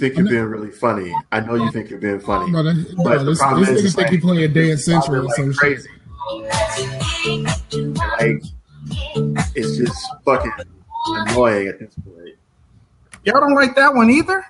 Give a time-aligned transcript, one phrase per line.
[0.00, 1.14] Think you're being really funny.
[1.30, 2.50] I know you think you're being funny.
[2.50, 4.52] No, that, But no, the this, problem this is, nigga it's think like- he playing
[4.52, 5.58] Dance Central or like some shit.
[5.58, 5.88] crazy.
[8.18, 8.42] Like
[9.54, 10.52] it's just fucking
[11.06, 12.36] annoying at this point,
[13.24, 14.44] Y'all don't like that one either?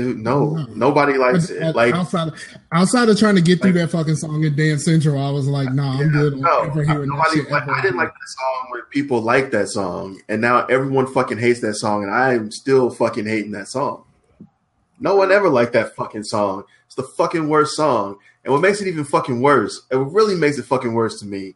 [0.00, 0.18] Dude.
[0.18, 1.76] No, nobody likes But, it.
[1.76, 2.32] Like outside,
[2.72, 5.72] outside of trying to get through that fucking song at Dance Central, I was like,
[5.72, 7.42] nah, I'm good no, ever hearing that nobody.
[7.50, 11.06] Like, ever I didn't like that song when people like that song, and now everyone
[11.06, 14.04] fucking hates that song, and I'm still fucking hating that song.
[14.98, 16.64] No one ever liked that fucking song.
[16.86, 18.16] It's the fucking worst song.
[18.44, 21.26] And what makes it even fucking worse, and what really makes it fucking worse to
[21.26, 21.54] me,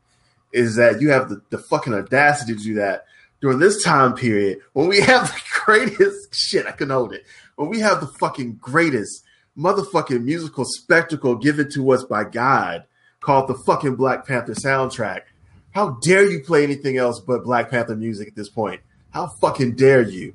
[0.53, 3.07] is that you have the, the fucking audacity to do that
[3.41, 7.25] during this time period when we have the greatest shit, I can hold it.
[7.57, 9.25] When we have the fucking greatest
[9.57, 12.85] motherfucking musical spectacle given to us by God
[13.21, 15.23] called the fucking Black Panther soundtrack.
[15.71, 18.81] How dare you play anything else but Black Panther music at this point?
[19.11, 20.35] How fucking dare you?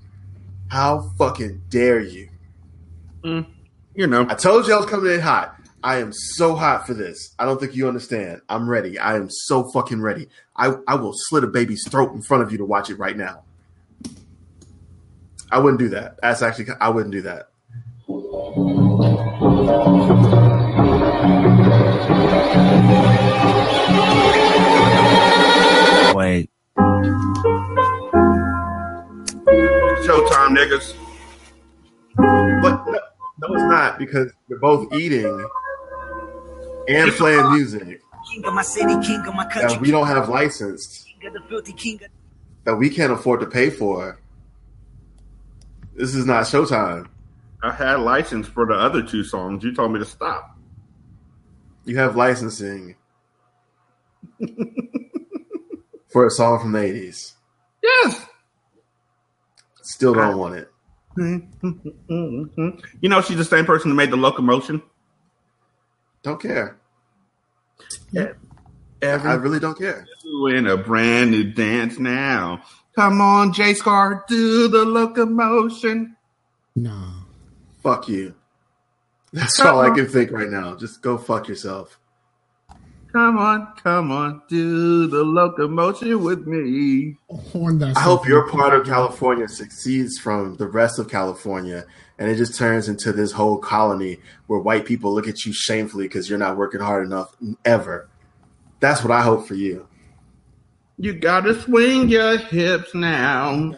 [0.69, 2.29] How fucking dare you?
[3.23, 3.45] Mm,
[3.95, 4.25] you know.
[4.29, 5.55] I told you I was coming in hot.
[5.81, 7.33] I am so hot for this.
[7.39, 8.41] I don't think you understand.
[8.49, 8.99] I'm ready.
[8.99, 10.27] I am so fucking ready.
[10.55, 13.15] I, I will slit a baby's throat in front of you to watch it right
[13.15, 13.43] now.
[15.51, 16.19] I wouldn't do that.
[16.21, 17.49] That's actually I wouldn't do that.
[26.15, 26.49] Wait.
[30.05, 30.93] Showtime, niggas.
[32.61, 32.99] But no,
[33.39, 35.49] no, it's not because we're both eating
[36.87, 39.69] and playing music King of my city, king of my country.
[39.69, 42.09] that we don't have licensed King of the filthy king of
[42.65, 44.19] that we can't afford to pay for.
[45.99, 47.09] This is not Showtime.
[47.61, 49.65] I had license for the other two songs.
[49.65, 50.57] You told me to stop.
[51.83, 52.95] You have licensing
[56.09, 57.33] for a song from the 80s.
[57.83, 58.25] Yes.
[59.81, 60.71] Still don't want it.
[63.01, 64.81] You know, she's the same person who made the locomotion.
[66.23, 66.77] Don't care.
[69.01, 70.05] Every I really don't care.
[70.49, 72.61] in a brand new dance now.
[72.99, 76.17] Come on, J Scar, do the locomotion.
[76.75, 77.13] No.
[77.81, 78.35] Fuck you.
[79.31, 80.75] That's all I can think right now.
[80.75, 81.97] Just go fuck yourself.
[83.13, 87.15] Come on, come on, do the locomotion with me.
[87.29, 91.85] Horn that I hope stuff your part of California succeeds from the rest of California
[92.17, 96.09] and it just turns into this whole colony where white people look at you shamefully
[96.09, 98.09] because you're not working hard enough ever.
[98.81, 99.87] That's what I hope for you.
[101.01, 103.71] You gotta swing your hips now.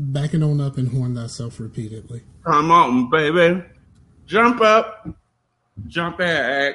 [0.00, 2.22] Backing on up and horn thyself repeatedly.
[2.44, 3.62] Come on, baby.
[4.26, 5.08] Jump up,
[5.86, 6.74] jump back.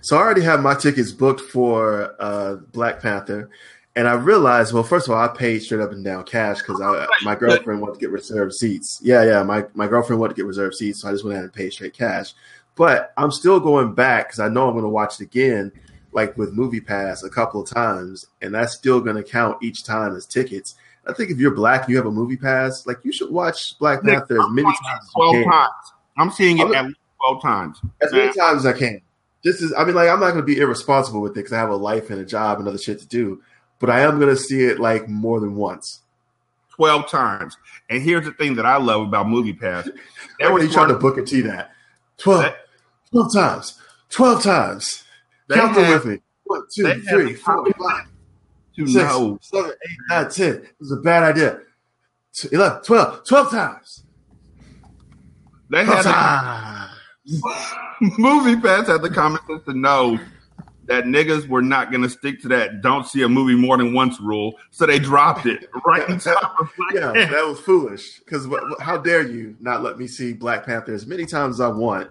[0.00, 3.48] So I already have my tickets booked for uh, Black Panther,
[3.96, 6.80] And I realized, well, first of all, I paid straight up and down cash because
[7.22, 8.98] my girlfriend wanted to get reserved seats.
[9.02, 11.44] Yeah, yeah, my, my girlfriend wanted to get reserved seats, so I just went ahead
[11.44, 12.34] and paid straight cash.
[12.76, 15.70] But I'm still going back because I know I'm going to watch it again,
[16.12, 19.84] like with Movie Pass, a couple of times, and that's still going to count each
[19.84, 20.74] time as tickets.
[21.06, 24.02] I think if you're black, you have a Movie Pass, like you should watch Black
[24.02, 25.44] Panther as many times as you can.
[25.50, 25.92] times.
[26.16, 27.80] I'm seeing it I'm- at least twelve times.
[28.02, 29.00] As many times as I can.
[29.42, 31.58] This is, I mean, like, I'm not going to be irresponsible with it because I
[31.58, 33.40] have a life and a job and other shit to do,
[33.78, 36.00] but I am going to see it like more than once.
[36.76, 37.56] 12 times.
[37.88, 39.88] And here's the thing that I love about Movie Pass.
[40.40, 41.70] That was was trying to book a T that.
[42.18, 42.56] 12, That-
[43.12, 43.78] 12 times.
[44.10, 45.04] 12 times.
[45.56, 46.18] Count them with me.
[46.44, 48.06] One, two, they have three, four, five,
[48.76, 50.54] to six, know seven, eight, nine, ten.
[50.56, 51.60] It was a bad idea.
[52.34, 54.04] T- 11, 12, 12 times.
[55.70, 56.88] they 12 had
[57.26, 58.10] the.
[58.18, 60.18] Movie Pass had the common sense to know
[60.86, 63.92] that niggas were not going to stick to that don't see a movie more than
[63.94, 64.54] once rule.
[64.70, 67.34] So they dropped it right in top of Black Yeah, Panther.
[67.36, 68.18] that was foolish.
[68.20, 68.48] Because
[68.80, 72.10] how dare you not let me see Black Panther as many times as I want?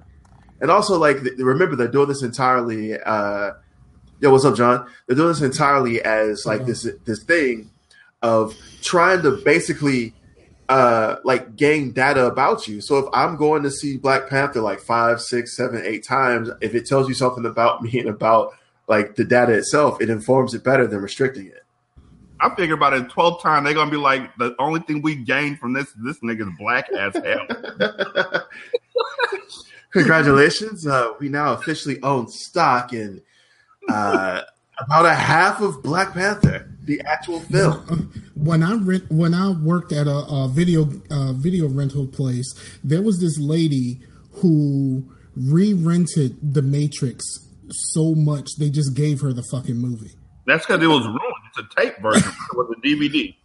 [0.62, 3.00] And also, like, th- remember they're doing this entirely.
[3.00, 3.52] Uh,
[4.20, 4.88] yo, what's up, John?
[5.08, 7.72] They're doing this entirely as like this this thing
[8.22, 10.14] of trying to basically
[10.68, 12.82] uh like gain data about you.
[12.82, 16.76] So if I'm going to see Black Panther like five, six, seven, eight times, if
[16.76, 18.54] it tells you something about me and about
[18.88, 21.64] like the data itself, it informs it better than restricting it.
[22.42, 25.60] I figure about it 12 time they're gonna be like the only thing we gained
[25.60, 28.48] from this this nigga's black as hell.
[29.92, 30.86] Congratulations.
[30.86, 33.22] Uh, we now officially own stock in
[33.90, 34.42] uh,
[34.80, 38.12] about a half of Black Panther, the actual film.
[38.36, 42.54] when I rent when I worked at a, a video uh, video rental place,
[42.84, 44.02] there was this lady
[44.34, 45.04] who
[45.36, 47.26] re-rented The Matrix
[47.72, 50.12] so much they just gave her the fucking movie.
[50.46, 51.22] That's because it was ruined.
[51.50, 52.30] It's a tape version.
[52.30, 53.36] It was a DVD.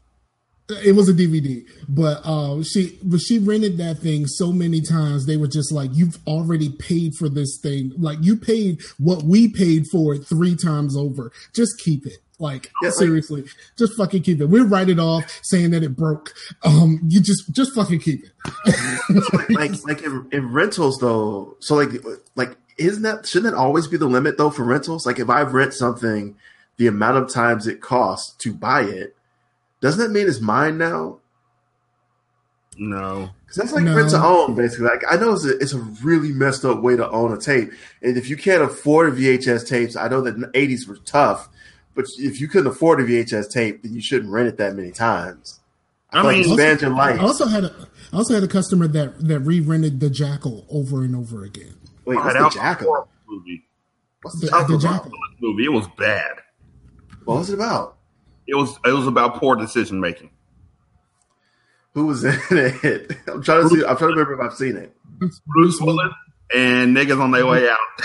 [0.71, 5.27] It was a DVD, but uh, she but she rented that thing so many times
[5.27, 7.93] they were just like, "You've already paid for this thing.
[7.99, 11.33] Like you paid what we paid for it three times over.
[11.55, 13.45] Just keep it." Like Yeah, like- seriously,
[13.77, 14.47] just fucking keep it.
[14.47, 16.33] We'll write it off saying that it broke.
[16.65, 19.51] Um, you just just fucking keep it.
[19.51, 21.57] like like in, in rentals though.
[21.61, 21.91] So like
[22.37, 25.05] like isn't that shouldn't that always be the limit though for rentals?
[25.07, 26.37] Like if I rent something,
[26.79, 29.15] the amount of times it costs to buy it,
[29.85, 31.21] doesn't that mean it's mine now?
[32.77, 33.31] No.
[33.43, 33.95] Because that's like No.
[33.97, 34.87] rent to own, basically.
[34.87, 37.71] Like I know it's a, it's a really messed up way to own a tape,
[38.03, 41.49] and if you can't afford VHS tapes, I know that the '80s were tough,
[41.95, 44.91] but if you couldn't afford a VHS tape, then you shouldn't rent it that many
[44.91, 45.61] times.
[46.11, 47.21] I, I feel like mean- it your life.
[47.21, 51.05] I also had a I also had a customer that that re-rented The Jackal over
[51.05, 51.75] and over again.
[52.05, 53.09] Wait, what's the was a Jackal?
[53.29, 53.65] movie.
[54.23, 54.79] What's The, the the?
[54.79, 55.13] Jackal.
[55.41, 55.65] Movie.
[55.67, 56.33] It was bad.
[57.25, 57.99] What was it about?
[58.47, 60.31] It was it was about poor decision making.
[61.95, 63.17] Who was in it?
[63.29, 63.85] I'm trying to see.
[63.85, 64.95] I'm trying to remember if I've seen it.
[65.47, 66.13] Bruce Willis
[66.55, 67.79] and niggas on their way out.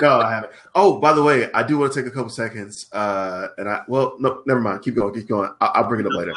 [0.00, 0.52] No, I haven't.
[0.74, 2.88] Oh, by the way, I do want to take a couple seconds.
[2.90, 4.82] Uh, and I well, no, never mind.
[4.82, 5.14] Keep going.
[5.14, 5.48] Keep going.
[5.60, 6.32] I, I'll bring it up later.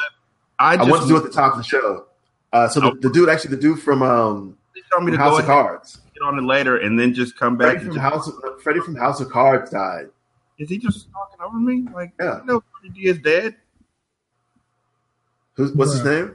[0.56, 2.06] I I want to do it at the top of the show.
[2.52, 4.56] Uh, so the, the dude, actually, the dude from um,
[4.92, 7.56] told me to House go of Cards, get on it later and then just come
[7.56, 7.72] back.
[7.72, 10.06] Freddie from just- House, of, Freddie from House of Cards died.
[10.58, 11.86] Is he just talking over me?
[11.94, 12.40] Like, Yeah.
[12.44, 13.56] no, Dirty D is dead.
[15.54, 16.34] Who's what's his name?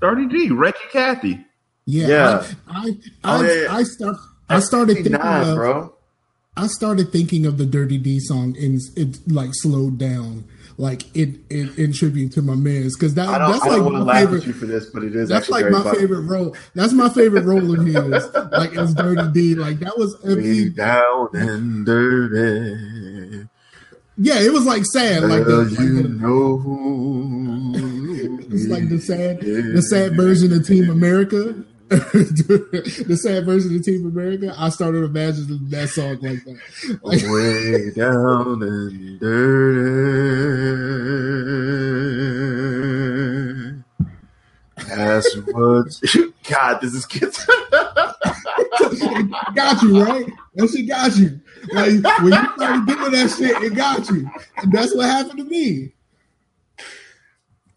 [0.00, 1.44] Dirty D, Reggie Cathy.
[1.86, 2.46] Yeah, Yeah.
[2.68, 3.74] I I Oh, I, yeah, yeah.
[3.74, 4.16] I start
[4.48, 5.94] I started thinking of bro.
[6.56, 10.44] I started thinking of the Dirty D song and it like slowed down,
[10.80, 14.20] like it, it in tribute to my man's because that that's I don't like my
[14.20, 14.46] favorite.
[14.46, 15.98] you for this, but it is That's like my funny.
[15.98, 16.56] favorite role.
[16.74, 17.94] That's my favorite role of his.
[18.50, 19.54] Like as Dirty D.
[19.54, 20.16] Like that was.
[20.24, 23.46] Way down and dirty.
[24.16, 25.22] yeah, it was like sad.
[25.24, 26.62] Like the, like you the know.
[28.50, 31.62] it's like the sad the sad version of Team America.
[31.90, 34.54] the sad version of Team America.
[34.56, 36.60] I started imagining that song like that.
[37.02, 40.30] Like, Way down and dirty.
[44.86, 46.00] That's what.
[46.48, 47.44] God, this is kids.
[49.56, 50.26] got you right.
[50.54, 51.40] That shit got you.
[51.72, 54.30] Like when you started doing that shit, it got you.
[54.58, 55.92] And that's what happened to me.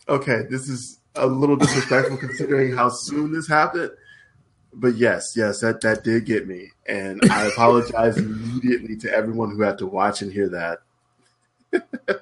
[0.08, 3.90] okay, this is a little disrespectful considering how soon this happened.
[4.76, 9.62] But yes, yes, that that did get me, and I apologize immediately to everyone who
[9.62, 10.80] had to watch and hear that.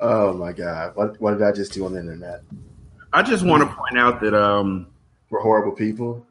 [0.00, 2.42] oh my god, what what did I just do on the internet?
[3.12, 4.88] I just want to point out that um
[5.30, 6.26] We're horrible people.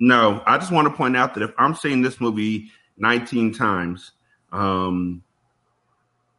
[0.00, 4.12] no, I just want to point out that if I'm seeing this movie 19 times,
[4.52, 5.22] um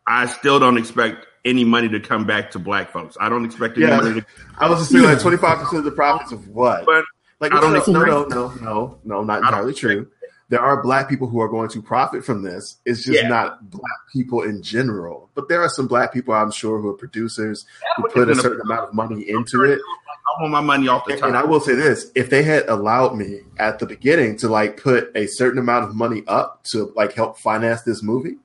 [0.08, 3.18] I still don't expect any money to come back to black folks.
[3.20, 4.26] I don't expect any Yeah, money to
[4.58, 6.86] I was just saying like twenty five percent of the profits of what?
[6.86, 7.04] but
[7.40, 10.08] Like I don't no, no, no, no, no, not entirely true.
[10.50, 12.78] There are black people who are going to profit from this.
[12.86, 13.28] It's just Yeah.
[13.28, 15.30] not black people in general.
[15.34, 17.66] But there are some black people I'm sure who are producers
[17.98, 19.80] who put a certain amount of money into it.
[20.38, 21.28] I want my money off the And, top.
[21.30, 24.82] and I will say this: if they had allowed me at the beginning to like
[24.82, 28.38] put a certain amount of money up to like help finance this movie,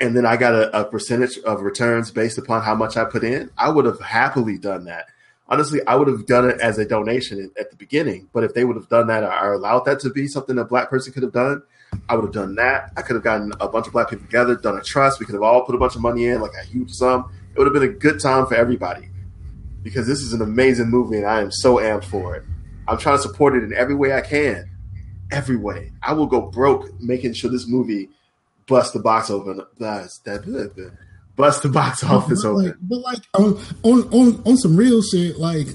[0.00, 3.22] and then I got a, a percentage of returns based upon how much I put
[3.24, 5.06] in, I would have happily done that.
[5.52, 8.26] Honestly, I would have done it as a donation at the beginning.
[8.32, 10.88] But if they would have done that or, allowed that to be something a black
[10.88, 11.62] person could have done,
[12.08, 12.90] I would have done that.
[12.96, 15.20] I could have gotten a bunch of black people together, done a trust.
[15.20, 17.30] We could have all put a bunch of money in, like a huge sum.
[17.54, 19.10] It would have been a good time for everybody
[19.82, 22.44] because this is an amazing movie and I am so amped for it.
[22.88, 24.70] I'm trying to support it in every way I can.
[25.30, 25.92] Every way.
[26.02, 28.08] I will go broke making sure this movie
[28.66, 29.60] bust the box open.
[29.78, 30.44] Bust, that,
[31.42, 32.64] bust the box office but open.
[32.66, 35.66] like, but like on, on on on some real shit, like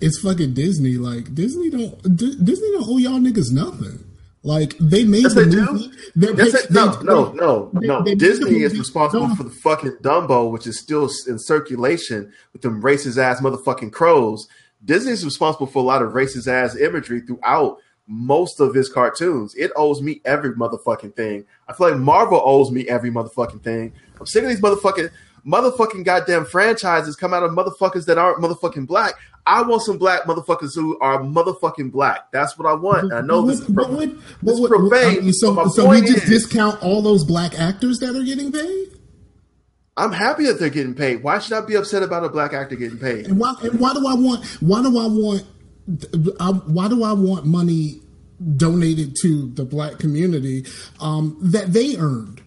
[0.00, 0.96] it's fucking Disney.
[0.96, 4.04] Like Disney don't D- Disney don't owe y'all niggas nothing.
[4.44, 5.72] Like they made Yes, the they do.
[5.72, 5.90] movie.
[6.14, 8.02] They, Yes, they- no, they- no, no, no.
[8.04, 12.62] they Disney is responsible No, for the fucking Dumbo, which is still in circulation with
[12.62, 14.46] them racist ass motherfucking crows.
[14.84, 19.54] Disney is responsible for a lot of racist ass imagery throughout most of his cartoons.
[19.56, 21.44] It owes me every motherfucking thing.
[21.68, 23.92] I feel like Marvel owes me every motherfucking thing.
[24.20, 25.10] I'm sick of these motherfucking
[25.46, 29.14] motherfucking goddamn franchises come out of motherfuckers that aren't motherfucking black.
[29.46, 32.30] I want some black motherfuckers who are motherfucking black.
[32.32, 33.04] That's what I want.
[33.04, 35.18] And I know this is pro- what- this but is what- profane.
[35.18, 38.52] I mean, so so we just is- discount all those black actors that are getting
[38.52, 38.88] paid.
[39.96, 41.22] I'm happy that they're getting paid.
[41.24, 43.26] Why should I be upset about a black actor getting paid?
[43.26, 45.44] And why and why do I want why do I want
[46.38, 48.00] I, why do I want money
[48.56, 50.66] donated to the black community
[51.00, 52.42] um, that they earned?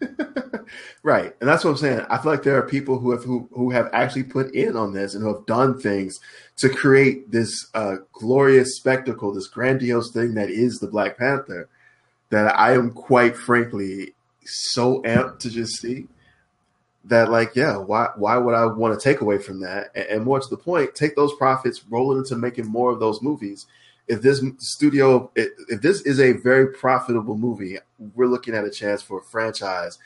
[1.02, 2.00] Right, and that's what I'm saying.
[2.08, 4.94] I feel like there are people who have who, who have actually put in on
[4.94, 6.18] this and who have done things
[6.56, 11.68] to create this uh, glorious spectacle, this grandiose thing that is the Black Panther.
[12.30, 16.06] That I am quite frankly so amped to just see.
[17.04, 19.90] That like, yeah, why why would I want to take away from that?
[19.94, 22.98] And, and more to the point, take those profits, roll it into making more of
[22.98, 23.66] those movies.
[24.06, 27.78] If this studio, if this is a very profitable movie,
[28.14, 29.98] we're looking at a chance for a franchise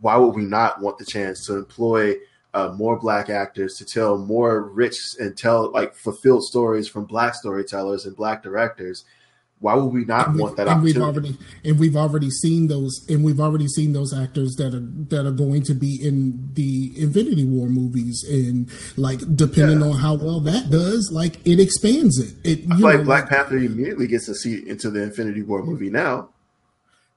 [0.00, 2.16] why would we not want the chance to employ
[2.52, 7.34] uh, more black actors to tell more rich and tell like fulfilled stories from black
[7.34, 9.04] storytellers and black directors?
[9.60, 13.04] Why would we not we, want that and we've already and we've already seen those
[13.10, 16.92] and we've already seen those actors that are that are going to be in the
[16.96, 19.88] Infinity War movies and like depending Yeah.
[19.88, 22.34] on how well that does, like it expands it.
[22.42, 25.62] It I you feel like Black Panther immediately gets a seat into the Infinity War
[25.62, 26.30] movie now.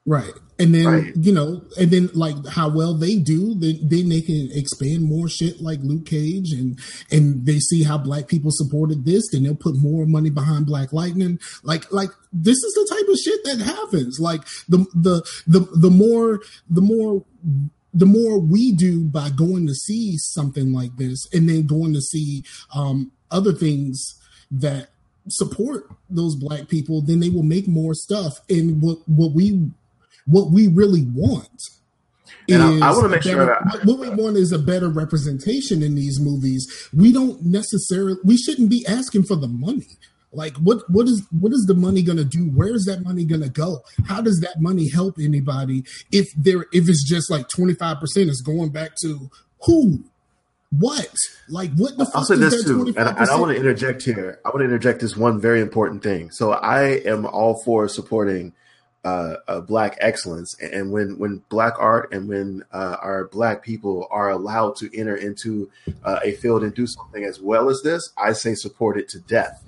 [0.06, 0.32] Right.
[0.58, 1.16] And then, Right.
[1.16, 5.28] you know, and then like how well they do, then, then they can expand more
[5.28, 6.78] shit like Luke Cage and
[7.10, 10.92] and they see how black people supported this, then they'll put more money behind Black
[10.92, 11.40] Lightning.
[11.62, 14.20] Like like this is the type of shit that happens.
[14.20, 17.24] Like the the the the more the more
[17.92, 22.00] the more we do by going to see something like this and then going to
[22.00, 22.44] see
[22.74, 24.20] um other things
[24.50, 24.90] that
[25.28, 28.40] support those black people, then they will make more stuff.
[28.50, 29.70] And what what we
[30.26, 31.48] what we really want
[32.48, 34.58] And I- is I wanna a make sure better- that- what we want is a
[34.58, 36.66] better representation in these movies.
[36.92, 39.86] We don't necessarily we shouldn't be asking for the money.
[40.32, 42.44] Like what what is what is the money gonna do?
[42.50, 43.82] Where is that money gonna go?
[44.06, 48.70] How does that money help anybody if there if it's just like 25% is going
[48.70, 49.30] back to
[49.64, 50.04] who?
[50.70, 51.08] What?
[51.48, 53.20] Like what the fuck I'll say is this that too, and, 25%?
[53.20, 54.40] and I want to interject here.
[54.44, 56.30] I want to interject this one very important thing.
[56.32, 58.52] So I am all for supporting
[59.04, 64.08] uh, uh, black excellence, and when when black art and when uh, our black people
[64.10, 65.70] are allowed to enter into
[66.04, 69.20] uh, a field and do something as well as this, I say support it to
[69.20, 69.62] death.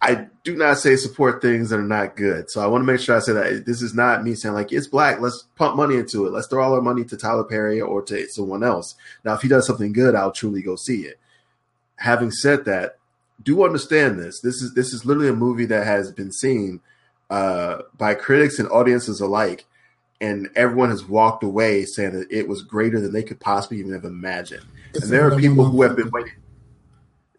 [0.00, 2.50] I do not say support things that are not good.
[2.50, 4.72] So I want to make sure I say that this is not me saying like
[4.72, 5.20] it's black.
[5.20, 6.32] Let's pump money into it.
[6.32, 8.94] Let's throw all our money to Tyler Perry or to someone else.
[9.24, 11.18] Now, if he does something good, I'll truly go see it.
[11.96, 12.98] Having said that,
[13.42, 14.40] do understand this.
[14.40, 16.80] This is this is literally a movie that has been seen
[17.30, 19.64] uh, by critics and audiences alike,
[20.20, 23.92] and everyone has walked away saying that it was greater than they could possibly even
[23.92, 24.64] have imagined.
[24.94, 26.32] It's and there are people who have been waiting.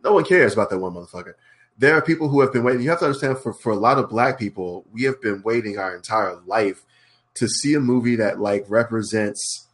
[0.03, 1.33] No one cares about that one motherfucker.
[1.77, 2.81] There are people who have been waiting.
[2.81, 5.77] You have to understand for, for a lot of black people, we have been waiting
[5.77, 6.83] our entire life
[7.35, 9.67] to see a movie that like represents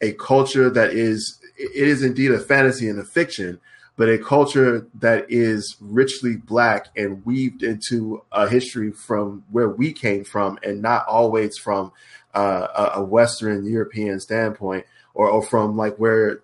[0.00, 3.60] a culture that is it is indeed a fantasy and a fiction,
[3.98, 9.92] but a culture that is richly black and weaved into a history from where we
[9.92, 11.90] came from and not always from
[12.32, 16.38] uh, a, Western European standpoint, or, or from like where,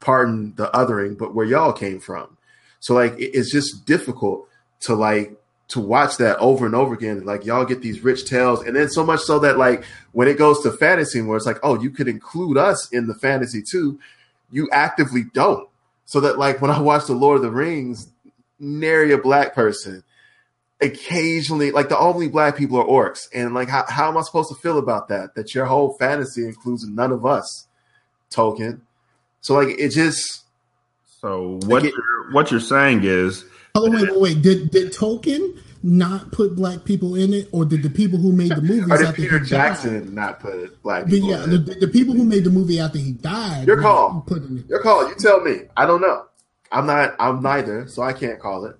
[0.00, 2.36] pardon the othering, but where y'all came from.
[2.80, 4.48] So like it's just difficult
[4.80, 7.24] to like to watch that over and over again.
[7.24, 10.36] Like y'all get these rich tales, and then so much so that like when it
[10.36, 14.00] goes to fantasy, where it's like, oh, you could include us in the fantasy too,
[14.50, 15.68] you actively don't.
[16.06, 18.08] So that like when I watch the Lord of the Rings,
[18.58, 20.02] nary a black person.
[20.80, 24.48] Occasionally, like the only black people are orcs, and like how, how am I supposed
[24.50, 25.34] to feel about that?
[25.34, 27.66] That your whole fantasy includes none of us,
[28.30, 28.80] Tolkien.
[29.40, 30.42] So like it just
[31.20, 33.44] So what Like it- you're, what you're saying is
[33.76, 34.42] Oh wait, wait, wait.
[34.42, 38.50] Did did Tolkien not put black people in it, or did the people who made
[38.50, 41.28] the movies or did after Peter Jackson not put black people?
[41.28, 41.80] the, yeah, in the, it?
[41.80, 43.66] the, people who made the movie after he died.
[43.66, 44.24] Your call.
[44.26, 45.06] Put in it Your call.
[45.06, 45.62] You tell me.
[45.76, 46.24] I don't know.
[46.72, 47.14] I'm not.
[47.18, 48.76] I'm neither, so I can't call it.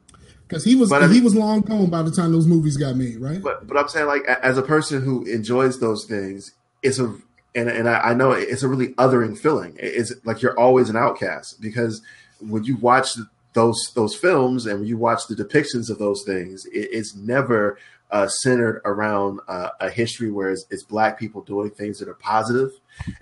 [0.49, 3.18] because he was But he was long gone by the time those movies got made,
[3.18, 3.42] right?
[3.42, 7.14] But but I'm saying like as a person who enjoys those things, it's a
[7.54, 9.76] and and I, I know it's a really othering feeling.
[9.78, 12.00] It's like you're always an outcast because
[12.40, 13.14] when you watch
[13.54, 17.78] those those films and you watch the depictions of those things, it, it's never
[18.11, 22.14] uh, centered around uh, a history where it's, it's black people doing things that are
[22.14, 22.70] positive.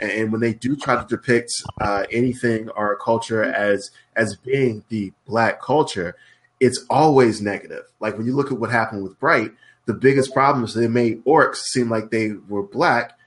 [0.00, 4.36] And, and when they do try to depict uh, anything or a culture as as
[4.36, 6.16] being the black culture,
[6.60, 7.84] it's always negative.
[8.00, 9.52] Like when you look at what happened with Bright,
[9.86, 13.18] the biggest problem is they made orcs seem like they were black,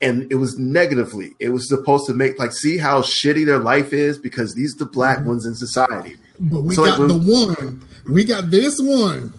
[0.00, 1.32] and it was negatively.
[1.40, 4.84] It was supposed to make like see how shitty their life is because these are
[4.84, 6.16] the black ones in society.
[6.40, 7.82] But we So, got the one.
[8.08, 9.32] We got this one.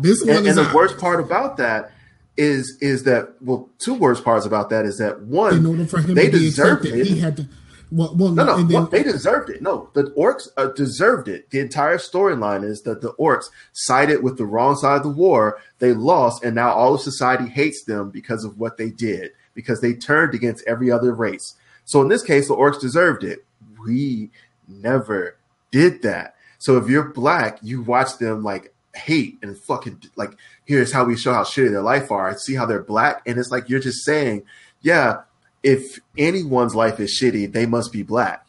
[0.00, 0.74] This one And, the out.
[0.74, 1.92] worst part about that
[2.36, 6.00] is is that well, two worst parts about that is that one in order for
[6.00, 7.06] him they to deserved it.
[7.06, 7.48] he had to.
[7.92, 9.62] Well, well No, no, then, what- they deserved it.
[9.62, 11.50] No, the orcs uh, deserved it.
[11.50, 15.58] The entire storyline is that the orcs sided with the wrong side of the war.
[15.78, 19.80] They lost, and now all of society hates them because of what they did, because
[19.80, 21.54] they turned against every other race.
[21.84, 23.44] So in this case, the orcs deserved it.
[23.86, 24.30] We
[24.66, 25.36] never
[25.74, 26.36] did that.
[26.58, 31.16] So if you're black, you watch them like hate and fucking like, here's how we
[31.16, 32.38] show how shitty their life are.
[32.38, 34.44] See how they're black, and it's like you're just saying,
[34.82, 35.22] yeah,
[35.64, 38.46] if anyone's life is shitty, they must be black,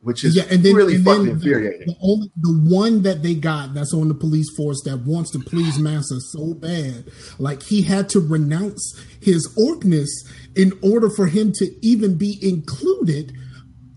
[0.00, 1.86] which is yeah, and then really and fucking then infuriating.
[1.86, 5.30] The, the only the one that they got that's on the police force that wants
[5.32, 10.08] to please massa so bad, like he had to renounce his orcness
[10.56, 13.34] in order for him to even be included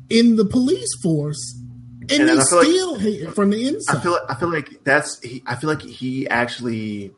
[0.10, 1.64] in the police force,
[2.10, 3.98] and, And they feel like- still hate it from the inside.
[3.98, 7.12] I feel like I feel like that's he, I feel like he actually.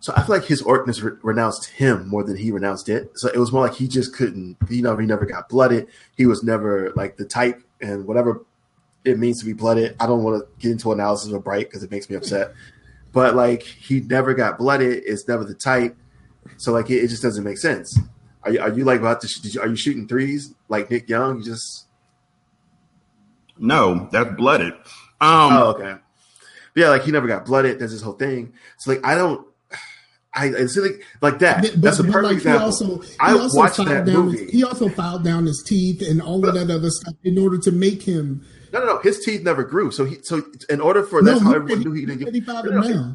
[0.00, 3.10] So I feel like his orcness re- renounced him more than he renounced it.
[3.14, 4.58] So it was more like he just couldn't.
[4.68, 5.86] You know, he never got blooded.
[6.16, 8.44] He was never like the type and whatever
[9.04, 9.96] it means to be blooded.
[9.98, 12.52] I don't want to get into analysis of Bright because it makes me upset.
[13.12, 15.02] But like he never got blooded.
[15.06, 15.96] It's never the type.
[16.58, 17.98] So like it, it just doesn't make sense.
[18.42, 19.28] Are you, are you like about to?
[19.28, 21.38] sh- you, are you shooting threes like Nick Young?
[21.38, 21.86] You just
[23.58, 24.72] no, that's blooded.
[25.20, 25.94] Um, Oh, okay.
[26.74, 27.78] Yeah, like he never got blooded.
[27.78, 28.52] There's this whole thing.
[28.78, 29.46] So like I don't.
[30.36, 31.62] I it's like like that.
[31.62, 32.58] But- That's a perfect like, example.
[32.60, 34.38] He also, he I also watched that down movie.
[34.44, 37.56] His, he also filed down his teeth and all of that other stuff in order
[37.58, 38.44] to make him.
[38.72, 38.98] no, no, no.
[38.98, 39.92] His teeth never grew.
[39.92, 42.24] So he so in order for No, that's how he everyone said knew he didn't
[42.24, 42.34] get.
[42.34, 43.14] he filed no, no,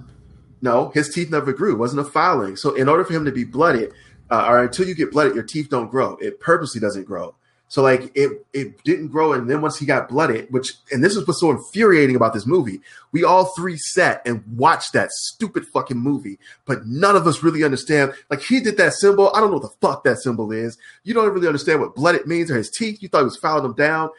[0.62, 1.74] no, his teeth never grew.
[1.74, 2.56] It wasn't a filing.
[2.56, 3.92] So in order for him to be blooded,
[4.32, 6.16] uh, or until you get blooded, your teeth don't grow.
[6.22, 7.36] It purposely doesn't grow.
[7.70, 11.16] So like it it didn't grow, and then once he got blooded, which and this
[11.16, 12.82] is what's so infuriating about this movie.
[13.12, 17.64] We all three sat and watched that stupid fucking movie, but none of us really
[17.64, 18.14] understand.
[18.32, 19.32] Like he did that symbol.
[19.36, 20.80] I don't know what the fuck that symbol is.
[21.04, 23.04] You don't really understand what blooded means or his teeth.
[23.04, 24.10] You thought he was filing them down.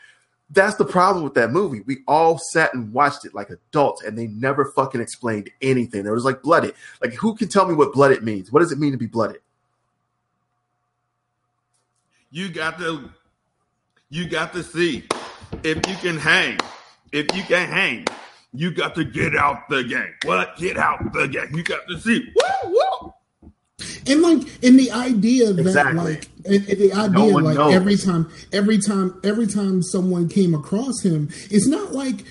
[0.53, 1.81] That's the problem with that movie.
[1.81, 6.05] We all sat and watched it like adults, and they never fucking explained anything.
[6.05, 6.75] There was like blooded.
[7.03, 8.53] Like who can tell me what blooded means?
[8.53, 9.41] What does it mean to be blooded?
[12.31, 13.11] you got to,
[14.11, 15.05] you got to see
[15.63, 16.59] if you can hang.
[17.13, 18.07] If you can hang,
[18.53, 20.15] you got to get out the game.
[20.25, 20.57] What?
[20.57, 21.49] Get out the game.
[21.55, 22.33] You got to see.
[22.35, 23.15] Woo, woo.
[24.07, 26.15] And like, in the idea that Exactly.
[26.15, 27.75] like, and, and the idea one like knows.
[27.75, 32.25] every time, every time, every time someone came across him, it's not like.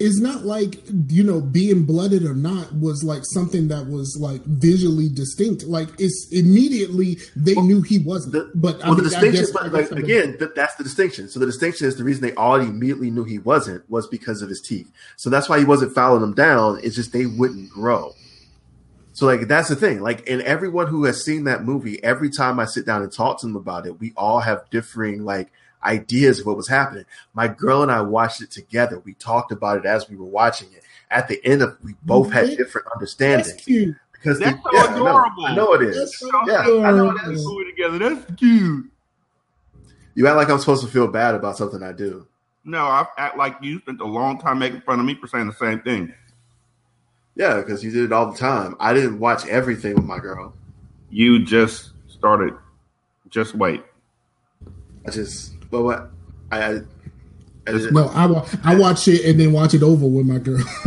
[0.00, 4.42] It's not like you know being blooded or not was like something that was like
[4.44, 5.64] visually distinct.
[5.64, 8.32] Like it's immediately they knew he wasn't.
[8.32, 10.82] The, but I well, the mean, I distinction, but I like again, th- that's the
[10.82, 11.28] distinction.
[11.28, 14.48] So the distinction is the reason they all immediately knew he wasn't was because of
[14.48, 14.90] his teeth.
[15.16, 16.80] So that's why he wasn't fouling them down.
[16.82, 18.14] It's just they wouldn't grow.
[19.14, 20.00] So like that's the thing.
[20.00, 23.40] Like, and everyone who has seen that movie, every time I sit down and talk
[23.40, 25.52] to them about it, we all have differing like
[25.84, 27.04] ideas of what was happening.
[27.34, 28.98] My girl and I watched it together.
[29.00, 30.82] We talked about it as we were watching it.
[31.10, 32.56] At the end of, we both had Okay.
[32.56, 33.96] different that's understandings cute.
[34.12, 35.06] Because That's so yeah, I know.
[35.06, 35.46] adorable.
[35.46, 35.96] I know it is.
[35.96, 37.64] That's so yeah, I know it adorable.
[37.66, 37.98] together.
[37.98, 38.90] That's cute.
[40.14, 42.26] You act like I'm supposed to feel bad about something I do.
[42.64, 45.46] No, I act like you spent a long time making fun of me for saying
[45.46, 46.14] the same thing.
[47.36, 48.76] Yeah, because you did it all the time.
[48.80, 50.54] I didn't watch everything with my girl.
[51.10, 52.54] You just started.
[53.28, 53.82] Just wait.
[55.06, 56.10] I just, but what?
[56.52, 56.80] I, I,
[57.66, 60.62] I No, I wa- I watch it and then watch it over with my girl.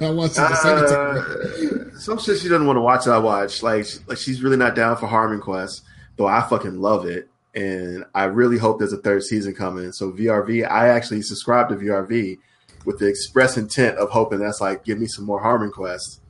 [0.00, 1.90] I watch it the second time.
[1.92, 3.08] Uh, some shit she doesn't want to watch.
[3.08, 5.82] I watch like like she's really not down for Harmon Quest,
[6.14, 9.90] though I fucking love it, and I really hope there's a third season coming.
[9.90, 12.38] So VRV, I actually subscribed to VRV
[12.84, 16.20] with the express intent of hoping that's like give me some more Harmon Quest.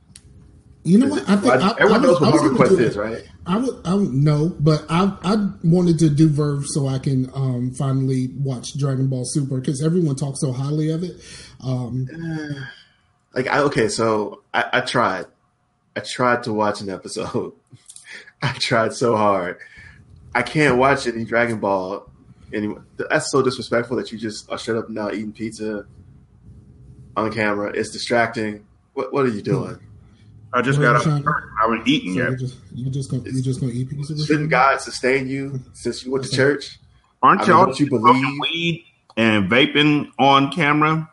[0.83, 1.29] You know what?
[1.29, 3.23] I think I, Everyone I, knows what Harmon Quest is, right?
[3.47, 7.29] I would, I would no, but I I wanted to do VRV so I can
[7.33, 11.15] um, finally watch Dragon Ball Super because everyone talks so highly of it.
[11.63, 12.07] Um,
[13.37, 15.25] Like I okay, so I, I tried.
[15.95, 17.53] I tried to watch an episode.
[18.41, 19.59] I tried so hard.
[20.33, 22.09] I can't watch any Dragon Ball
[22.51, 22.83] anymore.
[22.97, 25.85] That's so disrespectful that you just are straight up now eating pizza
[27.15, 27.71] on camera.
[27.75, 28.65] It's distracting.
[28.93, 29.79] What what are you doing?
[30.53, 31.03] I just What got are up.
[31.05, 31.47] you trying- first.
[31.57, 32.31] I haven't eaten so yet.
[32.31, 34.13] you just you just gonna you just gonna eat pizza?
[34.13, 34.49] with Shouldn't?
[34.49, 36.79] God sustain you since you went to church?
[37.21, 38.85] Aren't I mean, y'all don't you believe- weed
[39.17, 41.09] and vaping on camera?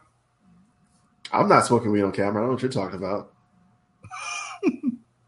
[1.32, 2.32] I'm not smoking weed on camera.
[2.32, 3.32] I don't know what you're talking about.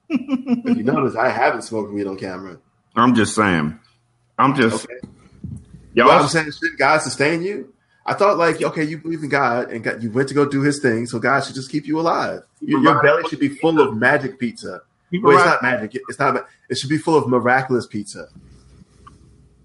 [0.09, 2.59] if you notice, I haven't smoked weed on camera.
[2.95, 3.79] I'm just saying.
[4.38, 4.95] I'm just Okay.
[5.95, 6.07] y'all.
[6.09, 7.73] Well, I'm saying, should God sustain you?
[8.09, 10.62] I thought, like, okay, you believe in God and God, you went to go do
[10.62, 12.42] His thing, so God should just keep you alive.
[12.61, 14.83] Your, your belly should be full of magic pizza.
[15.12, 16.01] Well, it's not magic.
[16.09, 16.47] It's not.
[16.71, 18.29] It should be full of miraculous pizza,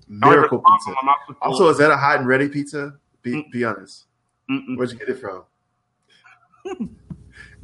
[0.07, 0.95] miracle pizza.
[0.99, 2.95] I'm not supposed- Also, is that a hot and ready pizza?
[3.21, 4.05] Be, be honest.
[4.49, 4.75] Mm-mm.
[4.77, 5.43] Where'd you get it from?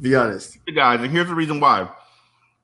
[0.00, 0.58] be honest.
[0.74, 1.88] guys, and here's the reason why.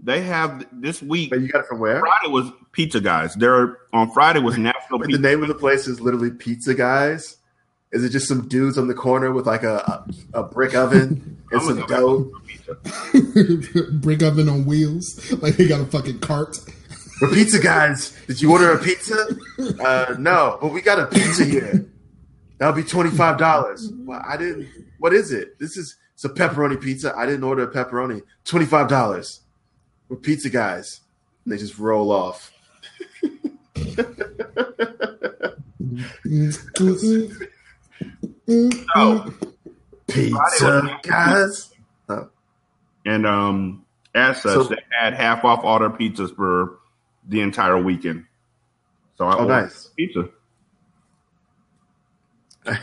[0.01, 1.31] They have this week.
[1.31, 2.01] But you got it from where?
[2.01, 3.35] Friday was Pizza Guys.
[3.35, 7.39] There on Friday was National But the name of the place is literally Pizza Guys.
[7.95, 9.77] Is it just some dudes on the corner with like a
[10.35, 12.25] a, a brick oven and some dough?
[12.25, 13.83] back to Pizza.
[13.93, 16.59] Brick oven on wheels, like they got a fucking cart.
[17.21, 18.11] We're pizza guys.
[18.27, 19.29] Did you order a pizza?
[19.81, 21.87] Uh, no, but we got a pizza here.
[22.59, 23.93] That'll be twenty five dollars.
[23.99, 24.69] Well, I didn't.
[24.99, 25.59] What is it?
[25.61, 27.15] This is it's a pepperoni pizza.
[27.17, 28.23] I didn't order a pepperoni.
[28.45, 29.41] Twenty five dollars.
[30.09, 31.01] We're pizza guys.
[31.45, 32.51] And they just roll off.
[38.49, 38.85] Mm-mm.
[38.95, 39.35] So,
[40.09, 41.71] Pizza guys.
[42.09, 42.29] Oh,
[43.07, 46.79] and um, as such, So- they had half off all their pizzas for
[47.27, 48.27] the entire weekend.
[49.17, 49.91] So I Oh, ordered nice.
[49.97, 50.29] pizza.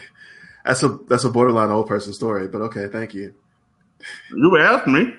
[0.66, 2.48] that's a that's a borderline old person story.
[2.48, 3.34] But okay, thank you.
[4.36, 5.14] You asked me.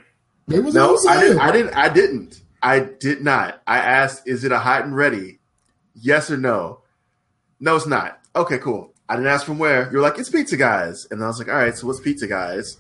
[0.49, 1.39] They was No, I didn't.
[1.39, 1.75] I didn't.
[1.77, 2.41] I didn't.
[2.63, 3.63] I did not.
[3.67, 5.39] I asked, "Is it a hot and ready?
[5.95, 6.81] Yes or no?"
[7.61, 8.21] No, it's not.
[8.35, 8.92] Okay, cool.
[9.09, 9.91] I didn't ask from where.
[9.93, 12.79] You're like, "It's Pizza Guys," and I was like, "All right, so what's Pizza Guys?"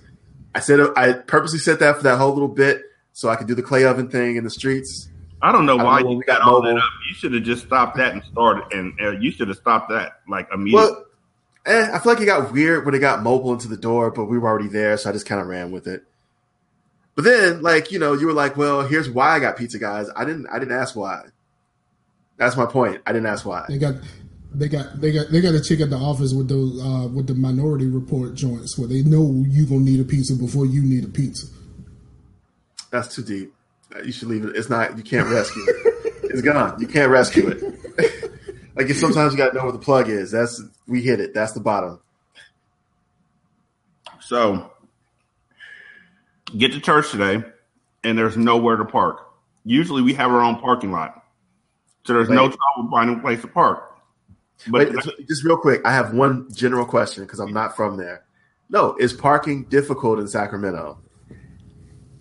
[0.54, 2.82] I said I purposely said that for that whole little bit
[3.12, 5.08] so I could do the clay oven thing in the streets.
[5.40, 6.78] I don't know I don't why know you got got all that mobile.
[6.82, 6.90] up.
[7.08, 10.20] You should have just stopped that and started, and uh, you should have stopped that
[10.28, 10.90] like immediately.
[10.92, 11.04] Well,
[11.66, 14.26] eh, I feel like it got weird when it got mobile into the door, but
[14.26, 16.04] we were already there, so I just kind of ran with it.
[17.14, 20.08] But then, like you know, you were like, "Well, here's why I got Pizza Guys."
[20.14, 20.46] I didn't.
[20.46, 21.22] I didn't ask why.
[22.36, 23.02] That's my point.
[23.06, 23.66] I didn't ask why.
[23.68, 23.96] They got
[24.54, 27.26] they got they got they got a chick at the office with those uh, with
[27.26, 31.04] the minority report joints where they know you gonna need a pizza before you need
[31.04, 31.46] a pizza.
[32.90, 33.54] That's too deep.
[34.04, 34.56] You should leave it.
[34.56, 34.96] It's not.
[34.96, 36.22] You can't rescue it.
[36.24, 36.80] It's gone.
[36.80, 37.62] You can't rescue it.
[38.74, 40.30] like if sometimes you got to know where the plug is.
[40.30, 41.34] That's we hit it.
[41.34, 42.00] That's the bottom.
[44.20, 44.70] So
[46.56, 47.44] get to church today,
[48.04, 49.18] and there's nowhere to park.
[49.64, 51.22] Usually we have our own parking lot,
[52.04, 53.91] so there's no trouble finding a place to park.
[54.68, 55.80] But Wait, just real quick.
[55.84, 58.24] I have one general question because I'm not from there.
[58.70, 60.98] No, is parking difficult in Sacramento?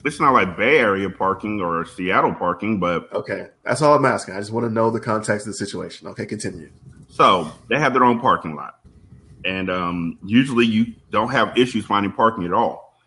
[0.06, 4.36] it's not like Bay Area parking or Seattle parking, but Okay, that's all I'm asking.
[4.36, 6.08] I just want to know the context of the situation.
[6.08, 6.72] Okay, continue.
[7.10, 8.80] so they have their own parking lot,
[9.46, 12.98] and um, usually you don't have issues finding parking at all.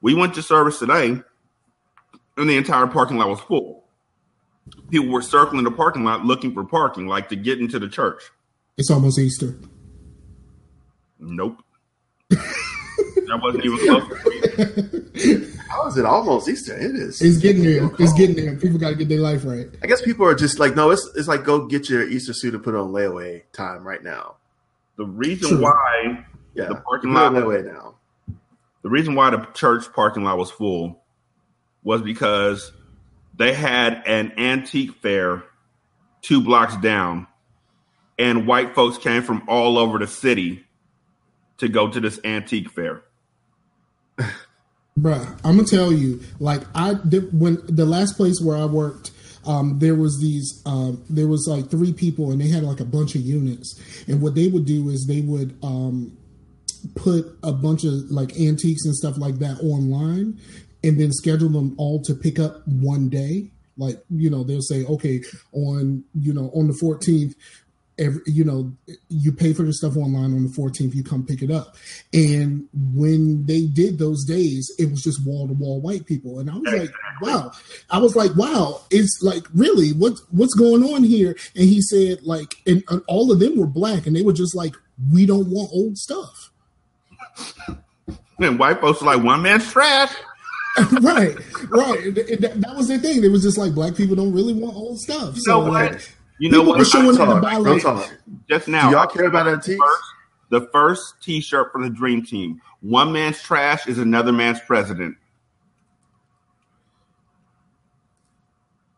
[0.00, 1.20] We went to service today,
[2.36, 3.84] and the entire parking lot was full.
[4.90, 8.22] People were circling the parking lot looking for parking, like to get into the church.
[8.78, 9.58] It's almost Easter.
[11.18, 11.62] Nope.
[12.30, 15.58] that wasn't even close.
[15.68, 16.76] How is it almost Easter?
[16.76, 17.20] It is.
[17.22, 17.90] It's getting there.
[17.98, 18.54] It's getting there.
[18.56, 19.66] People got to get their life right.
[19.82, 22.54] I guess people are just like, no, it's it's like go get your Easter suit
[22.54, 24.36] and put it on layaway time right now.
[24.96, 25.62] The reason True.
[25.62, 27.94] why Yeah, The parking put it on lot- layaway now.
[28.82, 31.02] the reason why the church parking lot was full
[31.82, 32.72] was because
[33.36, 35.44] they had an antique fair
[36.22, 37.26] two blocks down,
[38.18, 40.64] and white folks came from all over the city
[41.58, 43.02] to go to this antique fair.
[44.98, 49.10] Bruh, I'm gonna tell you, like I did when the last place where I worked,
[49.44, 52.84] um, there was these, um, there was like three people, and they had like a
[52.86, 56.16] bunch of units, and what they would do is they would um,
[56.94, 60.40] put a bunch of like antiques and stuff like that online,
[60.82, 63.50] and then schedule them all to pick up one day.
[63.76, 65.20] Like you know, they'll say, okay,
[65.52, 67.34] on you know on the 14th,
[67.98, 68.72] every you know
[69.08, 71.76] you pay for the stuff online on the 14th you come pick it up.
[72.12, 76.38] And when they did those days it was just wall to wall white people.
[76.38, 77.52] And i was like wow.
[77.90, 81.36] I was like wow it's like really what what's going on here?
[81.54, 84.54] And he said like and, and all of them were black and they were just
[84.54, 84.74] like
[85.12, 86.50] we don't want old stuff.
[88.38, 90.12] And white folks are like one man's trash.
[91.00, 91.34] right
[91.70, 92.14] right.
[92.14, 93.22] That, that was their thing.
[93.22, 95.36] They was just like black people don't really want old stuff.
[95.36, 96.12] You so know what?
[96.38, 96.78] Like, You know people what?
[96.78, 98.10] were showing Real up to talk, buy real talk.
[98.48, 99.80] Just now, Do y'all care about antiques?
[99.80, 100.02] first,
[100.50, 102.60] the first T-shirt for the Dream Team.
[102.80, 105.16] One man's trash is another man's president.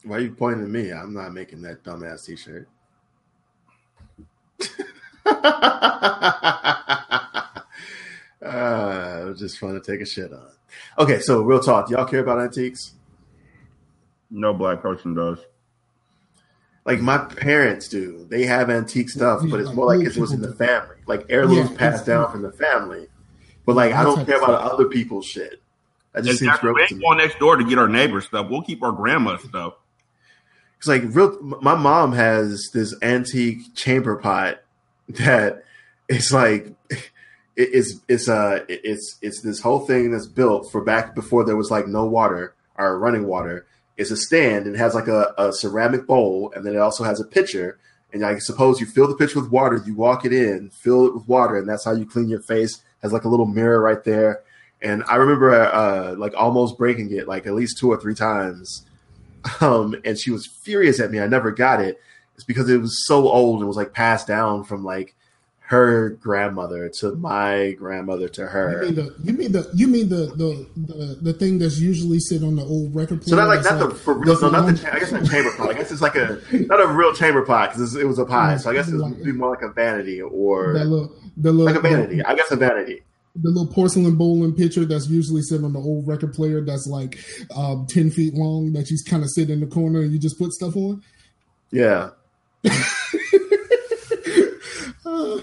[0.04, 0.92] Why are you pointing at me?
[0.92, 2.68] I'm not making that dumbass t-shirt.
[5.26, 5.32] uh,
[8.42, 10.48] it was just fun to take a shit on.
[10.98, 11.90] Okay, so real talk.
[11.90, 12.94] Y'all care about antiques?
[14.30, 15.38] No black person does.
[16.88, 18.26] Like my parents do.
[18.30, 20.96] They have antique stuff, but it's more like old it was in the family.
[21.04, 23.08] Like heirlooms Yeah, passed down from the family.
[23.66, 25.60] But like I don't care about other people's shit.
[26.14, 26.70] I just seems Exactly.
[26.70, 27.06] We gross to ain't me.
[27.06, 28.48] going next door to get our neighbor's stuff.
[28.48, 29.74] We'll keep our grandma's stuff.
[30.78, 31.38] It's like real.
[31.42, 34.62] My mom has this antique chamber pot
[35.10, 35.64] that
[36.08, 36.72] it's like
[37.56, 41.70] it's it's uh it's it's this whole thing that's built for back before there was
[41.70, 43.66] like no water or running water.
[43.98, 47.04] It's a stand and it has like a, a ceramic bowl and then it also
[47.04, 47.78] has a pitcher.
[48.12, 51.14] And I suppose you fill the pitcher with water, you walk it in, fill it
[51.14, 52.82] with water, and that's how you clean your face.
[53.02, 54.40] Has like a little mirror right there.
[54.80, 58.86] And I remember uh, like almost breaking it like at least two or three times
[59.60, 61.20] um, and she was furious at me.
[61.20, 62.00] I never got it.
[62.34, 65.14] It's because it was so old and was like passed down from like
[65.70, 68.82] her grandmother to my grandmother to You her.
[68.84, 72.42] mean the you mean the you mean the the the, the thing that's usually sit
[72.42, 73.30] on the old record player?
[73.30, 75.50] So not like not the for real, no, not the cha- I guess not chamber
[75.56, 75.68] pot.
[75.68, 78.56] I guess it's like a not a real chamber pot because it was a pie.
[78.56, 81.52] So I guess it Like- would be more like a vanity or that little the
[81.52, 82.22] little like a vanity.
[82.24, 83.02] I guess a vanity.
[83.36, 87.18] the little porcelain bowling pitcher that's usually sitting on the old record player that's like
[87.54, 90.38] um, ten feet long that you kind of sit in the corner and you just
[90.38, 91.02] put stuff on.
[91.70, 92.08] Yeah,
[95.04, 95.40] Uh,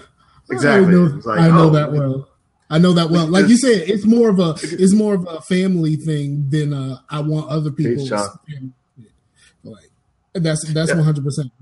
[0.50, 0.86] Exactly.
[0.86, 2.28] I know, like, I know oh, that well.
[2.68, 3.26] I know that well.
[3.26, 6.98] Like you said, it's more of a it's more of a family thing than uh,
[7.08, 8.04] I want other people.
[9.62, 9.90] Like
[10.34, 11.52] that's that's one hundred percent.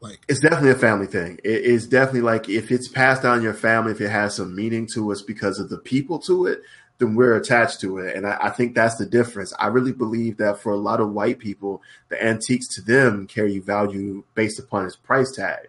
[0.00, 1.40] Like it's definitely a family thing.
[1.42, 4.86] It is definitely like if it's passed down your family, if it has some meaning
[4.94, 6.60] to us because of the people to it,
[6.98, 8.16] then we're attached to it.
[8.16, 9.52] And I, I think that's the difference.
[9.58, 13.58] I really believe that for a lot of white people, the antiques to them carry
[13.58, 15.68] value based upon its price tag.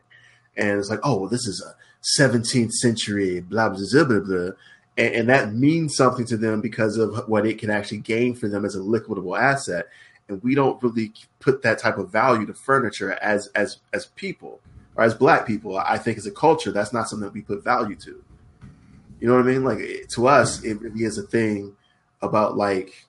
[0.56, 1.75] And it's like, oh, well, this is a
[2.19, 4.49] 17th century, blah, blah, blah, blah, blah.
[4.97, 8.47] And, and that means something to them because of what it can actually gain for
[8.47, 9.87] them as a liquidable asset.
[10.27, 14.59] And we don't really put that type of value to furniture as as as people
[14.95, 16.71] or as black people i think as a culture.
[16.71, 18.21] That's not something that we put value to.
[19.21, 19.63] You know what i mean?
[19.63, 21.77] Like to us it really is a thing
[22.21, 23.05] about like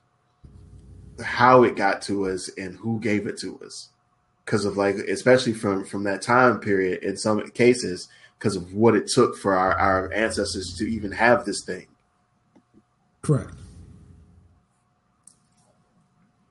[1.21, 3.89] how it got to us and who gave it to us.
[4.45, 8.07] Because of like especially from from that time period in some cases
[8.39, 11.85] because of what it took for our, our ancestors to even have this thing
[13.21, 13.53] correct.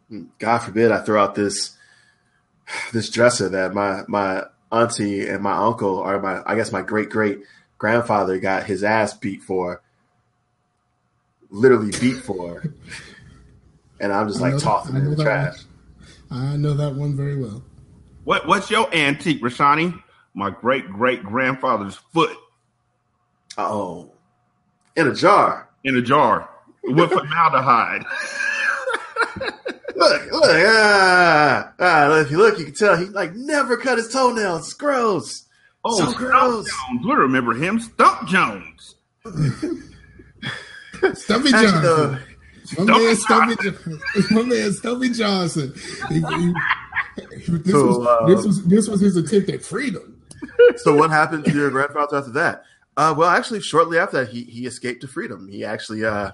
[0.09, 0.25] Hmm.
[0.39, 1.77] God forbid I throw out this
[2.93, 7.11] this dresser that my my auntie and my uncle or my I guess my great
[7.11, 7.41] great
[7.79, 9.83] grandfather got his ass beat for,
[11.51, 12.63] literally beat for,
[14.01, 15.59] and I'm just I like tossing I it in the that trash.
[16.31, 17.63] I know that one very well.
[18.25, 20.03] What what's your antique, Rashani?
[20.39, 22.37] My great great grandfather's foot
[23.59, 24.13] Oh,
[24.97, 25.69] in a jar.
[25.83, 26.49] in a jar
[26.85, 28.05] with formaldehyde.
[29.97, 34.13] Look, look, ah, ah, if you look, you can tell he like never cut his
[34.13, 34.61] toenails.
[34.67, 35.47] It's gross.
[35.85, 36.69] Oh, So Stump gross.
[36.71, 37.05] Jones.
[37.05, 38.95] We remember him, Stump Jones.
[41.15, 41.85] Stumpy Actually, Johnson.
[41.85, 42.19] uh,
[42.85, 44.01] My man, Stumpy Johnson.
[44.31, 45.75] My man, Stumpy Johnson.
[46.11, 46.55] He- he-
[47.49, 50.18] this, So, was, uh, this was this was his attempt at freedom.
[50.77, 52.65] so what happened to your grandfather after that?
[52.97, 55.49] Uh, well, actually, shortly after that, he he escaped to freedom.
[55.49, 56.33] He actually uh,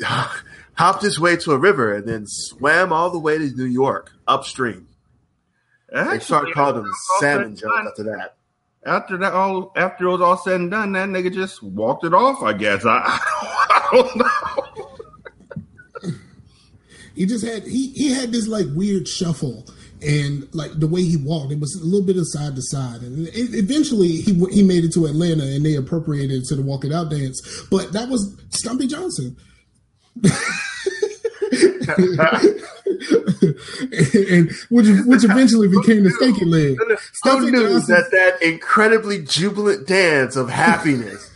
[0.74, 4.12] hopped his way to a river and then swam all the way to New York
[4.26, 4.88] upstream.
[5.92, 8.36] They started calling him Salmon Jones after that.
[8.84, 12.14] After that, all after it was all said and done, that nigga just walked it
[12.14, 12.42] off.
[12.42, 14.92] I guess I, I don't know.
[17.14, 19.66] He just had he he had this like weird shuffle
[20.02, 23.02] and like the way he walked, it was a little bit of side to side.
[23.02, 26.84] And eventually he he made it to Atlanta and they appropriated it to the Walk
[26.84, 27.40] It Out dance.
[27.70, 29.36] But that was Stumpy Johnson.
[34.32, 36.76] and which which eventually became the stanky leg.
[36.78, 41.30] Who Stumpy knew Johnson- that that incredibly jubilant dance of happiness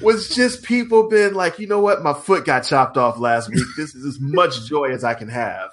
[0.00, 3.64] was just people being like, you know what, my foot got chopped off last week.
[3.76, 5.70] This is as much joy as I can have.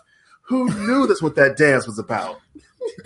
[0.48, 2.40] Who knew that's what that dance was about?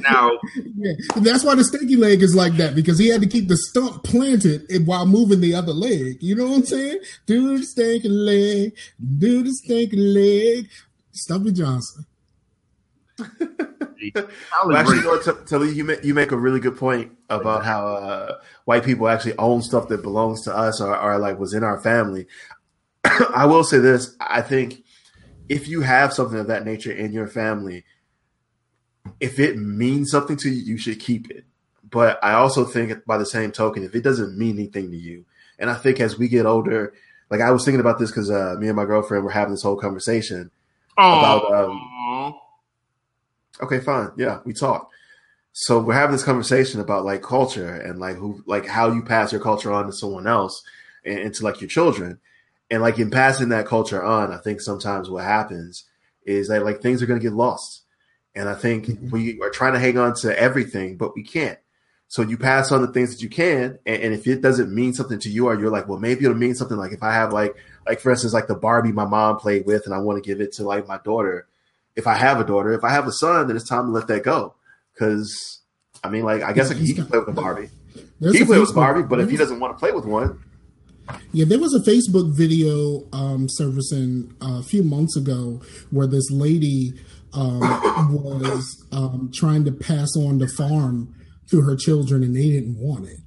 [0.00, 0.38] now,
[0.74, 3.56] Yeah, that's why the stanky leg is like that because he had to keep the
[3.56, 6.16] stump planted while moving the other leg.
[6.20, 6.98] You know what I'm saying?
[7.26, 8.76] Do the stanky leg,
[9.18, 10.68] do the stanky leg.
[11.12, 12.06] Stumpy Johnson.
[14.14, 17.64] Well, actually, you know what, T- you make, you make a really good point about
[17.64, 21.54] how uh, white people actually own stuff that belongs to us or, or like was
[21.54, 22.26] in our family.
[23.04, 24.82] I will say this: I think
[25.52, 27.84] if you have something of that nature in your family,
[29.20, 31.44] if it means something to you, you should keep it.
[31.88, 35.26] But I also think, by the same token, if it doesn't mean anything to you,
[35.58, 36.94] and I think as we get older,
[37.28, 39.62] like I was thinking about this because uh, me and my girlfriend were having this
[39.62, 40.50] whole conversation
[40.96, 42.34] about um,
[43.60, 44.10] Okay, fine.
[44.16, 44.90] Yeah, we talk.
[45.52, 49.32] So we're having this conversation about like culture and like who, like how you pass
[49.32, 50.62] your culture on to someone else
[51.04, 52.18] and, and to like your children.
[52.72, 55.84] And like in passing that culture on, I think sometimes what happens
[56.24, 57.82] is that like things are going to get lost.
[58.34, 61.58] And I think we are trying to hang on to everything, but we can't.
[62.08, 64.94] So you pass on the things that you can, and, and if it doesn't mean
[64.94, 66.78] something to you, or you're like, well, maybe it'll mean something.
[66.78, 67.54] Like if I have like,
[67.86, 70.40] like for instance, like the Barbie my mom played with, and I want to give
[70.40, 71.48] it to like my daughter.
[71.94, 74.06] If I have a daughter, if I have a son, then it's time to let
[74.06, 74.54] that go.
[74.94, 75.60] Because
[76.02, 77.68] I mean, like I guess like, he can play with a Barbie.
[78.18, 80.42] There's He can play with Barbie, but if he doesn't want to play with one,
[81.32, 85.60] Yeah, there was a Facebook video um, servicing uh, a few months ago
[85.90, 86.92] where this lady
[87.32, 87.60] um,
[88.22, 91.14] was um, trying to pass on the farm
[91.50, 93.20] to her children, and they didn't want it.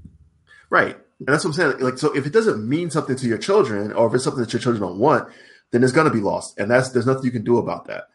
[0.70, 0.98] Right.
[1.20, 1.80] And that's what I'm saying.
[1.80, 4.54] Like, so if it doesn't mean something to your children, or if it's something that
[4.54, 5.30] your children don't want,
[5.72, 6.60] then it's going to be lost.
[6.60, 8.06] And that's, there's nothing you can do about that.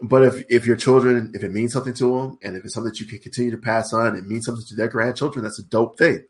[0.00, 2.90] But if, if your children, if it means something to them, and if it's something
[2.90, 5.64] that you can continue to pass on, it means something to their grandchildren, that's a
[5.64, 6.24] dope thing.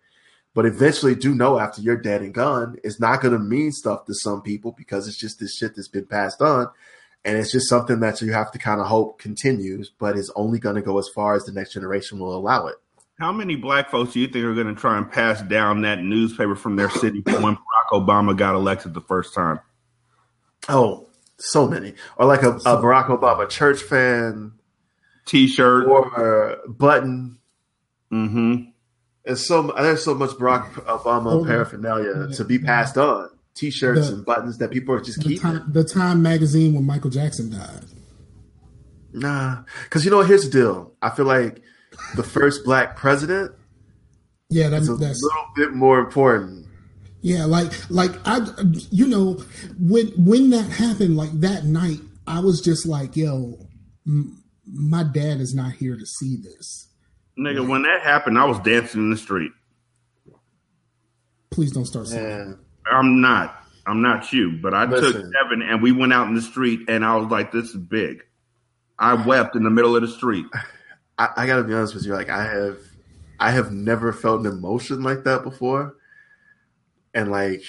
[0.57, 4.07] But eventually, do know after you're dead and gone, it's not going to mean stuff
[4.07, 6.69] to some people because it's just this shit that's been passed on.
[7.27, 10.59] And it's just something that you have to kind of hope continues, but is only
[10.59, 12.77] going to go as far as the next generation will allow it.
[13.21, 16.03] How many black folks do you think are going to try and pass down that
[16.03, 19.61] newspaper from their city when Barack Obama got elected the first time?
[20.71, 21.93] Oh, so many.
[22.17, 24.53] Or like a, a Barack Obama church fan
[25.27, 25.87] T-shirt.
[25.87, 27.37] or button.
[28.11, 28.71] Mm-hmm.
[29.27, 32.37] There's so there's so much Barack Obama paraphernalia yeah.
[32.37, 33.29] to be passed on.
[33.55, 35.41] T-shirts The- and buttons that people are just The keeping.
[35.41, 37.85] time, the time magazine when Michael Jackson died.
[39.13, 40.21] Nah, because you know?
[40.23, 40.93] Here's the deal.
[41.03, 41.63] I feel like
[42.17, 43.53] the first black president
[44.51, 46.67] Yeah, that, is a that's little bit more important.
[47.23, 48.41] Yeah, like like I,
[48.91, 49.43] you know,
[49.81, 53.59] when when that happened, like that night, I was just like, "Yo,
[54.07, 56.86] m- my dad is not here to see this.
[57.39, 59.53] Nigga, when that happened, I was dancing in the street.
[61.51, 62.59] Please don't start saying." And
[62.91, 63.67] I'm not.
[63.87, 65.33] I'm not you, but I took Listen.
[65.33, 68.25] Devin and we went out in the street and I was like, this is big.
[68.99, 70.47] I wept in the middle of the street.
[71.19, 72.13] I, I gotta be honest with you.
[72.13, 72.79] Like I have,
[73.39, 75.95] I have never felt an emotion like that before,
[77.15, 77.63] and like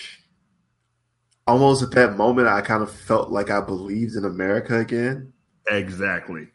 [1.46, 5.34] almost at that moment, I kind of felt like I believed in America again.
[5.68, 6.48] Exactly.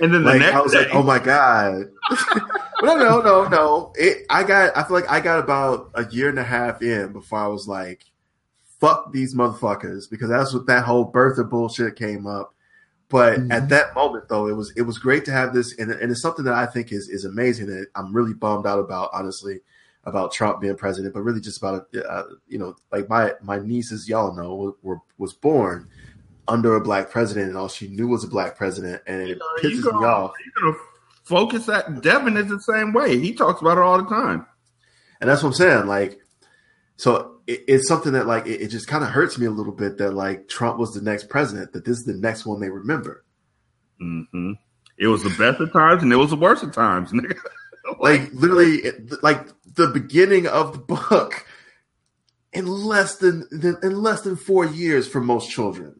[0.00, 1.90] And then the Like next I was day, like, oh my god.
[2.82, 3.92] no, no, no, no.
[3.96, 4.26] It.
[4.30, 4.76] I got.
[4.76, 7.68] I feel like I got about a year and a half in before I was
[7.68, 8.04] like,
[8.80, 12.54] fuck these motherfuckers, because that's what that whole birther bullshit came up.
[13.08, 13.52] But Mhm.
[13.52, 16.22] at that moment, though, it was it was great to have this, and, and it's
[16.22, 17.66] something that I think is is amazing.
[17.66, 19.60] That I'm really bummed out about, honestly,
[20.04, 24.08] about Trump being president, but really just about uh, you know, like my my nieces,
[24.08, 25.88] y'all know, were was born
[26.48, 29.82] under a black president, and all she knew was a black president, and it pisses
[29.82, 30.32] gonna, me off.
[30.44, 30.84] you're gonna
[31.24, 33.18] focus that Devin is the same way.
[33.18, 34.46] He talks about it all the time.
[35.20, 35.86] And that's what I'm saying.
[35.86, 36.18] Like,
[36.96, 39.72] so it, it's something that like it, it just kind of hurts me a little
[39.72, 42.70] bit that like Trump was the next president, that this is the next one they
[42.70, 43.24] remember.
[44.00, 44.52] hmm
[44.98, 47.38] It was the best of times and it was the worst of times, nigga.
[48.00, 51.46] Like literally, it, like the beginning of the book,
[52.52, 55.98] in less than, than in less than four years for most children.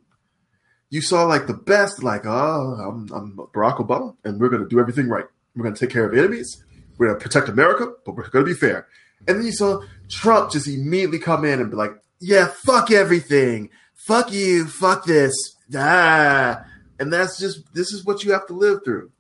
[0.93, 4.69] You saw like the best, like, oh, I'm, I'm Barack Obama, and we're going to
[4.69, 5.25] do everything right.
[5.57, 6.63] We're going to take care of enemies.
[6.99, 8.87] We're going to protect America, but we're going to be fair.
[9.27, 9.81] And then you saw
[10.11, 13.71] Trump just immediately come in and be like, yeah, fuck everything.
[13.95, 14.67] Fuck you.
[14.67, 15.33] Fuck this.
[15.75, 16.63] Ah.
[17.01, 19.11] And that's just, this is what you have to live through.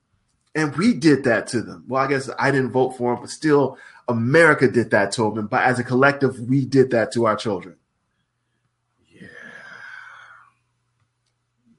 [0.55, 1.85] And we did that to them.
[1.89, 5.47] Well, I guess I didn't vote for him, but still, America did that to them.
[5.47, 7.77] By, as a collective, we did that to our children.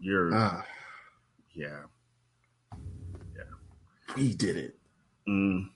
[0.04, 0.66] You're Ah,
[1.54, 1.84] yeah.
[3.34, 3.44] Yeah.
[4.18, 4.76] We did it.
[5.26, 5.70] Mm.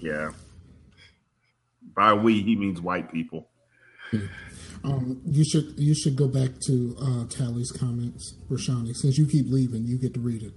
[0.00, 0.30] Yeah.
[1.96, 3.48] By we, he means white people.
[4.84, 8.96] Um, you should you should go back to uh, Tally's comments, Rashani.
[8.96, 10.52] Since you keep leaving, you get to read it.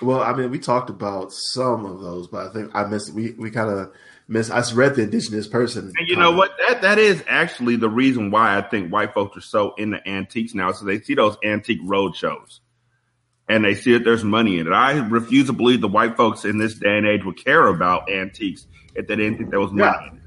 [0.00, 3.12] Well, I mean, we talked about some of those, but I think I missed.
[3.12, 3.92] We we kind of
[4.28, 4.50] missed.
[4.50, 5.92] I just read the indigenous person.
[5.98, 6.52] And you know what?
[6.68, 10.54] That that is actually the reason why I think white folks are so into antiques
[10.54, 10.72] now.
[10.72, 12.60] So they see those antique road shows,
[13.48, 14.72] and they see that there's money in it.
[14.72, 18.10] I refuse to believe the white folks in this day and age would care about
[18.10, 19.96] antiques if they didn't think there was money.
[20.00, 20.10] Yeah.
[20.10, 20.22] in it.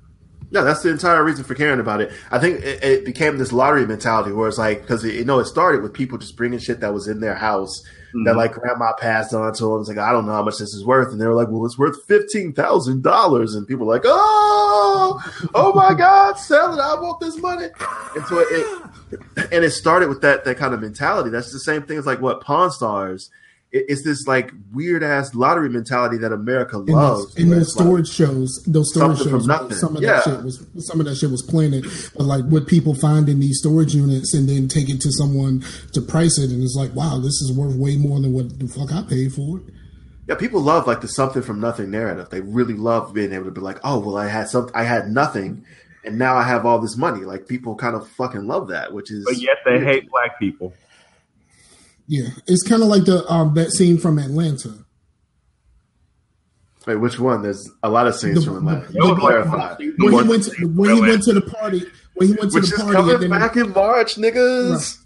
[0.54, 2.12] Yeah, that's the entire reason for caring about it.
[2.30, 5.46] I think it, it became this lottery mentality where it's like because you know it
[5.46, 7.84] started with people just bringing shit that was in their house
[8.26, 8.38] that Mhm.
[8.38, 9.80] like grandma passed on to them.
[9.82, 11.66] It's like I don't know how much this is worth, and they were like, "Well,
[11.66, 15.22] it's worth fifteen thousand dollars," and people were like, "Oh,
[15.56, 16.80] oh my god, sell it!
[16.82, 17.68] I want this money."
[18.16, 18.82] And so it,
[19.52, 21.30] and it started with that that kind of mentality.
[21.30, 23.30] That's the same thing as like what Pawn Stars.
[23.72, 27.28] It, it's this like weird ass lottery mentality that America In loves.
[27.28, 29.78] those, in where those it's like- storage shows, those storage Something from shows, nothing.
[29.78, 30.12] some of Yeah.
[30.14, 31.86] that shit was some of that shit was planted.
[32.18, 35.64] But like what people find in these storage units and then take it to someone
[35.94, 38.68] to price it, and it's like, wow, this is worth way more than what the
[38.68, 39.64] fuck I paid for it.
[40.28, 42.30] Yeah, people love like the something from nothing narrative.
[42.30, 45.10] They really love being able to be like, oh, well, I had some, I had
[45.10, 45.66] nothing,
[46.06, 47.22] and now I have all this money.
[47.26, 49.26] Like people kind of fucking love that, which is.
[49.26, 50.74] But yet they hate black people.
[52.14, 54.74] Yeah, it's kind of like the um, that scene from Atlanta.
[56.86, 57.42] Wait, which one?
[57.42, 58.88] There's a lot of scenes The- from Atlanta.
[58.88, 59.76] the- You the- clarify.
[59.98, 61.86] When he went to when he went to the party,
[62.16, 64.98] when he went to Which the party, coming and then back in March, niggas.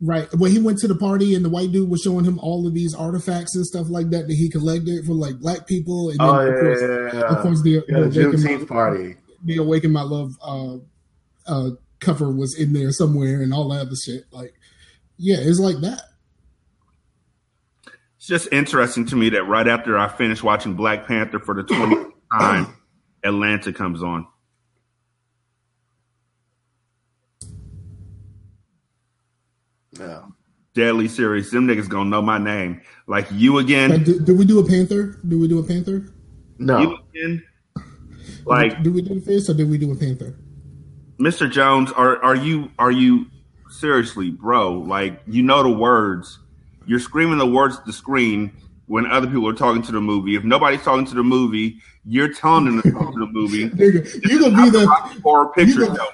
[0.00, 0.32] Right.
[0.34, 2.74] When he went to the party and the white dude was showing him all of
[2.74, 6.10] these artifacts and stuff like that that he collected for like black people.
[6.10, 7.36] And then, Oh of yeah, course, yeah, yeah, yeah.
[7.36, 9.16] of course, the, Yeah, the, the Juneteenth My- party.
[9.44, 10.76] the Awaken My Love uh,
[11.46, 14.24] uh, cover was in there somewhere and all that other shit.
[14.32, 14.54] Like,
[15.18, 16.00] yeah, it's like that.
[18.28, 21.62] It's just interesting to me that right after I finished watching Black Panther for the
[21.62, 22.76] 20th time,
[23.24, 24.26] Atlanta comes on.
[29.98, 30.24] Yeah.
[30.74, 31.50] Deadly serious.
[31.50, 32.82] Them niggas gonna know my name.
[33.06, 34.04] Like you Like, again.
[34.04, 35.18] did, did we do a Panther?
[35.26, 36.04] Did we do a Panther?
[36.58, 36.80] No.
[36.80, 37.42] You again.
[38.44, 40.34] Like did we do the face or did we do a Panther?
[41.18, 41.50] Mr.
[41.50, 43.24] Jones, are are you are you
[43.70, 44.74] seriously, bro?
[44.74, 46.40] Like you know the words.
[46.88, 48.50] You're screaming the words at the screen
[48.86, 50.34] when other people are talking to the movie.
[50.34, 53.68] If nobody's talking to the movie, you're telling them to talk to the movie.
[53.70, 56.08] Nigga, you gonna be the Rocky Horror Picture you gonna- Show.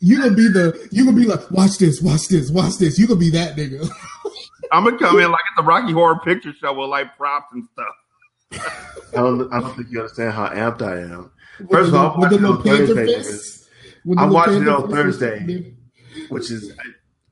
[0.00, 2.98] you gonna be the you gonna be like watch this, watch this, watch this.
[2.98, 3.88] You gonna be that nigga.
[4.72, 7.66] I'm gonna come in like it's the Rocky Horror Picture Show with like props and
[7.72, 7.94] stuff.
[9.12, 9.52] I don't.
[9.52, 11.32] I don't think you understand how amped I am.
[11.70, 13.28] First of all, I'm With the watching it little on Thursday, fist?
[13.30, 14.90] niggas, With the I'm watching it on?
[14.90, 15.74] Thursday.
[16.28, 16.72] which is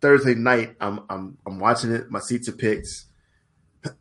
[0.01, 0.76] Thursday night.
[0.80, 2.11] I'm I'm I'm watching it.
[2.11, 2.88] My seats are picked.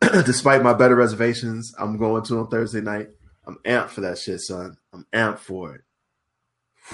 [0.00, 3.08] Despite my better reservations, I'm going to on Thursday night.
[3.46, 4.76] I'm amped for that shit, son.
[4.92, 5.82] I'm amped for it.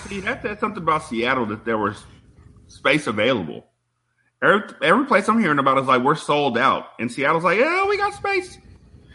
[0.08, 2.02] See, that said something about Seattle that there was
[2.66, 3.66] space available.
[4.42, 7.86] Every every place I'm hearing about is like we're sold out, and Seattle's like, yeah,
[7.86, 8.58] we got space.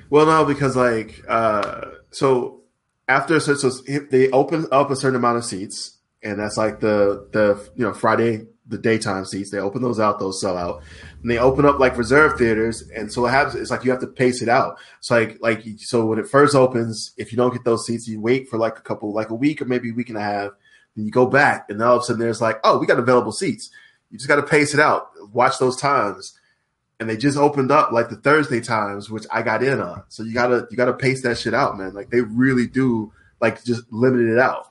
[0.09, 1.81] Well, no, because like, uh,
[2.11, 2.61] so
[3.07, 3.69] after so, so
[4.09, 7.93] they open up a certain amount of seats, and that's like the the you know
[7.93, 9.49] Friday the daytime seats.
[9.51, 10.81] They open those out; those sell out.
[11.21, 13.99] And they open up like reserve theaters, and so what happens is like you have
[14.01, 14.77] to pace it out.
[15.01, 18.21] So like like so when it first opens, if you don't get those seats, you
[18.21, 20.51] wait for like a couple like a week or maybe a week and a half.
[20.95, 23.31] Then you go back, and all of a sudden there's like, oh, we got available
[23.31, 23.69] seats.
[24.09, 25.09] You just got to pace it out.
[25.33, 26.39] Watch those times
[26.99, 30.03] and they just opened up like the Thursday times, which I got in on.
[30.09, 31.93] So you gotta you gotta pace that shit out, man.
[31.93, 34.68] Like they really do like just limited it out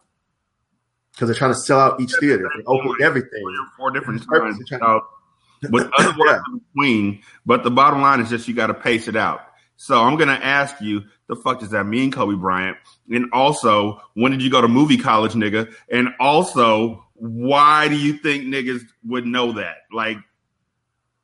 [1.18, 2.48] because they're trying to sell out each theater.
[2.56, 3.42] They open everything.
[3.76, 5.02] Four different times out
[5.70, 7.22] with other words in between.
[7.44, 9.40] But the bottom line is just you got to pace it out.
[9.74, 12.76] So I'm gonna ask you, the fuck does that mean, Kobe Bryant?
[13.10, 15.72] And also, when did you go to movie college, nigga?
[15.90, 19.78] And also, why do you think niggas would know that?
[19.92, 20.18] Like,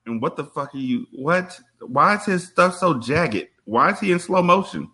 [0.07, 1.07] and what the fuck are you?
[1.12, 1.61] What?
[1.80, 3.49] Why is his stuff so jagged?
[3.64, 4.88] Why is he in slow motion?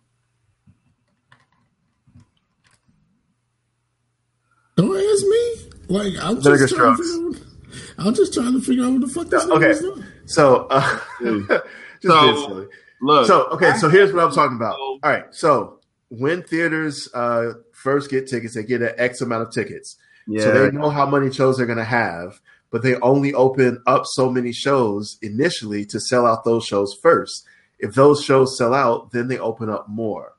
[4.80, 9.00] Like I'm Vinegar just trying to figure out, I'm just trying to figure out what
[9.02, 9.66] the fuck this Okay.
[9.66, 10.04] nigga's doing.
[10.26, 12.66] So, uh, just So, being silly.
[13.02, 14.76] Look, So, okay, so here's what I'm talking about.
[14.76, 19.52] All right, so when theaters uh, first get tickets, they get an X amount of
[19.52, 19.96] tickets.
[20.26, 23.82] yeah, So they know how many shows they're going to have, but they only open
[23.86, 27.44] up so many shows initially to sell out those shows first.
[27.78, 30.34] If those shows sell out, then they open up more.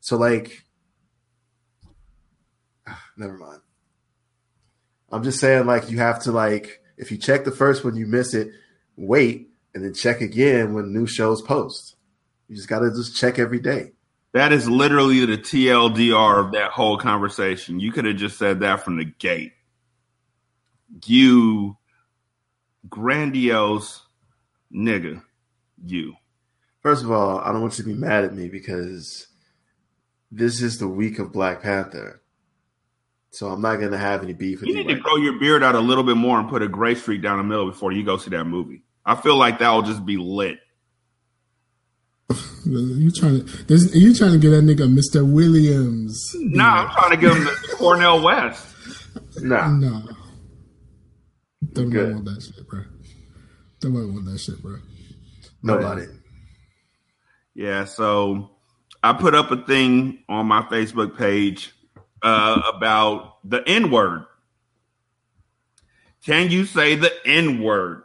[0.00, 0.62] So, like,
[3.16, 3.60] never mind.
[5.14, 8.04] I'm just saying, like, you have to, like, if you check the first one, you
[8.04, 8.48] miss it,
[8.96, 11.94] wait, and then check again when new shows post.
[12.48, 13.92] You just got to just check every day.
[14.32, 17.78] that is literally the TLDR of that whole conversation.
[17.78, 19.52] You could have just said that from the gate.
[21.06, 21.76] You
[22.88, 24.02] grandiose
[24.74, 25.22] nigga,
[25.84, 26.14] you.
[26.80, 29.28] First of all, I don't want you to be mad at me because
[30.32, 32.20] this is the week of Black Panther.
[33.34, 34.80] So I'm not gonna have any beef with You you.
[34.84, 36.94] need to right grow your beard out a little bit more and put a gray
[36.94, 38.82] streak down the middle before you go see that movie.
[39.04, 40.58] I feel like that will just be lit.
[42.66, 45.30] You trying to there's, you trying to get that nigga Mr.
[45.30, 46.18] Williams?
[46.34, 48.66] Nah, I'm trying to give him the Cornel West.
[49.42, 49.68] now.
[49.68, 50.08] Nah, No.
[51.74, 52.14] Don't Good.
[52.14, 52.84] want that shit, bro.
[53.80, 54.76] Don't want that shit, bro.
[55.62, 56.06] nobody.
[57.54, 58.52] Yeah, so
[59.02, 61.72] I put up a thing on my Facebook page
[62.24, 64.24] uh, about the N word.
[66.24, 68.02] Can you say the N word?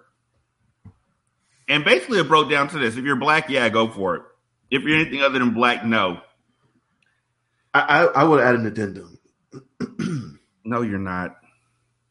[1.69, 4.23] And basically, it broke down to this: if you're black, yeah, go for it.
[4.69, 6.21] If you're anything other than black, no,
[7.73, 9.17] I, I I would add an addendum.
[10.65, 11.37] no, you're not.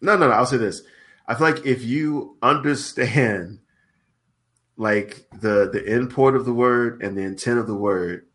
[0.01, 0.33] No, no, no.
[0.33, 0.83] I'll say this.
[1.27, 3.59] I feel like if you understand
[4.79, 8.27] like the the import of the word and the intent of the word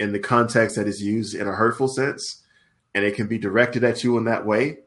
[0.00, 2.37] in the context that is used in a hurtful sense,
[2.98, 4.78] and it can be directed at you in that way,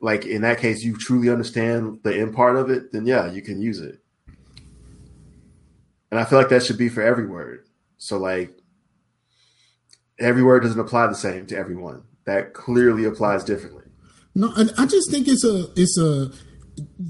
[0.00, 3.40] like in that case, you truly understand the end part of it, then yeah, you
[3.40, 4.02] can use it.
[6.10, 7.64] And I feel like that should be for every word.
[7.96, 8.54] So like
[10.18, 12.02] every word doesn't apply the same to everyone.
[12.26, 13.84] That clearly applies differently.
[14.34, 16.30] No, and I just think it's a it's a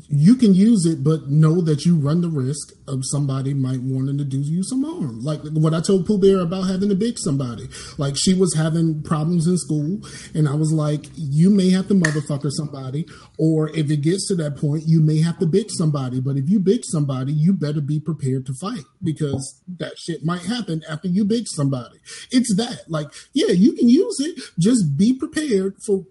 [0.08, 4.18] you can use it, but know that you run the risk of somebody might wanting
[4.18, 5.20] to do you some harm.
[5.20, 7.68] Like what I told Pooh Bear about having to bitch somebody.
[7.96, 10.00] Like she was having problems in school,
[10.34, 13.06] and I was like, you may have to motherfucker somebody,
[13.38, 16.20] or if it gets to that point, you may have to bitch somebody.
[16.20, 20.42] But if you bitch somebody, you better be prepared to fight because that shit might
[20.42, 21.98] happen after you bitch somebody.
[22.30, 22.88] It's that.
[22.88, 24.38] Like, yeah, you can use it.
[24.58, 26.04] Just be prepared for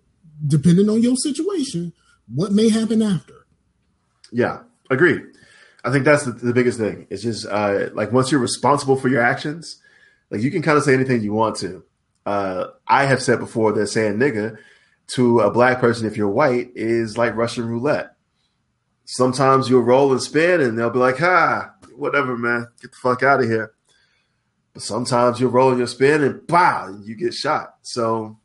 [0.45, 1.93] depending on your situation,
[2.33, 3.36] what may happen after.
[4.31, 4.59] Yeah,
[4.89, 5.23] agreed.
[5.83, 7.07] I think that's the, the biggest thing.
[7.09, 9.81] It's just uh, like once you're responsible for your actions,
[10.29, 11.83] like you can kind of say anything you want to.
[12.25, 14.57] Uh, I have said before that saying nigga
[15.07, 18.15] to a black person if you're white is like Russian roulette.
[19.05, 23.23] Sometimes you'll roll and spin and they'll be like, ha, whatever, man, get the fuck
[23.23, 23.71] out of here.
[24.73, 27.75] But sometimes you'll roll and you'll spin and bah, you get shot.
[27.81, 28.37] So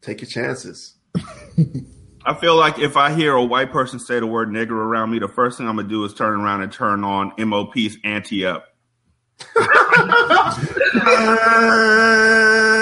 [0.00, 0.96] take your chances.
[2.24, 5.18] I feel like if I hear a white person say the word nigger around me,
[5.18, 8.66] the first thing I'm gonna do is turn around and turn on MOP's Ante Up.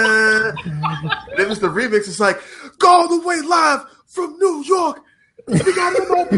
[0.02, 2.40] and if it's the remix, it's like,
[2.78, 5.00] go all the way live from New York.
[5.46, 6.30] We got MOP.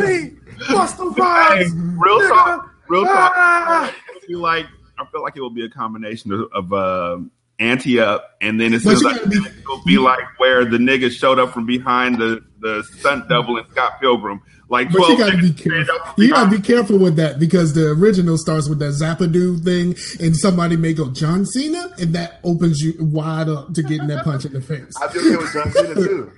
[0.71, 1.21] Bust the Hey,
[1.65, 1.97] vibes.
[2.01, 2.29] real nigga.
[2.29, 3.33] talk, real talk.
[3.35, 3.93] Ah.
[4.15, 4.67] I feel like
[4.99, 7.19] I feel like it will be a combination of, of uh,
[7.59, 11.11] Ante Up, and then as soon as I, be- it'll be like where the nigga
[11.11, 15.37] showed up from behind the the stunt double in Scott Pilgrim, like But you gotta
[15.37, 15.99] be careful.
[16.17, 19.95] You gotta be careful with that because the original starts with that Zappadoo thing,
[20.25, 24.25] and somebody may go John Cena, and that opens you wide up to getting that
[24.25, 24.93] punch in the face.
[25.03, 26.31] I feel be okay with John Cena too.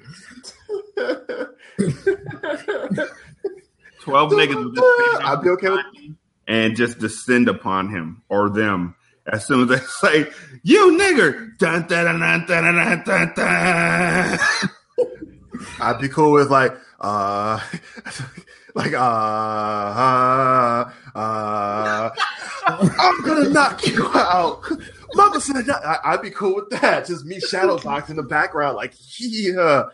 [4.02, 5.86] Twelve niggas will just I'd be okay with
[6.46, 8.94] and just descend upon him or them
[9.26, 9.78] as soon as they
[10.24, 10.30] say,
[10.62, 14.38] "You nigger!" Dun, dun, dun,
[15.80, 17.61] I'd be cool with like uh
[18.74, 18.98] like uh
[19.94, 22.11] uh, uh
[22.66, 24.62] I'm gonna knock you out.
[25.14, 25.68] Mama said.
[25.70, 27.07] I, I'd be cool with that.
[27.07, 29.84] Just me shadow box in the background, like yeah.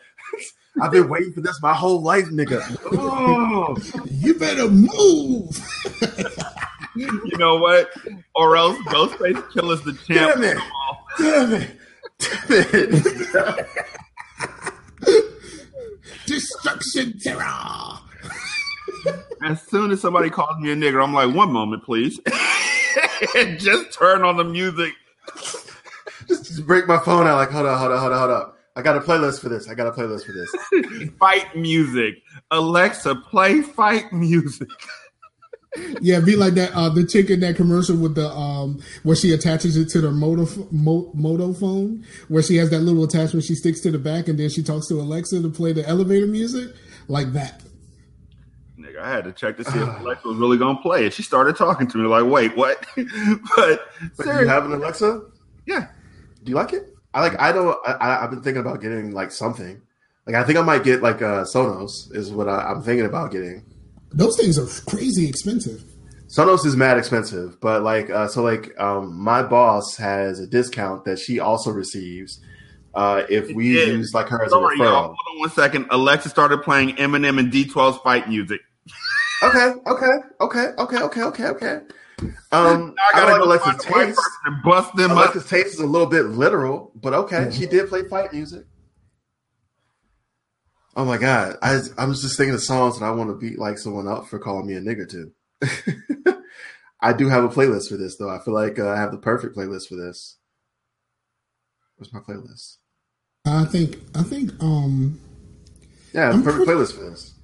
[0.81, 2.63] I've been waiting for this my whole life, nigga.
[2.93, 3.77] Oh,
[4.11, 5.59] You better move.
[6.95, 7.91] You know what?
[8.35, 10.41] Or else Ghostface Killah's the champ.
[10.41, 10.59] damn it!
[11.19, 11.71] Damn it!
[13.33, 15.27] Damn it!
[16.31, 17.99] Destruction terror.
[19.43, 22.21] As soon as somebody calls me a nigger, I'm like, one moment, please.
[23.37, 24.95] and just turn on the music.
[26.29, 27.35] just, just break my phone out.
[27.35, 28.53] Like, hold on, hold on, hold on, hold on.
[28.77, 29.69] I got a playlist for this.
[29.69, 31.11] I got a playlist for this.
[31.19, 32.23] Fight music.
[32.53, 34.69] Alexa, play fight music.
[36.01, 36.73] Yeah, be like that.
[36.75, 40.11] Uh, the chick in that commercial with the um, where she attaches it to the
[40.11, 44.27] moto mo, moto phone, where she has that little attachment she sticks to the back,
[44.29, 46.75] and then she talks to Alexa to play the elevator music,
[47.07, 47.63] like that.
[48.79, 51.13] Nigga, I had to check to see if Alexa was really gonna play it.
[51.13, 52.85] She started talking to me like, "Wait, what?"
[53.57, 55.23] but But you have an Alexa?
[55.67, 55.87] yeah,
[56.43, 56.95] Do you like it?
[57.15, 57.39] I like.
[57.41, 57.77] I don't.
[57.87, 59.81] I, I- I've been thinking about getting like something.
[60.27, 63.31] Like I think I might get like uh, Sonos is what I, I'm thinking about
[63.31, 63.65] getting.
[64.13, 65.85] Those things are crazy expensive.
[66.29, 71.05] Sonos is mad expensive, but like uh, so like um, my boss has a discount
[71.05, 72.41] that she also receives
[72.95, 73.87] uh, if we Yeah.
[73.87, 75.03] use like her as Sorry, a y'all.
[75.07, 75.87] Hold on one second.
[75.91, 78.61] Alexa started playing Eminem and D12's fight music.
[79.43, 80.07] Okay, okay,
[80.41, 81.81] okay, okay, okay, okay, okay.
[82.53, 84.21] Um, I, I gotta like go Alexa's find a taste.
[84.45, 85.17] and bust them up.
[85.19, 88.67] Alexa's taste is a little bit literal, but okay, she did play fight music.
[90.97, 93.79] Oh my god, I I'm just thinking of songs that I want to beat like
[93.79, 95.33] someone up for calling me a nigger too.
[97.01, 98.29] I do have a playlist for this though.
[98.29, 100.37] I feel like uh, I have the perfect playlist for this.
[101.97, 102.77] Where's my playlist?
[103.47, 103.99] I think.
[104.15, 104.53] I think.
[104.63, 105.21] Um.
[106.13, 107.35] Yeah, the I'm perfect pretty- playlist for this.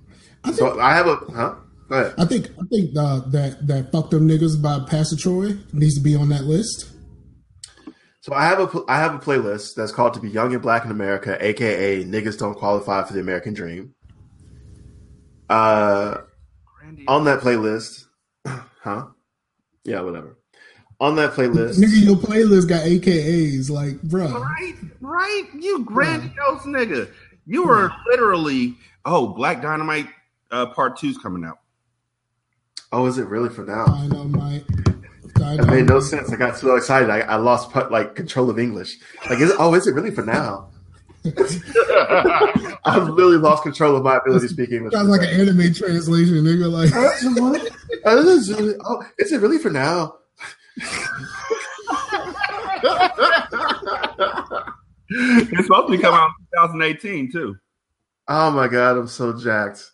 [0.45, 0.59] I think.
[0.59, 1.55] So I have a huh?
[1.89, 2.15] Go ahead.
[2.19, 2.51] I think.
[2.61, 6.29] I think uh, that that fuck them niggas by Pastor Troy needs to be on
[6.31, 6.91] that list.
[8.27, 10.61] So I have a pl- I have a playlist that's called "To Be Young and
[10.61, 13.95] Black in America," aka "Niggas Don't Qualify for the American Dream."
[15.49, 16.22] Uh,
[17.07, 18.07] on that playlist,
[18.45, 19.07] huh?
[19.85, 20.39] Yeah, whatever.
[20.99, 23.70] On that playlist, Nigga, your playlist got AKAs.
[23.70, 24.27] Like, bro.
[24.27, 25.45] Right, right.
[25.55, 27.09] You grandiose nigga.
[27.47, 28.74] You were literally
[29.05, 30.09] oh, Black Dynamite
[30.51, 31.61] uh, Part Two's coming out.
[32.91, 33.85] oh, is it really for now?
[33.87, 34.64] Dynamite.
[35.41, 36.30] It made no sense.
[36.32, 37.09] I got so excited.
[37.11, 38.97] I, I lost pu- like control of English.
[39.28, 40.68] Like, is it, oh, is it really for now?
[41.24, 44.93] I've literally lost control of my ability to speak English.
[44.93, 46.70] Sounds like an anime translation, nigga.
[46.70, 46.91] Like,
[48.05, 50.16] Oh, this is really- oh, is it really for now?
[55.09, 56.30] It's supposed to be coming out
[56.74, 57.57] in 2018 too.
[58.28, 59.91] Oh my god, I'm so jacked.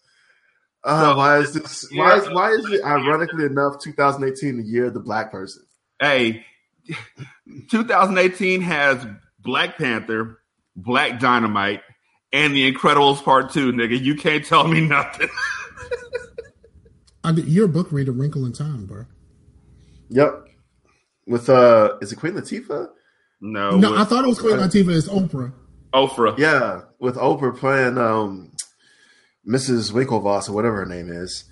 [0.85, 1.89] Oh, So- why is this?
[1.93, 5.62] Why is why is it ironically enough 2018 the year of the black person?
[6.01, 6.45] Hey,
[7.70, 9.07] 2018 has
[9.39, 10.39] Black Panther,
[10.74, 11.83] Black Dynamite,
[12.33, 13.72] and The Incredibles Part Two.
[13.72, 15.28] Nigga, you can't tell me nothing.
[17.24, 19.05] I did, you're a book reader, Wrinkle in Time, bro.
[20.09, 20.49] Yep.
[21.26, 22.89] With uh, is it Queen Latifah?
[23.41, 25.53] no, No, with I thought it was Queen Latifah It's Oprah.
[25.95, 26.37] Oprah.
[26.37, 28.51] Yeah, with Oprah playing um,
[29.47, 29.93] Mrs.
[29.93, 31.45] Winklevoss or whatever her name is.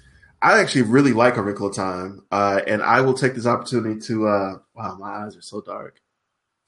[0.43, 4.01] I actually really like A Wrinkle of Time, uh, and I will take this opportunity
[4.07, 4.27] to.
[4.27, 6.01] Uh, wow, my eyes are so dark.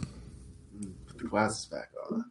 [0.03, 2.25] Mm, Put the glasses back on.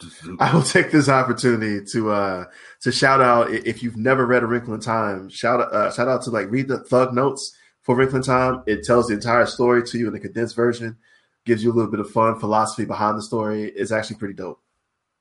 [0.40, 2.44] I will take this opportunity to uh
[2.82, 5.28] to shout out if you've never read A Wrinkle in Time.
[5.28, 8.62] Shout out, uh, shout out to like read the Thug Notes for Wrinkle in Time.
[8.66, 10.96] It tells the entire story to you in a condensed version.
[11.44, 13.64] Gives you a little bit of fun philosophy behind the story.
[13.64, 14.60] It's actually pretty dope.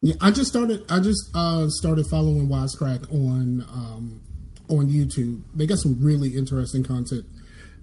[0.01, 0.89] Yeah, I just started.
[0.89, 4.21] I just uh, started following Wisecrack on um,
[4.69, 5.41] on YouTube.
[5.53, 7.25] They got some really interesting content.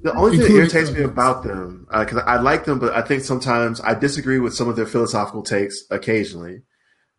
[0.03, 3.23] The only thing that irritates me about them, because I like them, but I think
[3.23, 6.63] sometimes I disagree with some of their philosophical takes occasionally.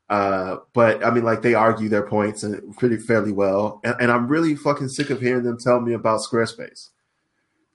[0.09, 4.11] Uh, but I mean, like they argue their points and pretty fairly well, and, and
[4.11, 6.89] I'm really fucking sick of hearing them tell me about Squarespace.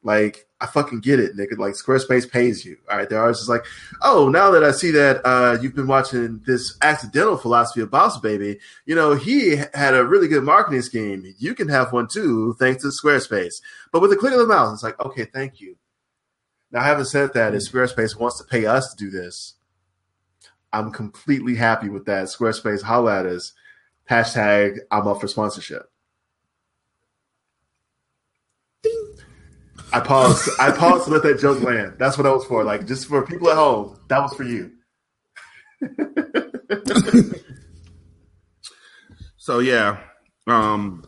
[0.04, 1.58] Like I fucking get it, nigga.
[1.58, 2.76] Like Squarespace pays you.
[2.90, 3.64] All right, they're always just like,
[4.02, 8.18] oh, now that I see that uh, you've been watching this accidental philosophy of Boss
[8.18, 11.34] Baby, you know he had a really good marketing scheme.
[11.38, 13.62] You can have one too, thanks to Squarespace.
[13.92, 15.76] But with a click of the mouse, it's like, okay, thank you.
[16.72, 19.54] Now, having said that, if Squarespace wants to pay us to do this,
[20.72, 22.24] I'm completely happy with that.
[22.26, 23.52] Squarespace, holla at us.
[24.10, 25.91] Hashtag I'm up for sponsorship.
[29.92, 30.48] I paused.
[30.58, 31.94] I paused to let that joke land.
[31.98, 32.64] That's what that was for.
[32.64, 33.98] Like just for people at home.
[34.08, 34.72] That was for you.
[39.42, 39.98] So yeah,
[40.46, 41.02] um,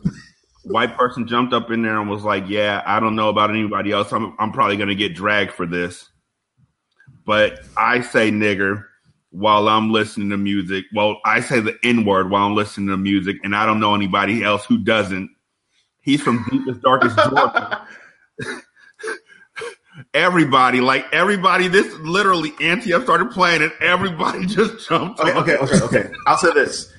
[0.65, 3.93] white person jumped up in there and was like, "Yeah, I don't know about anybody
[3.93, 4.11] else.
[4.11, 6.09] I'm I'm probably gonna get dragged for this."
[7.25, 8.83] But I say nigger
[9.29, 10.83] while I'm listening to music.
[10.93, 13.95] Well, I say the N word while I'm listening to music, and I don't know
[13.95, 15.29] anybody else who doesn't.
[16.01, 17.87] He's from deepest darkest Georgia.
[20.15, 25.19] Everybody, like everybody, this literally Ante Up started playing, and everybody just jumped.
[25.19, 26.09] Okay, okay, okay, okay.
[26.25, 26.89] I'll say this.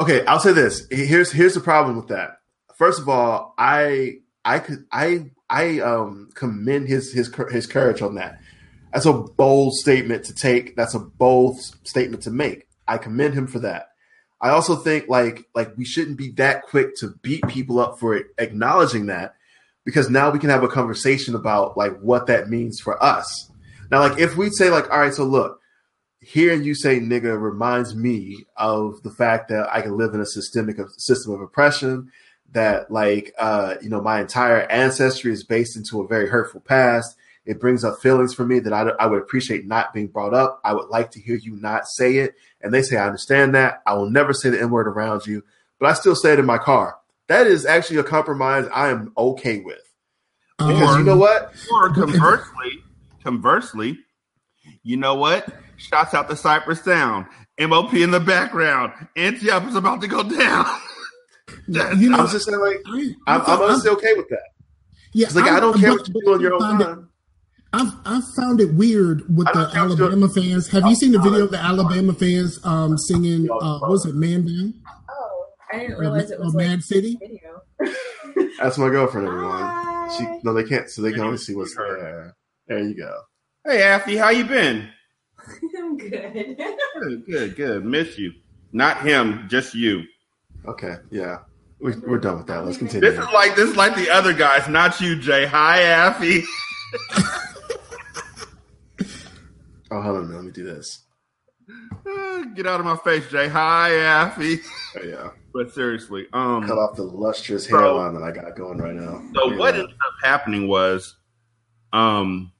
[0.00, 0.86] Okay, I'll say this.
[0.90, 2.38] Here's here's the problem with that.
[2.78, 8.14] First of all, I I could I I um commend his his his courage on
[8.14, 8.40] that.
[8.94, 10.74] That's a bold statement to take.
[10.74, 12.66] That's a bold statement to make.
[12.88, 13.88] I commend him for that.
[14.40, 18.18] I also think like like we shouldn't be that quick to beat people up for
[18.38, 19.34] acknowledging that
[19.84, 23.50] because now we can have a conversation about like what that means for us.
[23.90, 25.60] Now, like if we say like, all right, so look,
[26.20, 30.26] hearing you say nigga reminds me of the fact that I can live in a
[30.26, 32.10] systemic system of oppression,
[32.52, 37.16] that like uh, you know my entire ancestry is based into a very hurtful past.
[37.44, 40.60] It brings up feelings for me that I, I would appreciate not being brought up.
[40.64, 42.36] I would like to hear you not say it.
[42.62, 43.82] And they say, I understand that.
[43.86, 45.42] I will never say the N word around you,
[45.78, 46.96] but I still say it in my car.
[47.28, 49.78] That is actually a compromise I am okay with.
[50.58, 51.52] Because Or- you know what?
[51.72, 52.82] Or conversely,
[53.22, 53.98] conversely,
[54.82, 55.46] you know what?
[55.76, 57.26] Shots out the Cypress Sound.
[57.58, 58.92] MOP in the background.
[59.16, 60.66] Ante Up is about to go down.
[61.68, 64.42] You know, I was just saying, like, I- I'm, I'm I'm- honestly okay with that.
[65.12, 67.08] yeah, like, I'm- I don't care but- what you do on your own time.
[67.72, 70.68] I've I've found it weird with the don't care what you Alabama fans.
[70.68, 73.48] Have you seen the video of the Alabama fans um, singing?
[73.50, 74.74] Uh, what was it Man Down
[75.72, 77.18] I didn't or, realize it or was like Mad City?
[77.20, 77.62] video.
[78.58, 80.10] That's my girlfriend, everyone.
[80.16, 82.34] She no, they can't, so they can only see what's there.
[82.66, 83.20] There you go.
[83.64, 84.88] Hey, Affy, how you been?
[85.78, 86.56] I'm good.
[87.00, 87.84] Good, good, good.
[87.84, 88.32] Miss you.
[88.72, 90.02] Not him, just you.
[90.66, 91.38] Okay, yeah,
[91.80, 92.64] we, we're done with that.
[92.64, 93.08] Let's continue.
[93.08, 95.46] This is like this is like the other guys, not you, Jay.
[95.46, 96.44] Hi, Affy.
[99.94, 101.04] Oh, hold on, let me do this.
[102.54, 103.48] Get out of my face, Jay.
[103.48, 104.58] Hi, Affy.
[105.04, 108.94] Yeah, But seriously, um, cut off the lustrous So- hairline that I got going right
[108.94, 109.22] now.
[109.34, 109.56] so Yeah.
[109.56, 111.16] what ended up happening was,
[111.92, 112.52] um,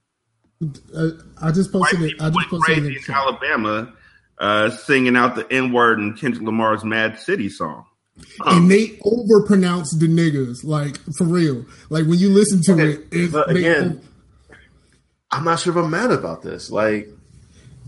[0.95, 1.09] Uh,
[1.41, 2.13] I just posted it.
[2.21, 3.07] I just posted crazy it.
[3.07, 3.93] in Alabama,
[4.39, 7.85] uh, singing out the N word in Kendrick Lamar's "Mad City" song.
[8.45, 11.65] and they overpronounce the niggas like for real.
[11.89, 14.01] Like when you listen to Okay, it, it but they again-
[15.31, 16.71] I'm not sure if I'm mad about this.
[16.71, 17.09] Like,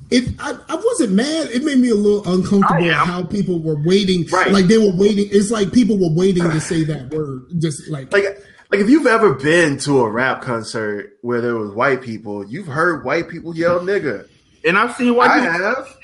[0.09, 1.49] It, I, I wasn't mad.
[1.51, 4.25] It made me a little uncomfortable how people were waiting.
[4.27, 4.51] Right.
[4.51, 5.27] Like they were waiting.
[5.31, 7.47] It's like people were waiting to say that word.
[7.59, 8.23] Just like, like,
[8.71, 12.67] like if you've ever been to a rap concert where there was white people, you've
[12.67, 14.27] heard white people yell "nigga."
[14.65, 15.53] And I've seen white I people.
[15.65, 15.97] have.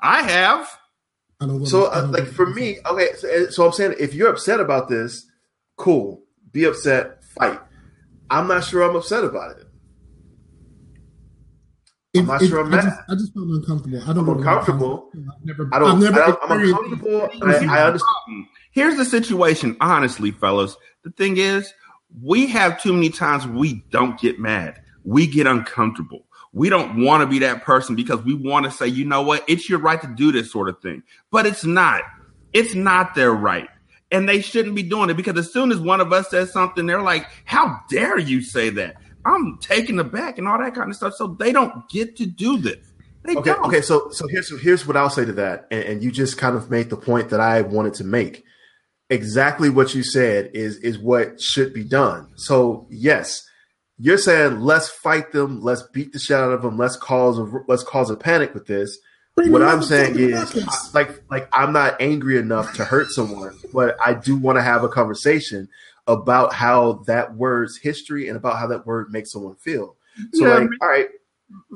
[0.00, 0.78] I have.
[1.40, 1.66] I don't.
[1.66, 3.08] So, I uh, don't- like for me, okay.
[3.16, 5.26] So, so I'm saying, if you're upset about this,
[5.76, 6.22] cool.
[6.52, 7.22] Be upset.
[7.24, 7.60] Fight.
[8.28, 9.66] I'm not sure I'm upset about it.
[12.16, 14.02] I'm not sure I'm I just, I just felt uncomfortable.
[14.02, 14.32] I don't I'm know.
[14.32, 15.10] uncomfortable.
[15.14, 15.70] I've never.
[15.72, 15.90] I don't.
[15.90, 17.28] I've never I don't I'm uncomfortable.
[17.42, 18.46] I, I understand.
[18.72, 20.76] Here's the situation, honestly, fellas.
[21.04, 21.72] The thing is,
[22.22, 24.80] we have too many times we don't get mad.
[25.04, 26.26] We get uncomfortable.
[26.52, 29.44] We don't want to be that person because we want to say, you know what,
[29.48, 31.02] it's your right to do this sort of thing.
[31.30, 32.02] But it's not.
[32.52, 33.68] It's not their right.
[34.10, 36.86] And they shouldn't be doing it because as soon as one of us says something,
[36.86, 38.96] they're like, how dare you say that?
[39.24, 41.14] I'm taken aback and all that kind of stuff.
[41.14, 42.78] So they don't get to do this.
[43.24, 43.50] They Okay.
[43.52, 43.66] don't.
[43.66, 43.82] Okay.
[43.82, 46.70] So, so here's here's what I'll say to that, and, and you just kind of
[46.70, 48.44] made the point that I wanted to make.
[49.10, 52.28] Exactly what you said is is what should be done.
[52.36, 53.42] So yes,
[53.98, 57.42] you're saying let's fight them, let's beat the shit out of them, let's cause a
[57.66, 58.96] let's cause a panic with this.
[59.34, 60.56] Bring what I'm saying is.
[60.66, 64.62] I- like, like I'm not angry enough to hurt someone, but I do want to
[64.62, 65.68] have a conversation
[66.06, 69.96] about how that word's history and about how that word makes someone feel.
[70.32, 71.08] So, Yeah, like, all right,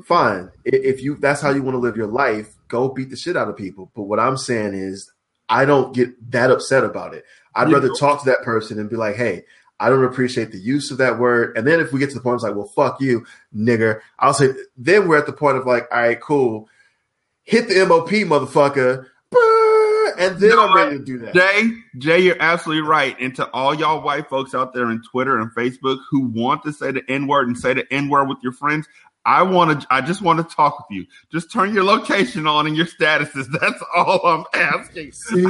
[0.03, 0.51] fine.
[0.63, 3.49] If you that's how you want to live your life, go beat the shit out
[3.49, 3.91] of people.
[3.95, 5.11] But what I'm saying is,
[5.47, 7.23] I don't get that upset about it.
[7.53, 9.43] I'd rather talk to that person and be like, hey.
[9.77, 11.57] I don't appreciate the use of that word.
[11.57, 13.99] And then if we get to the point, it's like, well, fuck you, nigger.
[14.17, 16.69] I'll say, then we're at the point of like, all right, cool
[17.45, 19.05] hit the MOP, motherfucker.
[20.15, 21.33] Brr, And then You know I'm ready to do that.
[21.33, 23.15] Jay, Jay, you're absolutely right.
[23.19, 26.73] And to all y'all white folks out there in Twitter and Facebook who want to
[26.73, 28.87] say the N word and say the N word with your friends,
[29.25, 29.87] I want to.
[29.89, 31.05] I just want to talk with you.
[31.31, 33.47] Just turn your location on and your statuses.
[33.59, 35.11] That's all I'm asking.
[35.13, 35.43] Send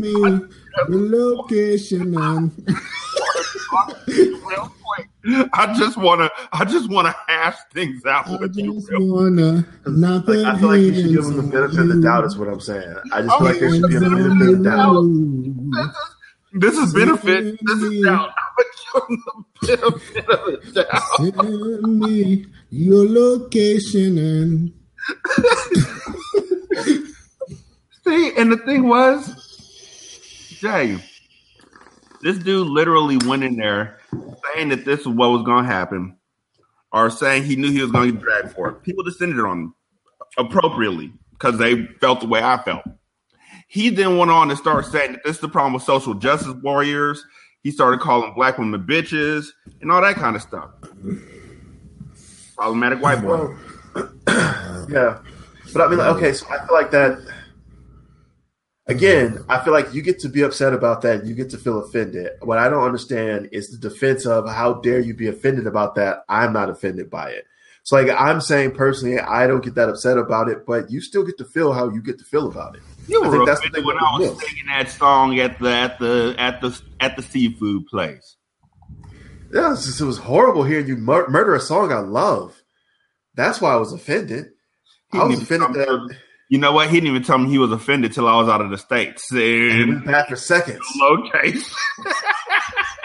[0.00, 0.48] me the
[0.88, 2.50] location and
[4.08, 5.08] Real quick,
[5.52, 6.30] I just want to.
[6.52, 8.74] I just want to hash things out I with you.
[8.74, 11.88] just Real wanna not Like, I feel like you should give them the benefit of
[11.88, 12.24] the doubt.
[12.24, 12.94] Is what I'm saying.
[13.12, 15.04] I just feel like there oh, should be a on benefit of the doubt.
[16.54, 17.58] This is benefit.
[17.62, 18.30] This is doubt.
[18.94, 19.18] I'm gonna
[19.62, 21.02] give them the benefit of the doubt.
[21.82, 24.72] Send me your location and
[28.06, 29.34] See, and the thing was,
[30.60, 30.98] Jay,
[32.24, 33.98] this dude literally went in there
[34.54, 36.16] saying that this is what was going to happen,
[36.90, 38.82] or saying he knew he was going to get dragged for it.
[38.82, 39.74] People descended on him
[40.38, 42.82] appropriately because they felt the way I felt.
[43.68, 46.54] He then went on to start saying that this is the problem with social justice
[46.62, 47.22] warriors.
[47.62, 49.48] He started calling black women bitches
[49.82, 50.70] and all that kind of stuff.
[52.56, 53.54] Problematic white boy.
[54.86, 55.18] Yeah,
[55.72, 57.18] but I mean, okay, so I feel like that.
[58.86, 61.24] Again, I feel like you get to be upset about that.
[61.24, 62.32] You get to feel offended.
[62.42, 66.24] What I don't understand is the defense of how dare you be offended about that.
[66.28, 67.46] I'm not offended by it.
[67.82, 71.22] So, like, I'm saying personally, I don't get that upset about it, but you still
[71.24, 72.82] get to feel how you get to feel about it.
[73.08, 74.42] You I think that's the thing when I was Mills.
[74.46, 78.36] singing that song at the at the at the at the seafood place.
[79.52, 82.62] Yeah, it's just- it was horrible hearing you mur- murder a song I love.
[83.34, 84.46] That's why I was offended.
[85.12, 86.16] He I was offended that
[86.54, 86.88] You know what?
[86.88, 89.26] He didn't even tell me he was offended till I was out of the states.
[89.32, 90.78] it And went bad for seconds.
[91.00, 91.74] low case.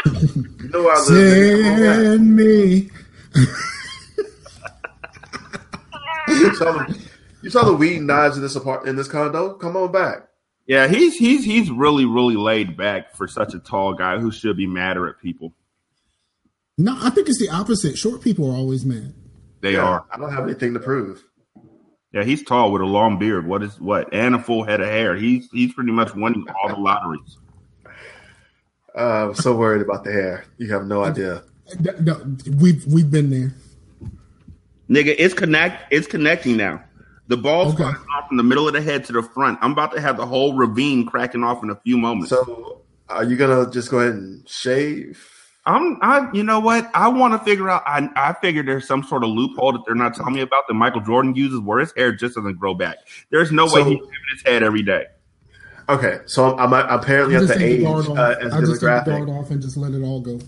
[0.06, 1.10] You know where I live.
[1.10, 1.64] nigga.
[1.64, 1.96] Come back.
[1.96, 2.90] Send me.
[6.28, 7.00] You saw the,
[7.42, 9.54] you saw the weed knives in this apart in this condo.
[9.56, 10.28] Come on back.
[10.68, 14.58] Yeah, he's he's he's really really laid back for such a tall guy who should
[14.58, 15.54] be madder at people.
[16.78, 17.98] No, I think it's the opposite.
[17.98, 19.14] Short people are always mad.
[19.62, 20.06] They Yeah, are.
[20.12, 21.24] I don't have anything to prove.
[22.12, 23.46] Yeah, he's tall with a long beard.
[23.46, 24.14] What is what?
[24.14, 25.16] And a full head of hair.
[25.16, 27.38] He's he's pretty much winning all the lotteries.
[28.96, 30.46] Uh, I'm so worried about the hair.
[30.58, 31.44] You have no idea.
[31.80, 33.54] No, no, we've we've been there.
[34.90, 36.84] Nigga, it's connect it's connecting now.
[37.28, 37.84] The ball's Okay.
[37.84, 39.60] cracking off from the middle of the head to the front.
[39.62, 42.32] I'm about to have the whole ravine cracking off in a few moments.
[42.32, 45.24] So, are you gonna just go ahead and shave?
[45.70, 46.90] I'm I you know what?
[46.96, 49.94] I want to figure out I I figured there's some sort of loophole that they're
[49.94, 52.98] not telling me about that Michael Jordan uses where his hair just doesn't grow back.
[53.30, 55.06] There's no way he's shaving his head every day.
[55.88, 58.80] Okay, so I'm, I'm apparently I at the age the uh, as I just take
[58.80, 59.06] the demographic.
[59.06, 60.40] guard off and just let it all go.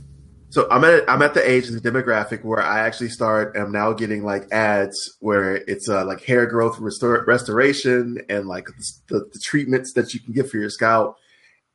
[0.50, 3.56] So I'm at I'm at the age of the demographic where I actually start.
[3.56, 8.66] am now getting like ads where it's uh, like hair growth restor- restoration and like
[9.08, 11.18] the, the treatments that you can get for your scalp.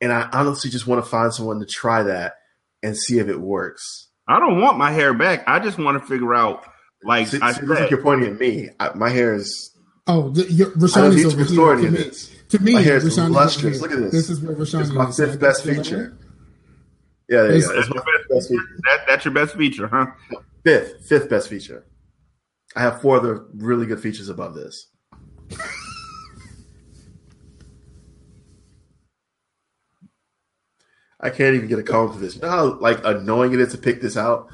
[0.01, 2.35] And I honestly just want to find someone to try that
[2.87, 4.09] and see if it works.
[4.29, 5.45] I don't want my hair back.
[5.47, 6.65] I just want to figure out
[7.05, 8.69] like See, I see, it said, you're pointing at me.
[8.81, 9.73] I, my hair is
[10.09, 11.91] Oh, the, your, I don't Rashani's need to over restore here.
[11.91, 12.37] To me, this.
[12.51, 13.81] to me My hair is Rashani's over lustrous.
[13.81, 13.83] here.
[13.83, 14.13] Look at this.
[14.13, 15.17] This is where Rashani It's my is.
[15.17, 16.19] So I fifth can best feature.
[17.29, 17.79] Yeah, there you It's- go.
[17.81, 18.63] It's my fifth best feature.
[18.85, 20.07] that that's your best feature, huh?
[20.65, 21.85] Fifth, fifth best feature.
[22.77, 24.89] I have four other really good features above this.
[31.21, 32.35] I can't even get a comb for this.
[32.37, 34.49] You know how like annoying it is to pick this out.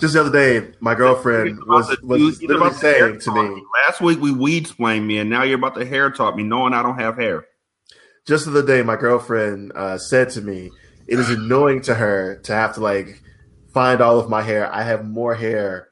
[0.00, 3.62] Just the other day, my girlfriend was was literally about to hair saying to me,
[3.86, 6.74] Last week we weed explained me, and now you're about to hair talk me, knowing
[6.74, 7.46] I don't have hair.
[8.26, 10.70] just the other day, my girlfriend uh, said to me,
[11.06, 13.22] "It is annoying to her to have to like
[13.72, 14.72] find all of my hair.
[14.72, 15.88] I have more hair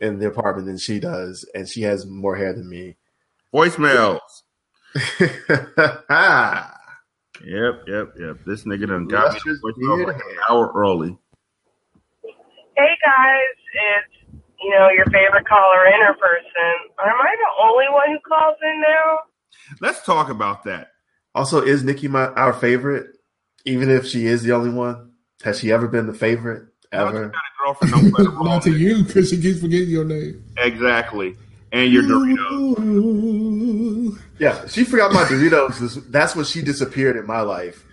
[0.00, 2.96] in the apartment than she does, and she has more hair than me."
[3.52, 4.20] Voicemails.
[7.42, 8.36] Yep, yep, yep.
[8.46, 11.18] This nigga done got me Lustrous the voicemail beard like an hour early.
[12.76, 16.74] Hey guys, it's you know your favorite caller in or person.
[17.00, 19.18] Am I the only one who calls in now?
[19.80, 20.88] Let's talk about that.
[21.34, 23.06] also, is Nikki my our favorite?
[23.64, 25.12] Even if she is the only one,
[25.42, 27.28] has she ever been the favorite ever?
[27.28, 28.44] got a girlfriend, don't play the role.
[28.44, 30.44] Not to you because she keeps forgetting your name.
[30.58, 31.36] Exactly.
[31.74, 32.78] And your Doritos.
[32.80, 34.18] Ooh.
[34.38, 36.10] Yeah, she forgot my Doritos.
[36.10, 37.84] That's when she disappeared in my life.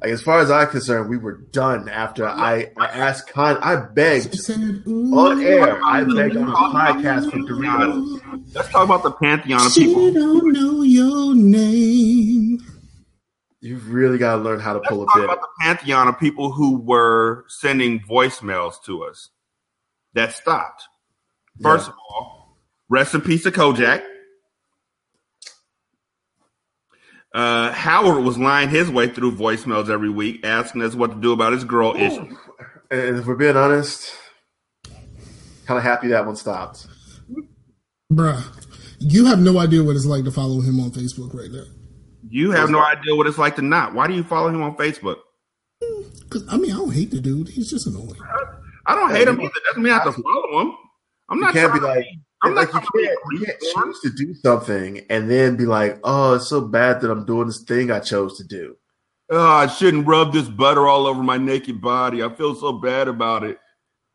[0.00, 3.76] Like as far as I'm concerned, we were done after I, I asked Con I
[3.76, 5.80] begged said, on air.
[5.84, 8.54] I begged on a podcast for Doritos.
[8.54, 10.12] Let's talk about the pantheon of She people.
[10.12, 12.58] don't know your name.
[13.60, 15.24] You've really got to learn how to Let's pull a talk bit.
[15.24, 19.30] about the pantheon of people who were sending voicemails to us
[20.14, 20.84] that stopped.
[21.60, 21.92] First Yeah.
[21.92, 22.37] of all,
[22.88, 24.02] rest in peace to Kojak.
[27.34, 31.32] Uh, Howard was lying his way through voicemails every week, asking us what to do
[31.32, 32.36] about his girl issue.
[32.90, 34.10] And if we're being honest,
[35.66, 36.86] kind of happy that one stopped.
[38.10, 38.42] Bruh,
[38.98, 41.64] you have no idea what it's like to follow him on Facebook right now.
[42.30, 43.94] You have no idea what it's like to not.
[43.94, 45.16] Why do you follow him on Facebook?
[46.30, 47.48] 'Cause, I mean, I don't hate the dude.
[47.48, 48.16] He's just annoying.
[48.86, 49.50] I don't hate him either.
[49.66, 50.72] Doesn't mean I have to follow him.
[51.28, 52.06] I'm You not can't be trying to like,
[52.42, 55.98] I'm like not you can't, you can't choose to do something and then be like,
[56.04, 58.76] oh, it's so bad that I'm doing this thing I chose to do.
[59.30, 62.22] Oh, I shouldn't rub this butter all over my naked body.
[62.22, 63.58] I feel so bad about it.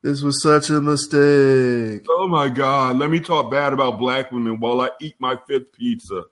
[0.01, 2.05] This was such a mistake.
[2.09, 2.97] Oh my God.
[2.97, 6.23] Let me talk bad about black women while I eat my fifth pizza.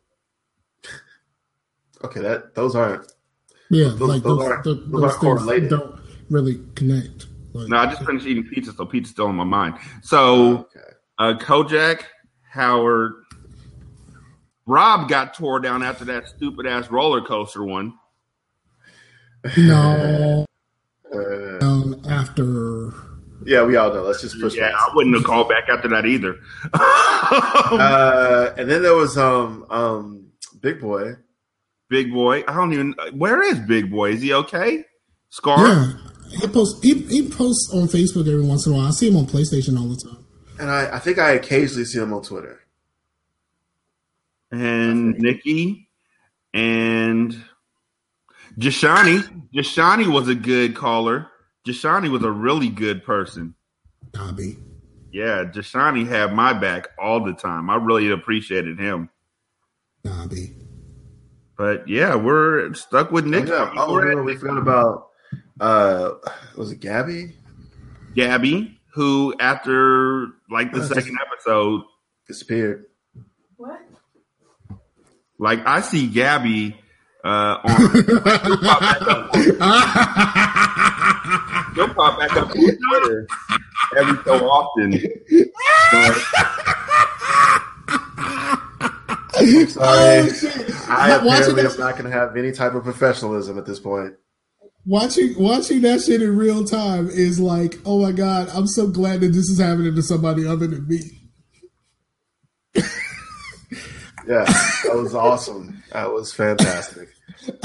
[2.03, 3.11] Okay, that those aren't.
[3.69, 5.69] Yeah, Those- like those those, aren't- those, those those aren't things correlated.
[5.69, 5.99] don't
[6.31, 7.27] really connect.
[7.53, 9.75] Like, No, I just finished eating pizza, so pizza's still on my mind.
[10.01, 10.79] So Okay.
[11.21, 12.03] Uh Kojak,
[12.49, 13.13] Howard,
[14.65, 17.93] Rob got tore down after that stupid ass roller coaster one.
[19.57, 20.45] no,
[21.13, 22.93] Uh, um, after
[23.45, 24.03] yeah, we all know.
[24.03, 24.55] Let's just push.
[24.55, 26.37] Yeah, past I wouldn't have called back after that either.
[27.33, 30.25] Uh, and then there was um um
[30.59, 31.13] Big Boy.
[31.89, 32.43] Big Boy.
[32.47, 32.93] I don't even.
[33.13, 34.11] Where is Big Boy?
[34.11, 34.83] Is he okay?
[35.29, 35.65] Scar.
[35.65, 35.93] Yeah,
[36.41, 36.83] he posts.
[36.83, 38.87] He, he posts on Facebook every once in a while.
[38.87, 40.20] I see him on PlayStation all the time.
[40.61, 42.59] And I, I think I occasionally see him on Twitter.
[44.51, 45.89] and Nikki
[46.53, 47.35] and
[48.59, 49.47] Jashani.
[49.55, 51.27] Jashani was a good caller.
[51.67, 53.55] Jashani was a really good person.
[54.11, 54.57] Dobby.
[55.11, 57.69] Yeah, Jashani had my back all the time.
[57.69, 59.09] I really appreciated him.
[60.03, 60.53] Dobby.
[61.57, 63.49] But yeah, we're stuck with Oh, Nikki.
[63.49, 63.73] yeah.
[63.77, 65.07] Oh, We're we forgot about
[65.59, 66.11] uh
[66.55, 67.35] was it Gabby?
[68.15, 71.81] Gabby, who after like the Uh, second episode,
[72.27, 72.85] Disappeared.
[73.57, 73.79] What?
[75.39, 76.77] like I see Gabby
[77.23, 77.91] uh on
[81.75, 83.27] She'll pop back up on Twitter
[83.97, 84.93] every so often.
[89.33, 90.19] I'm sorry.
[90.19, 90.69] Oh, shit.
[90.89, 94.15] I apparently that- am not going to have any type of professionalism at this point.
[94.85, 99.21] Watching watching that shit in real time is like, oh my god, I'm so glad
[99.21, 100.99] that this is happening to somebody other than me.
[104.27, 105.83] Yeah, that was awesome.
[105.93, 107.09] That was fantastic.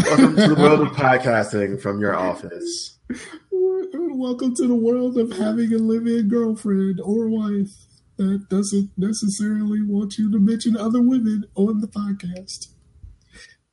[0.05, 2.99] Welcome to the world of podcasting from your office.
[3.93, 7.71] Welcome to the world of having a live-in girlfriend or wife
[8.17, 12.69] that doesn't necessarily want you to mention other women on the podcast.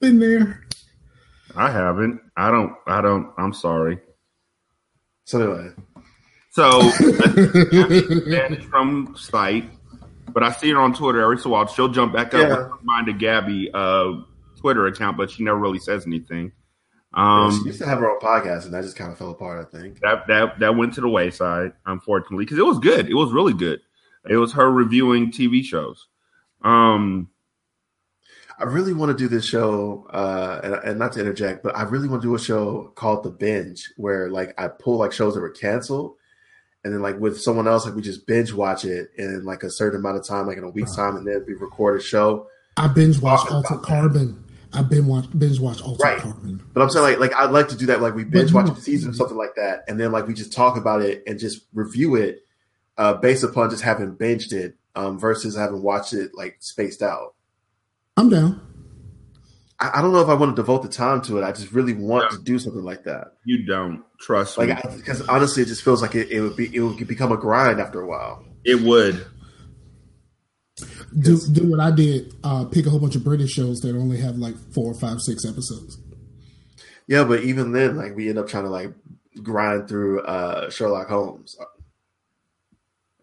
[0.01, 0.65] Been there.
[1.55, 2.21] I haven't.
[2.35, 2.73] I don't.
[2.87, 3.31] I don't.
[3.37, 3.99] I'm sorry.
[5.25, 5.71] So anyway,
[6.51, 6.89] So
[8.69, 9.69] from site,
[10.33, 11.73] but I see her on Twitter every so often.
[11.75, 12.69] She'll jump back up Yeah.
[12.69, 14.13] with to Gabby uh,
[14.59, 16.51] Twitter account, but she never really says anything.
[17.15, 19.31] yeah, she Um, used to have her own podcast, and that just kind of fell
[19.31, 19.65] apart.
[19.67, 19.99] I think.
[20.01, 23.07] that that that went to the wayside, unfortunately, because it was good.
[23.09, 23.79] It was really good.
[24.29, 26.07] It was her reviewing TV shows.
[26.63, 27.29] Um,
[28.59, 31.83] I really want to do this show, uh, and, and not to interject, but I
[31.83, 35.33] really want to do a show called The Binge, where like I pull like shows
[35.33, 36.15] that were canceled,
[36.83, 39.69] and then like with someone else, like we just binge watch it in like a
[39.69, 42.47] certain amount of time, like in a week's time, and then we record a show.
[42.77, 44.43] I binge watch Altered Carbon.
[44.73, 46.19] I binge watch binge watch Altered Right.
[46.19, 46.63] Carbon.
[46.73, 48.75] But I'm saying like like I'd like to do that, like we binge watch a
[48.81, 51.61] season or something like that, and then like we just talk about it and just
[51.73, 52.45] review it
[52.97, 57.35] uh, based upon just having binged it um, versus having watched it like spaced out.
[58.17, 58.61] I'm down.
[59.79, 61.43] I, I don't know if I want to devote the time to it.
[61.43, 62.37] I just really want Yeah.
[62.37, 63.33] to do something like that.
[63.45, 64.75] you don't trust Like me.
[64.97, 67.79] because honestly, it just feels like it, it would be it would become a grind
[67.79, 68.45] after a while.
[68.63, 69.25] it would.
[71.19, 72.33] Do do what I did.
[72.43, 75.45] Uh, pick a whole bunch of British shows that only have like four, five, six
[75.45, 75.99] episodes.
[77.07, 78.91] Yeah, but even then, like we end up trying to like
[79.43, 81.55] grind through uh, Sherlock Holmes,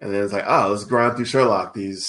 [0.00, 1.74] and then it's like, oh, let's grind through Sherlock.
[1.74, 2.08] These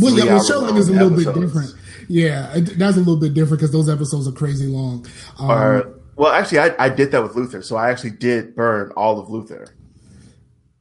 [0.00, 1.74] Well, yeah, well, Sherlock is a little bit different.
[2.08, 5.06] Yeah, that's a little bit different because those episodes are crazy long.
[5.38, 8.90] Um, Or well, actually, I, I did that with Luther, so I actually did burn
[8.96, 9.66] all of Luther.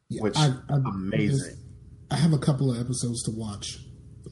[0.09, 1.57] yeah, which- I, I, amazing.
[2.09, 3.79] I have a couple of episodes to watch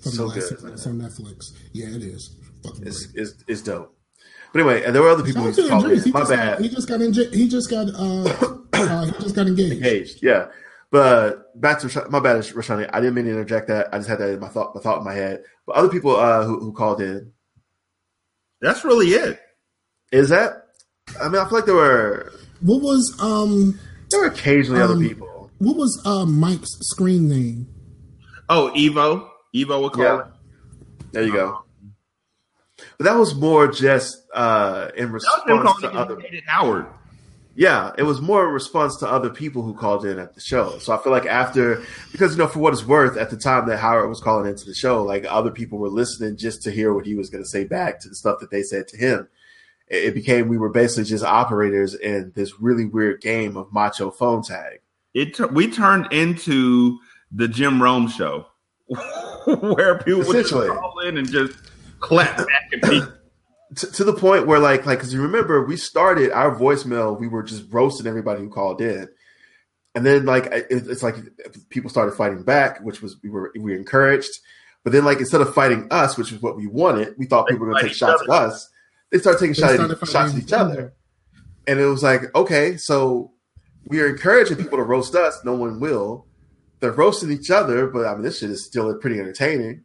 [0.01, 1.01] from So the last good, season.
[1.03, 1.51] On Netflix.
[1.73, 2.33] Yeah, it is.
[2.63, 3.21] Fucking It's, great.
[3.23, 3.93] it's, it's dope.
[4.53, 5.89] But anyway, there were other people who called in.
[5.91, 6.61] My just got- bad.
[6.61, 9.73] he just got enja- he just got uh, uh he just got engaged.
[9.83, 10.47] Engaged, yeah.
[10.95, 12.89] But back to Rasha- my bad, Rashani.
[12.93, 13.89] I didn't mean to interject that.
[13.93, 15.43] I just had that in my thought, my thought in my head.
[15.67, 17.33] But other people uh, who, who called in,
[18.61, 19.37] That's really it.
[20.13, 20.67] is that?
[21.21, 22.31] I mean, I feel like there were
[22.61, 23.77] What was um
[24.09, 25.51] there were occasionally other Um, people.
[25.57, 27.67] what was uh Mike's screen name?
[28.47, 29.27] Oh, Evo.
[29.53, 30.19] Evo would call Yeah.
[30.21, 30.25] it.
[31.11, 31.63] There you go.
[32.97, 36.19] But that was more just uh, in That was him response to other.
[36.21, 36.85] him Howard.
[37.57, 40.77] Yeah, it was more a response to other people who called in at the show.
[40.79, 41.81] So I feel like after,
[42.11, 44.65] because you know, for what it's worth, at the time that Howard was calling into
[44.65, 47.49] the show, like other people were listening just to hear what he was going to
[47.49, 49.29] say back to the stuff that they said to him.
[49.87, 54.11] It it became we were basically just operators in this really weird game of macho
[54.11, 54.81] phone tag.
[55.13, 56.99] It we turned into
[57.31, 58.47] the Jim Rome show,
[59.45, 61.57] where people would just call in and just
[62.01, 63.13] clap back at people.
[63.76, 67.28] To, to the point where like like because you remember we started our voicemail we
[67.28, 69.07] were just roasting everybody who called in.
[69.93, 71.15] And then like it, it's like
[71.69, 74.39] people started fighting back which was we were we were encouraged.
[74.84, 77.53] But then like instead of fighting us which is what we wanted we thought They
[77.53, 78.69] people were going to take each shots at us.
[79.11, 80.93] They started taking They shots, started at, shots at each other.
[81.67, 83.32] And it was like okay so
[83.88, 85.39] we are encouraging people to roast us.
[85.43, 86.26] No one will.
[86.80, 89.84] They're roasting each other but i mean this shit is still pretty entertaining.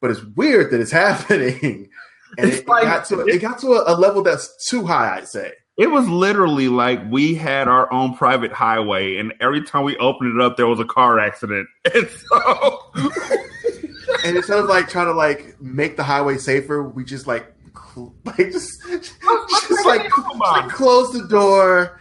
[0.00, 1.90] But it's weird that it's happening
[2.38, 4.86] and It's it, like- it got to it got to a, a level that's too
[4.86, 9.62] high i'd say It was literally like we had our own private highway, and every
[9.64, 11.66] time we opened it up, there was a car accident.
[11.92, 12.80] And so,
[14.24, 18.14] and instead of like trying to like make the highway safer we just like cl-
[18.24, 22.00] like just, just like, just like close the door.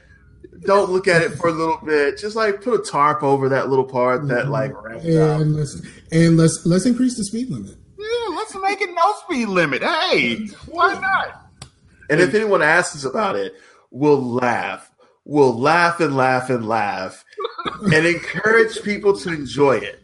[0.62, 2.18] Don't look at it for a little bit.
[2.18, 4.52] Just like put a tarp over that little part that mm-hmm.
[4.52, 5.42] like ramps out.
[5.42, 5.82] and let's
[6.12, 7.76] and let's let's increase the speed limit.
[8.34, 9.84] Yeah, let's make it no speed limit.
[9.84, 11.48] Hey, why not?
[12.10, 13.54] And if anyone asks us about it,
[13.92, 14.92] we'll laugh.
[15.26, 17.24] We'll laugh and laugh and laugh
[17.82, 20.00] and encourage people to enjoy it.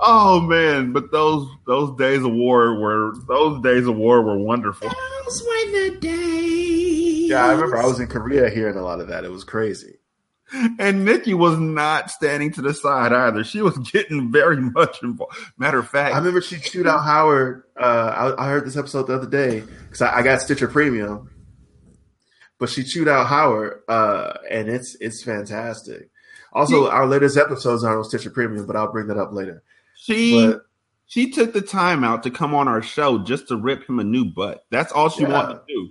[0.00, 4.88] Oh man, but those those days of war were those days of war were wonderful.
[4.88, 7.28] Those were the days.
[7.28, 9.24] Yeah, I remember I was in Korea hearing a lot of that.
[9.24, 9.97] It was crazy.
[10.78, 13.44] And Nikki was not standing to the side either.
[13.44, 15.36] She was getting very much involved.
[15.58, 17.64] Matter of fact, I remember she chewed out Howard.
[17.78, 21.30] Uh, I, I heard this episode the other day because I, I got Stitcher Premium,
[22.58, 26.08] but she chewed out Howard, uh, and it's it's fantastic.
[26.52, 29.62] Also, our latest episodes are on Stitcher Premium, but I'll bring that up later.
[29.96, 30.62] she But
[31.06, 34.04] she took the time out to come on our show just to rip him a
[34.04, 34.64] new butt.
[34.70, 35.32] That's all she Yeah.
[35.32, 35.90] wanted to do.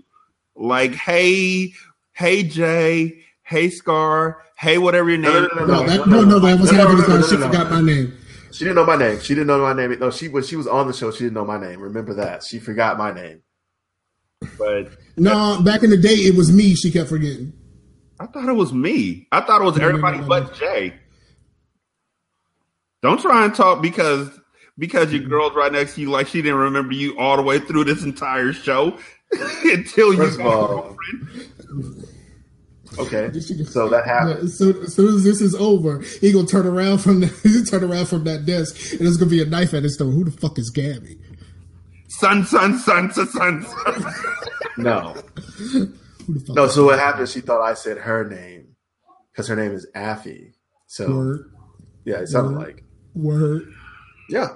[0.56, 1.74] Like, hey,
[2.14, 5.32] hey Jay, hey Scar, hey whatever your name.
[5.34, 7.30] No, no, no, No, that, no, no, that was No, no, happening no, no, because
[7.30, 7.48] she no, no.
[7.48, 8.18] forgot my name.
[8.52, 9.20] she didn't know my name.
[9.20, 10.00] She didn't know my name.
[10.00, 11.80] No, she when she was on the show, she didn't know my name.
[11.80, 12.44] Remember that.
[12.44, 13.42] She forgot my name.
[14.60, 16.76] But No, back in the day, it was me.
[16.76, 17.54] She kept forgetting.
[18.20, 19.28] I thought it was me.
[19.32, 20.94] I thought it was No, no, everybody no, no, but Jay.
[23.02, 24.30] Don't try and talk because
[24.78, 27.60] because your girl's right next to you like she didn't remember you all the way
[27.60, 28.98] through this entire show
[29.64, 32.08] until you First of got a all, girlfriend.
[33.00, 33.32] Okay,
[33.66, 34.50] so that happened.
[34.50, 37.84] So, as soon as this is over, he gonna turn around from the, he turn
[37.84, 40.12] around from that desk, and there's gonna be a knife at his throat.
[40.12, 41.20] Who the fuck is Gabby?
[42.10, 43.66] Son, son, son, son, son.
[43.66, 44.14] son.
[44.78, 45.14] No,
[45.58, 46.56] Who the fuck?
[46.56, 46.68] no.
[46.68, 47.30] So what happened?
[47.30, 48.76] She thought I said her name
[49.32, 50.54] because her name is Affy.
[50.88, 51.52] So Word,
[52.06, 52.68] yeah, it sounded Word.
[52.68, 52.84] like
[53.16, 53.74] word.
[54.30, 54.48] yeah.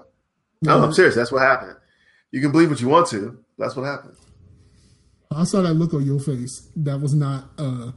[0.61, 1.15] No, I'm serious.
[1.15, 1.75] That's what happened.
[2.31, 3.39] You can believe what you want to.
[3.57, 4.15] That's what happened.
[5.31, 6.69] I saw that look on your face.
[6.75, 7.45] That was not.
[7.57, 7.91] uh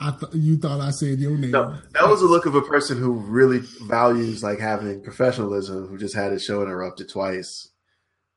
[0.00, 1.52] I th- you thought I said your name.
[1.52, 5.96] No, that was a look of a person who really values like having professionalism, who
[5.98, 7.68] just had his show interrupted twice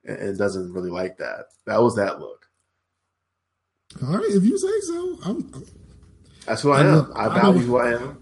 [0.06, 1.46] and, and doesn't really like that.
[1.66, 2.46] That was that look.
[4.04, 5.18] All right, if you say so.
[5.26, 5.66] I'm,
[6.46, 6.96] That's who I I am.
[6.96, 8.18] look- I I value don't- who I am.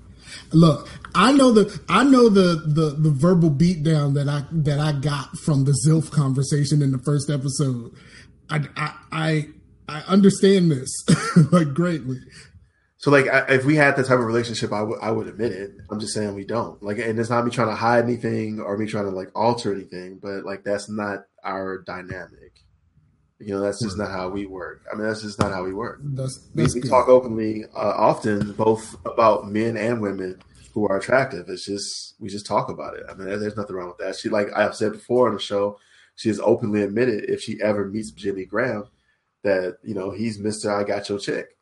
[0.52, 4.92] Look, I know the I know the the the verbal beatdown that I that I
[4.92, 7.92] got from the Zilf conversation in the first episode.
[8.50, 9.48] I I I,
[9.88, 10.90] I understand this
[11.52, 12.20] like greatly.
[13.00, 15.52] So like, I, if we had that type of relationship, I would I would admit
[15.52, 15.72] it.
[15.92, 16.82] I'm just saying we don't.
[16.82, 19.72] Like, and it's not me trying to hide anything or me trying to like alter
[19.74, 22.64] anything, but like that's not our dynamic.
[23.40, 24.82] You know, that's just not how we work.
[24.92, 26.00] I mean, that's just not how we work.
[26.04, 26.90] That's We, that's we good.
[26.90, 30.42] talk openly uh, often, both about men and women
[30.74, 31.48] who are attractive.
[31.50, 33.04] It's just we just talk about it.
[33.08, 34.16] I mean, there- there's nothing wrong with that.
[34.16, 35.78] She like I've said before on the show,
[36.16, 38.86] she has openly admitted if she ever meets Jimmy Graham
[39.44, 41.57] that you know he's Mister I got your chick.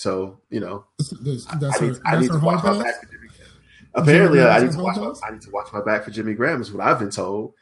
[0.00, 1.12] So you know, That's,
[1.46, 2.00] I need, her.
[2.06, 2.82] I need to watch my pass.
[2.82, 3.50] back for Jimmy Graham.
[3.92, 4.96] Apparently, I need to watch.
[4.96, 5.28] My.
[5.28, 6.62] I need to watch my back for Jimmy Graham.
[6.62, 7.52] Is what I've been told.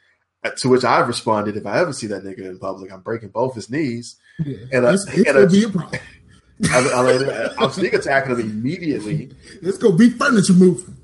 [0.59, 3.55] To which I've responded: If I ever see that nigga in public, I'm breaking both
[3.55, 4.15] his knees.
[4.39, 4.55] Yeah.
[4.71, 6.01] And, uh, it's, it's and, uh, be a problem.
[6.71, 9.31] I'm, I'm sneak attacking him immediately.
[9.61, 10.95] It's gonna be furniture moving.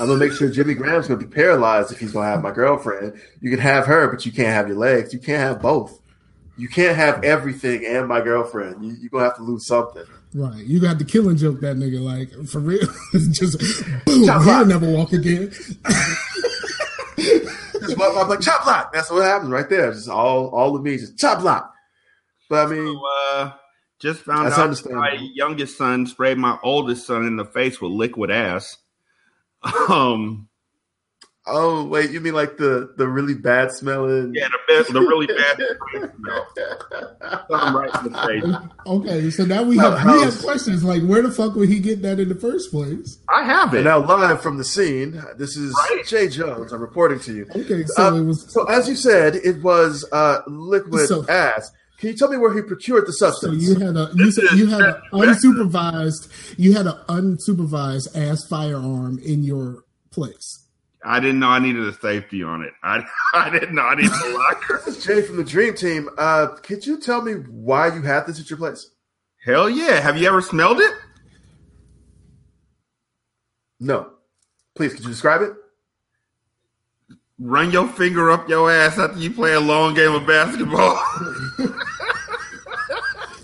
[0.00, 3.20] I'm gonna make sure Jimmy Graham's gonna be paralyzed if he's gonna have my girlfriend.
[3.40, 5.14] You can have her, but you can't have your legs.
[5.14, 6.00] You can't have both.
[6.56, 8.84] You can't have everything and my girlfriend.
[8.84, 10.02] You, you're gonna have to lose something.
[10.34, 12.86] Right, you got the kill and joke that nigga like for real.
[13.32, 13.58] Just
[14.04, 14.66] boom, Chop he'll block.
[14.66, 15.50] never walk again.
[17.18, 18.92] Just what I'm like chop block.
[18.92, 19.92] That's what happens right there.
[19.92, 21.72] Just all all of me, just chop block.
[22.50, 23.00] But I mean,
[23.32, 23.52] uh,
[24.00, 25.02] just found That's out understandable.
[25.02, 28.76] my youngest son sprayed my oldest son in the face with liquid ass.
[29.88, 30.47] Um,
[31.48, 34.32] oh wait, you mean like the the really bad smelling?
[34.34, 36.46] yeah, the best, the really bad spray smell.
[37.50, 38.70] Something right in the face.
[38.86, 41.78] Okay, so now we Now, have we have questions like where the fuck would he
[41.80, 43.18] get that in the first place?
[43.28, 43.84] I have And it.
[43.84, 46.04] now live from the scene, this is Right.
[46.06, 46.72] Jay Jones.
[46.72, 47.46] I'm reporting to you.
[47.54, 51.70] Okay, so Uh, it was So as you said, it was uh, liquid So- ass.
[51.98, 53.60] Can you tell me where he procured the so substance?
[53.64, 59.18] you had a you said you had an unsupervised you had an unsupervised ass firearm
[59.18, 60.64] in your place.
[61.04, 62.72] I didn't know I needed a safety on it.
[62.82, 63.04] I
[63.34, 64.82] I didn't know I needed a locker.
[64.86, 66.08] This is Jay from the Dream Team.
[66.18, 68.90] Uh, could you tell me why you have this at your place?
[69.44, 70.00] Hell yeah!
[70.00, 70.92] Have you ever smelled it?
[73.80, 74.10] No.
[74.74, 75.52] Please, could you describe it?
[77.38, 81.00] Run your finger up your ass after you play a long game of basketball.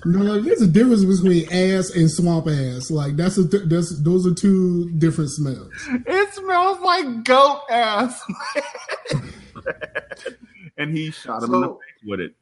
[0.04, 2.90] No, no, there's a difference between ass and swamp ass.
[2.90, 5.70] Like that's a that's those are two different smells.
[5.88, 8.22] it smells like goat ass.
[10.78, 12.34] and he shot him in the face with it.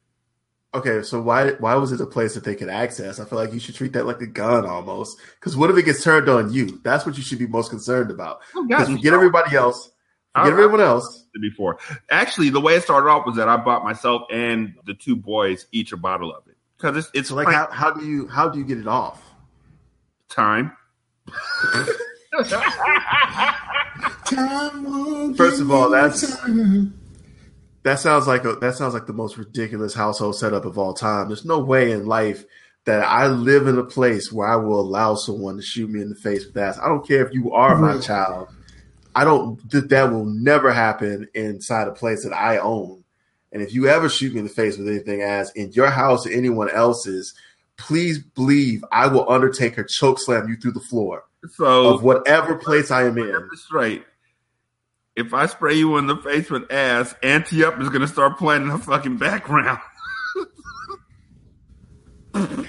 [0.75, 3.19] Okay, so why why was it a place that they could access?
[3.19, 5.19] I feel like you should treat that like a gun almost.
[5.39, 6.81] Because what if it gets turned on you?
[6.83, 8.41] That's what you should be most concerned about.
[8.55, 9.91] Oh, because gosh, forget everybody else.
[10.35, 11.25] get everyone else.
[11.39, 11.77] before.
[12.09, 15.67] Actually, the way it started off was that I bought myself and the two boys
[15.71, 16.52] each a bottle of it
[16.83, 19.21] because it's it's like, how, how do you how do you get it off?
[20.29, 20.75] time.
[24.25, 26.99] Time First of all, that's- time.
[27.83, 31.27] That sounds like a that sounds like the most ridiculous household setup of all time.
[31.27, 32.45] There's no way in life
[32.85, 36.07] that I live in a place where I will allow someone to shoot me in
[36.09, 36.77] the face with that.
[36.81, 38.47] I don't care if you are my child.
[39.13, 43.02] I don't that that will never happen inside a place that I own.
[43.53, 46.25] And if you ever shoot me in the face with anything as in your house
[46.27, 47.33] or anyone else's,
[47.77, 52.89] please believe I will Undertaker choke slam you through the floor So of whatever place
[52.91, 53.47] I am in.
[53.53, 54.03] straight.
[55.15, 58.63] If I spray you in the face with ass, Ante Up is gonna start playing
[58.63, 59.79] in the fucking background.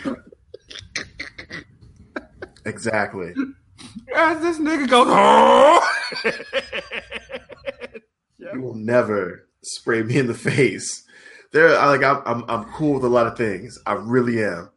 [2.66, 3.34] Exactly.
[4.14, 5.86] As this nigga goes, oh!
[8.52, 11.04] You will never spray me in the face.
[11.52, 13.78] There, I like I'm, I'm, I'm cool with a lot of things.
[13.86, 14.70] I really am.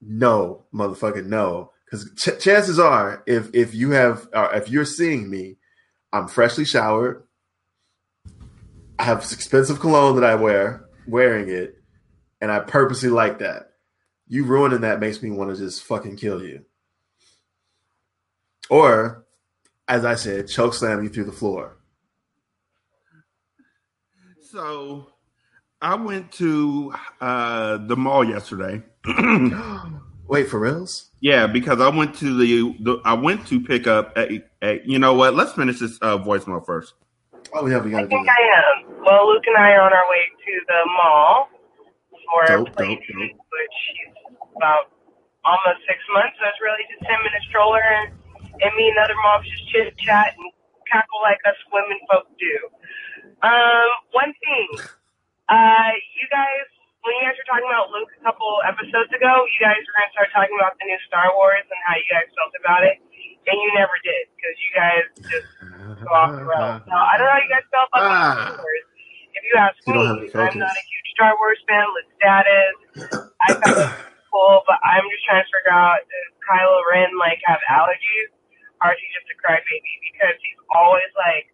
[0.00, 1.72] No, motherfucker, no.
[1.84, 5.56] Because ch- chances are, if if you have, uh, if you're seeing me,
[6.12, 7.24] I'm freshly showered.
[8.98, 11.76] I have expensive cologne that I wear, wearing it,
[12.40, 13.72] and I purposely like that.
[14.28, 16.64] You ruining that makes me want to just fucking kill you.
[18.68, 19.26] Or,
[19.88, 21.76] as I said, choke slam you through the floor.
[24.50, 25.06] So
[25.80, 28.82] I went to uh, the mall yesterday.
[30.26, 31.10] Wait, for reals?
[31.20, 34.98] Yeah, because I went to the, the I went to pick up a, a you
[34.98, 35.34] know what?
[35.34, 36.94] Let's finish this uh, voicemail first.
[37.54, 38.38] Oh yeah, we gotta do think that.
[38.38, 39.04] I am.
[39.04, 41.48] Well, Luke and I are on our way to the mall
[42.10, 44.14] for Dope, a play dope, date, which she's
[44.56, 44.90] about
[45.44, 46.34] almost six months.
[46.42, 48.10] So it's really just him in a stroller and,
[48.62, 50.46] and me and other moms just chit chat and
[50.90, 52.54] cackle like us women folk do.
[53.40, 54.68] Um, one thing,
[55.48, 56.66] uh, you guys,
[57.00, 60.08] when you guys were talking about Luke a couple episodes ago, you guys were going
[60.08, 63.00] to start talking about the new Star Wars and how you guys felt about it,
[63.00, 65.48] and you never did because you guys just
[66.04, 66.84] go off the rails.
[66.84, 68.36] So I don't know how you guys felt about Ah.
[68.52, 68.84] Star Wars.
[69.32, 71.86] If you ask You me, I'm not a huge Star Wars fan.
[71.96, 72.76] Let's status.
[73.40, 73.94] I thought it was
[74.34, 78.28] cool, but I'm just trying to figure out does Kylo Ren like have allergies,
[78.84, 79.92] or is he just a crybaby?
[80.12, 81.48] Because he's always like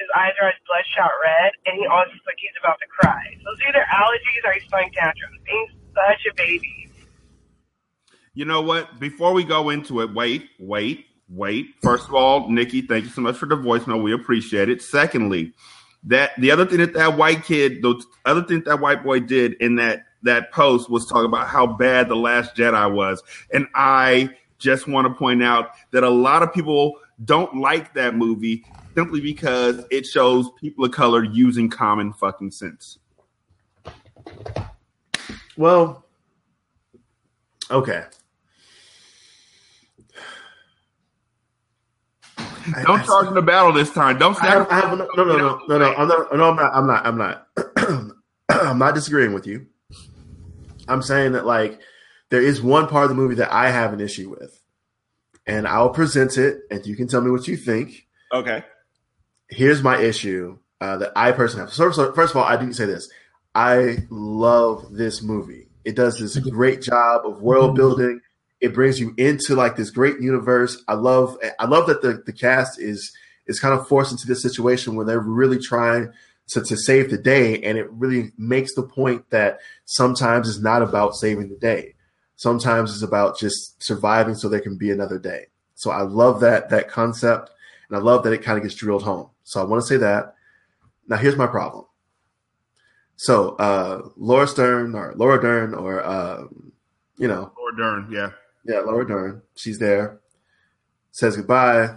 [0.00, 3.36] his eyes are bloodshot red, and he always looks like he's about to cry.
[3.44, 5.38] So it's either allergies or he's throwing tantrums.
[5.44, 6.90] He's such a baby.
[8.32, 8.98] You know what?
[8.98, 11.74] Before we go into it, wait, wait, wait.
[11.82, 14.02] First of all, Nikki, thank you so much for the voicemail.
[14.02, 14.80] We appreciate it.
[14.80, 15.52] Secondly,
[16.04, 19.54] that the other thing that that white kid, the other thing that white boy did
[19.54, 23.22] in that that post was talk about how bad the Last Jedi was,
[23.52, 28.14] and I just want to point out that a lot of people don't like that
[28.14, 28.64] movie
[29.00, 32.98] simply because it shows people of color using common fucking sense.
[35.56, 36.04] Well,
[37.70, 38.04] okay.
[42.84, 44.18] Don't I- charge the battle this time.
[44.18, 44.68] Don't have.
[44.70, 45.94] I have no, no, no, no, no, no.
[45.94, 46.36] I'm not.
[46.36, 46.74] No, I'm not.
[46.74, 47.06] I'm not.
[47.06, 47.46] I'm not.
[48.50, 49.66] I'm not disagreeing with you.
[50.88, 51.80] I'm saying that like
[52.28, 54.60] there is one part of the movie that I have an issue with,
[55.46, 58.06] and I'll present it, and you can tell me what you think.
[58.32, 58.62] Okay.
[59.50, 61.74] Here's my issue uh, that I personally have.
[61.74, 63.10] So, so first of all, I do say this:
[63.54, 65.68] I love this movie.
[65.84, 68.20] It does this great job of world building.
[68.60, 70.82] It brings you into like this great universe.
[70.88, 71.36] I love.
[71.58, 73.12] I love that the the cast is
[73.46, 76.12] is kind of forced into this situation where they're really trying
[76.48, 80.82] to, to save the day, and it really makes the point that sometimes it's not
[80.82, 81.94] about saving the day.
[82.36, 85.46] Sometimes it's about just surviving so there can be another day.
[85.74, 87.50] So I love that that concept,
[87.88, 89.30] and I love that it kind of gets drilled home.
[89.50, 90.36] So I want to say that.
[91.08, 91.84] Now here's my problem.
[93.16, 96.70] So uh, Laura Stern or Laura Dern or um,
[97.18, 98.30] you know Laura Dern, yeah.
[98.64, 99.42] yeah, Laura Dern.
[99.56, 100.20] She's there.
[101.10, 101.96] Says goodbye.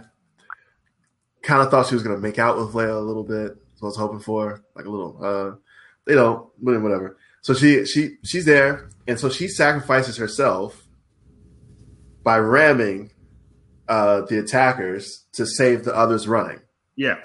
[1.42, 3.56] Kind of thought she was gonna make out with Leia a little bit.
[3.76, 5.16] So I was hoping for like a little.
[5.22, 7.18] uh don't, but whatever.
[7.42, 10.82] So she she she's there, and so she sacrifices herself
[12.24, 13.12] by ramming
[13.88, 16.58] uh the attackers to save the others running.
[16.96, 17.18] Yeah.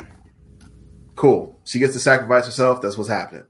[1.20, 1.60] Cool.
[1.66, 2.82] She gets to sacrifice herself.
[2.82, 3.44] That's what's happening.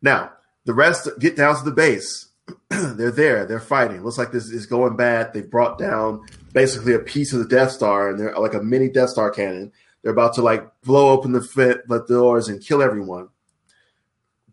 [0.00, 0.32] Now,
[0.64, 2.28] the rest get down to the base.
[2.70, 3.44] they're there.
[3.44, 4.02] They're fighting.
[4.02, 5.34] Looks like this is going bad.
[5.34, 6.24] They brought down
[6.54, 9.70] basically a piece of the Death Star, and they're like a mini Death Star cannon.
[10.00, 13.28] They're about to like blow open the fit, the doors and kill everyone.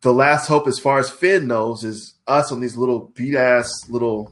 [0.02, 3.90] the last hope, as far as Finn knows, is us on these little beat ass
[3.90, 4.30] little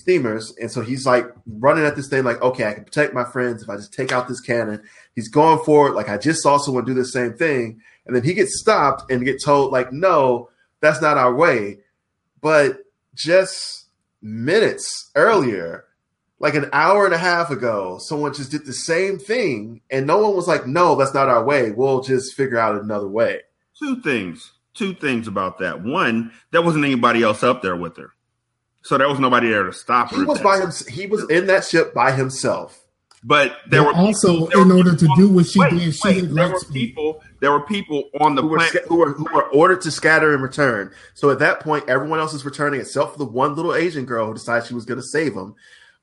[0.00, 0.54] steamers.
[0.60, 3.62] And so he's like running at this thing, like, okay, I can protect my friends
[3.62, 4.82] if I just take out this cannon.
[5.14, 5.94] He's going for it.
[5.94, 7.80] Like, I just saw someone do the same thing.
[8.06, 10.50] And then he gets stopped and get told, like, no,
[10.80, 11.78] that's not our way.
[12.40, 12.78] But
[13.14, 13.86] just
[14.22, 15.84] minutes earlier,
[16.38, 19.80] like an hour and a half ago, someone just did the same thing.
[19.90, 21.72] And no one was like, no, that's not our way.
[21.72, 23.40] We'll just figure out another way.
[23.78, 24.52] Two things.
[24.74, 25.82] Two things about that.
[25.82, 28.12] One, there wasn't anybody else up there with her.
[28.82, 30.16] So there was nobody there to stop her.
[30.18, 30.70] He was by time.
[30.70, 30.92] him.
[30.92, 32.80] He was in that ship by himself.
[33.24, 35.70] But there But were also, there in were order to people- do what she wait,
[35.70, 37.20] did, she wait, did there were people.
[37.40, 38.74] There were people on the who were, planet.
[38.84, 40.92] sca- who were who were ordered to scatter and return.
[41.14, 44.26] So at that point, everyone else is returning except for the one little Asian girl
[44.28, 45.54] who decided she was going to save him,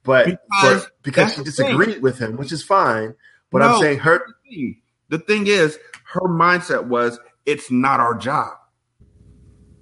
[0.04, 1.68] but Because but because she the thing.
[1.78, 3.16] disagreed with him, which is fine.
[3.50, 3.76] But No.
[3.76, 4.22] I'm saying her.
[4.50, 4.82] thing.
[5.08, 5.80] The thing is,
[6.12, 8.52] her mindset was, "It's not our job.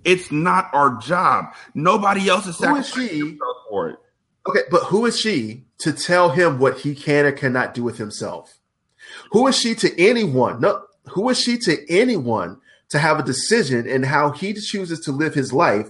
[0.04, 1.54] It's not our job.
[1.74, 3.40] Nobody else is sacrificing she?
[3.70, 4.00] for it."
[4.48, 7.98] Okay, but who is she to tell him what he can or cannot do with
[7.98, 8.60] himself?
[9.32, 10.62] Who is she to anyone?
[10.62, 12.60] No, who is she to anyone
[12.90, 15.90] to have a decision in how he chooses to live his life?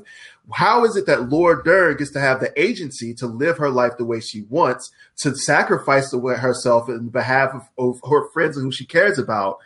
[0.52, 3.94] How is it that Laura Dern gets to have the agency to live her life
[3.98, 8.58] the way she wants, to sacrifice the way herself in behalf of, of her friends
[8.58, 9.60] and who she cares about?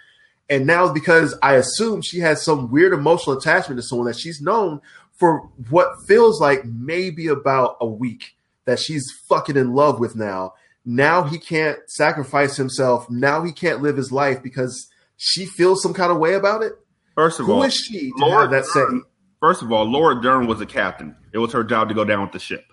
[0.49, 4.41] And now, because I assume she has some weird emotional attachment to someone that she's
[4.41, 4.79] known
[5.13, 10.53] for what feels like maybe about a week that she's fucking in love with now.
[10.85, 13.09] Now he can't sacrifice himself.
[13.09, 14.87] Now he can't live his life because
[15.17, 16.73] she feels some kind of way about it.
[17.15, 18.79] First of Who all, is she to Laura have that say?
[18.81, 19.03] Dern-
[19.41, 21.15] First of all, Laura Dern was a captain.
[21.33, 22.63] It was her job to go down with the ship.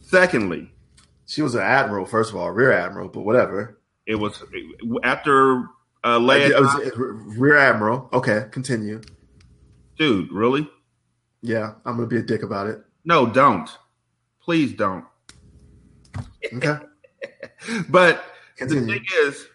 [0.00, 0.70] Secondly,
[1.26, 3.78] She was an admiral, first of all, rear admiral, but whatever.
[4.06, 4.42] it was
[5.04, 5.64] after
[6.04, 6.60] uh, Leia.
[6.60, 8.08] Was rear admiral.
[8.12, 9.00] Okay, continue.
[9.98, 10.68] dude, really?
[11.42, 12.80] Yeah, I'm gonna be a dick about it.
[13.04, 13.68] No, don't.
[14.42, 15.04] Please don't.
[16.54, 16.78] Okay,
[17.88, 18.24] But
[18.58, 19.46] the thing is,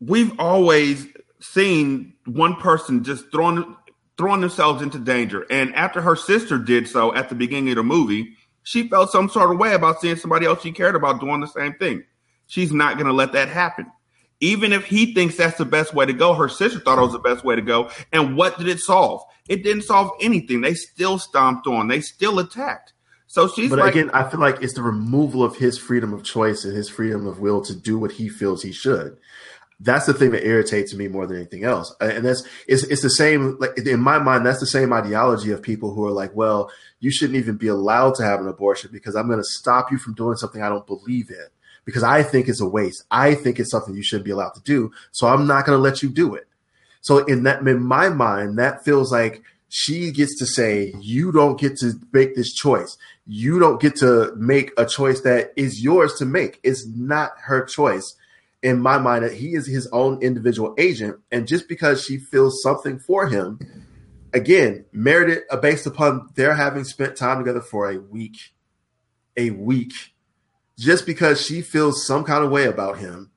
[0.00, 1.06] we've always
[1.40, 3.76] seen one person just throwing
[4.16, 5.46] throwing themselves into danger.
[5.48, 9.28] And after her sister did so at the beginning of the movie, she felt some
[9.28, 12.02] sort of way about seeing somebody else she cared about doing the same thing.
[12.48, 13.86] She's not going to let that happen.
[14.40, 17.12] Even if he thinks that's the best way to go, her sister thought it was
[17.12, 17.90] the best way to go.
[18.12, 19.22] And what did it solve?
[19.48, 20.60] It didn't solve anything.
[20.60, 21.88] They still stomped on.
[21.88, 22.92] They still attacked.
[23.26, 26.24] So she's But like, again, I feel like it's the removal of his freedom of
[26.24, 29.18] choice and his freedom of will to do what he feels he should.
[29.80, 31.94] That's the thing that irritates me more than anything else.
[32.00, 35.62] And that's it's it's the same like in my mind, that's the same ideology of
[35.62, 36.70] people who are like, well,
[37.00, 39.98] you shouldn't even be allowed to have an abortion because I'm going to stop you
[39.98, 41.46] from doing something I don't believe in
[41.88, 43.02] because I think it's a waste.
[43.10, 44.92] I think it's something you shouldn't be allowed to do.
[45.10, 46.46] So I'm not going to let you do it.
[47.00, 51.58] So in that in my mind, that feels like she gets to say, you don't
[51.58, 52.98] get to make this choice.
[53.24, 56.60] You don't get to make a choice that is yours to make.
[56.62, 58.14] It's not her choice.
[58.62, 62.60] In my mind, that he is his own individual agent, and just because she feels
[62.60, 63.60] something for him,
[64.34, 68.36] again, merited uh, based upon their having spent time together for a week,
[69.38, 69.94] a week,
[70.78, 73.30] just because she feels some kind of way about him,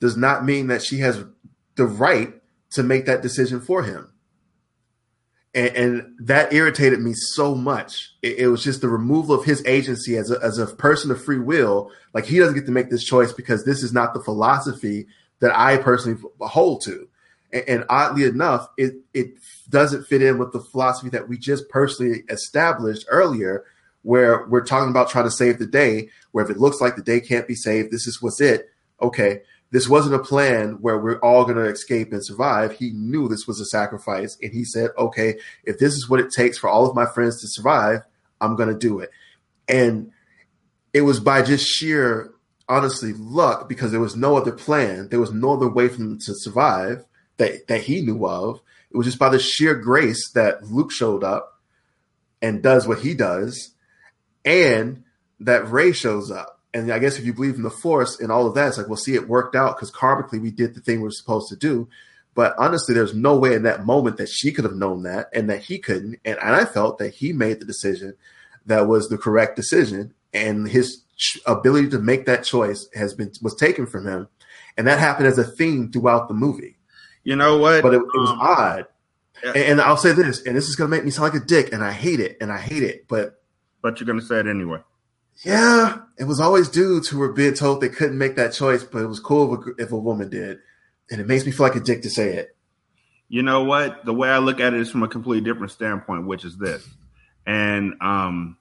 [0.00, 1.24] does not mean that she has
[1.76, 2.34] the right
[2.70, 4.12] to make that decision for him.
[5.54, 8.14] And, and that irritated me so much.
[8.22, 11.22] It, it was just the removal of his agency as a, as a person of
[11.22, 11.90] free will.
[12.14, 15.06] Like he doesn't get to make this choice because this is not the philosophy
[15.40, 17.08] that I personally hold to.
[17.52, 19.34] And, and oddly enough, it, it
[19.68, 23.64] doesn't fit in with the philosophy that we just personally established earlier,
[24.02, 27.02] where we're talking about trying to save the day, where if it looks like the
[27.02, 28.68] day can't be saved, this is what's it.
[29.00, 32.72] Okay, this wasn't a plan where we're all going to escape and survive.
[32.72, 36.32] He knew this was a sacrifice, and he said, "Okay, if this is what it
[36.36, 38.02] takes for all of my friends to survive,
[38.40, 39.10] I'm going to do it."
[39.68, 40.12] And
[40.92, 42.32] it was by just sheer,
[42.68, 45.08] honestly, luck because there was no other plan.
[45.08, 47.04] There was no other way for them to survive
[47.38, 48.60] that that he knew of.
[48.90, 51.60] It was just by the sheer grace that Luke showed up
[52.42, 53.71] and does what he does,
[54.44, 55.04] and
[55.40, 56.60] that Rey shows up.
[56.74, 58.88] And I guess if you believe in the Force and all of that, it's like,
[58.88, 61.56] well, see, it worked out because karmically we did the thing we were supposed to
[61.56, 61.88] do.
[62.34, 65.50] But honestly, there's no way in that moment that she could have known that and
[65.50, 66.18] that he couldn't.
[66.24, 68.14] And, and I felt that he made the decision
[68.64, 73.32] that was the correct decision, and his ch- ability to make that choice has been
[73.42, 74.28] was taken from him,
[74.78, 76.76] and that happened as a theme throughout the movie.
[77.24, 77.82] you know what?
[77.82, 78.86] But it, it was Um, odd.
[79.44, 79.48] yeah.
[79.50, 81.72] And, and I'll say this, and this is gonna make me sound like a dick,
[81.72, 83.41] and I hate it, and I hate it, but
[83.82, 84.78] but you're gonna say it anyway.
[85.44, 89.02] yeah, it was always dudes who were being told they couldn't make that choice, but
[89.02, 90.58] it was cool if a, if a woman did,
[91.10, 92.56] and it makes me feel like a dick to say it.
[93.28, 94.04] You know what?
[94.04, 96.86] The way I look at it is from a completely different standpoint, which is this.
[97.46, 98.56] And um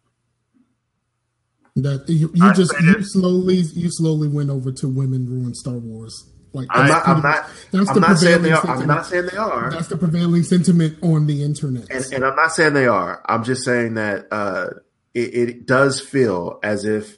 [1.75, 3.03] That you, you just you it.
[3.03, 6.29] slowly you slowly went over to women ruin Star Wars.
[6.53, 7.07] Like I'm not.
[7.07, 7.49] I'm not.
[7.71, 8.81] that's I'm the not saying they prevailing are.
[8.81, 9.71] I'm not saying they are.
[9.71, 11.89] That's the prevailing sentiment on the internet.
[11.89, 13.21] and, and I'm not saying they are.
[13.25, 14.67] I'm just saying that uh,
[15.13, 17.17] it, it does feel as if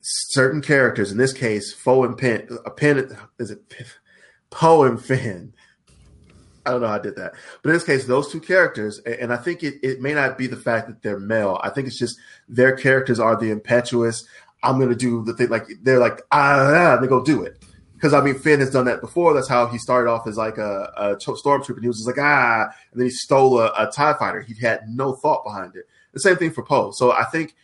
[0.00, 3.60] certain characters, in this case, Foe and Pen, a Pen is it
[4.50, 5.52] Poe and Finn.
[6.64, 9.32] I don't know how I did that, but in this case, those two characters, and
[9.32, 11.60] I think it, it may not be the fact that they're male.
[11.62, 12.18] I think it's just
[12.48, 14.26] their characters are the impetuous.
[14.64, 17.64] I'm going to do the thing like they're like ah, and they go do it.
[17.94, 19.32] Because I mean, Finn has done that before.
[19.32, 21.76] That's how he started off as like a, a stormtrooper.
[21.76, 24.42] And he was just like ah, and then he stole a, a Tie fighter.
[24.42, 25.86] He had no thought behind it.
[26.16, 26.92] The same thing for Poe.
[26.92, 27.54] So I think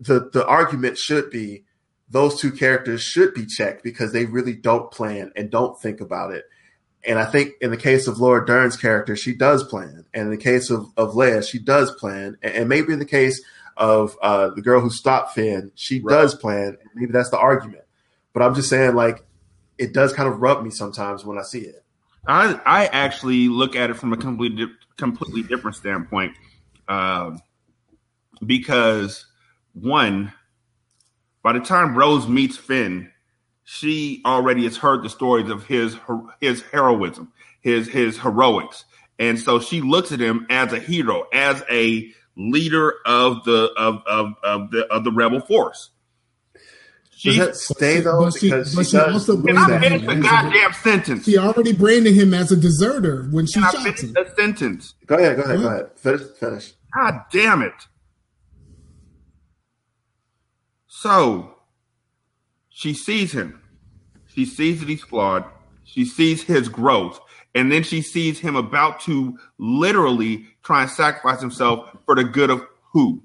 [0.00, 1.62] the the argument should be
[2.10, 6.32] those two characters should be checked because they really don't plan and don't think about
[6.32, 6.44] it.
[7.06, 10.06] And I think in the case of Laura Dern's character, she does plan.
[10.12, 12.36] And in the case of, of Leia, she does plan.
[12.42, 13.40] And, and maybe in the case
[13.76, 16.14] of uh, the girl who stopped Finn, she Right.
[16.16, 16.76] does plan.
[16.80, 17.84] And maybe that's the argument.
[18.32, 19.24] But I'm just saying, like,
[19.78, 21.84] it does kind of rub me sometimes when I see it.
[22.26, 26.34] I I actually look at it from a completely completely different standpoint,
[26.88, 27.38] um,
[28.44, 29.26] because
[29.74, 30.32] one,
[31.42, 33.10] by the time Rose meets Finn,
[33.64, 35.96] she already has heard the stories of his
[36.40, 38.84] his heroism, his his heroics,
[39.18, 44.02] and so she looks at him as a hero, as a leader of the of
[44.06, 45.90] of, of the of the rebel force.
[46.54, 48.20] Does She, that stay though?
[48.26, 49.12] but she- because but she, she does.
[49.12, 49.82] also do can I that that.
[49.82, 50.20] finish the in.
[50.22, 51.24] goddamn sentence?
[51.24, 54.12] She already branded him as a deserter when she Can I shot finish him.
[54.12, 54.94] the sentence?
[55.04, 55.36] Go ahead.
[55.36, 55.60] Go ahead.
[55.60, 55.90] Go ahead.
[55.96, 56.22] Finish.
[56.38, 56.72] Finish.
[56.94, 57.72] God damn it.
[61.00, 61.54] So
[62.70, 63.62] she sees him.
[64.26, 65.44] She sees that he's flawed.
[65.84, 67.20] She sees his growth.
[67.54, 72.50] And then she sees him about to literally try and sacrifice himself for the good
[72.50, 73.22] of who?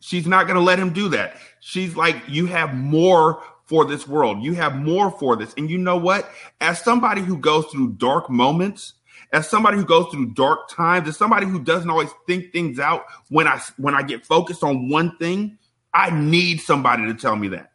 [0.00, 1.36] She's not going to let him do that.
[1.60, 4.42] She's like, you have more for this world.
[4.42, 5.54] You have more for this.
[5.56, 6.28] And you know what?
[6.60, 8.94] As somebody who goes through dark moments,
[9.32, 13.04] as somebody who goes through dark times, as somebody who doesn't always think things out
[13.28, 15.58] when I when I get focused on one thing,
[15.96, 17.72] I need somebody to tell me that.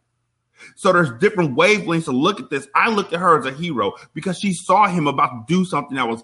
[0.75, 2.67] So there's different wavelengths to look at this.
[2.75, 5.95] I looked at her as a hero because she saw him about to do something
[5.95, 6.23] that was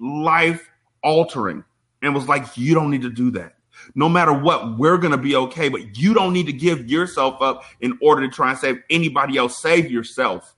[0.00, 0.68] life
[1.04, 1.62] altering
[2.02, 3.54] and was like, you don't need to do that.
[3.94, 7.40] No matter what, we're going to be okay, but you don't need to give yourself
[7.40, 9.62] up in order to try and save anybody else.
[9.62, 10.56] Save yourself.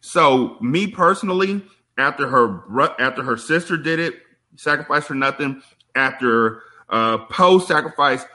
[0.00, 1.64] So, me personally,
[1.96, 4.14] after her after her sister did it,
[4.56, 5.62] sacrificed for nothing.
[5.94, 8.26] After uh, Poe sacrificed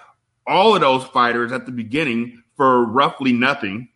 [0.45, 3.89] all of those fighters at the beginning for roughly nothing.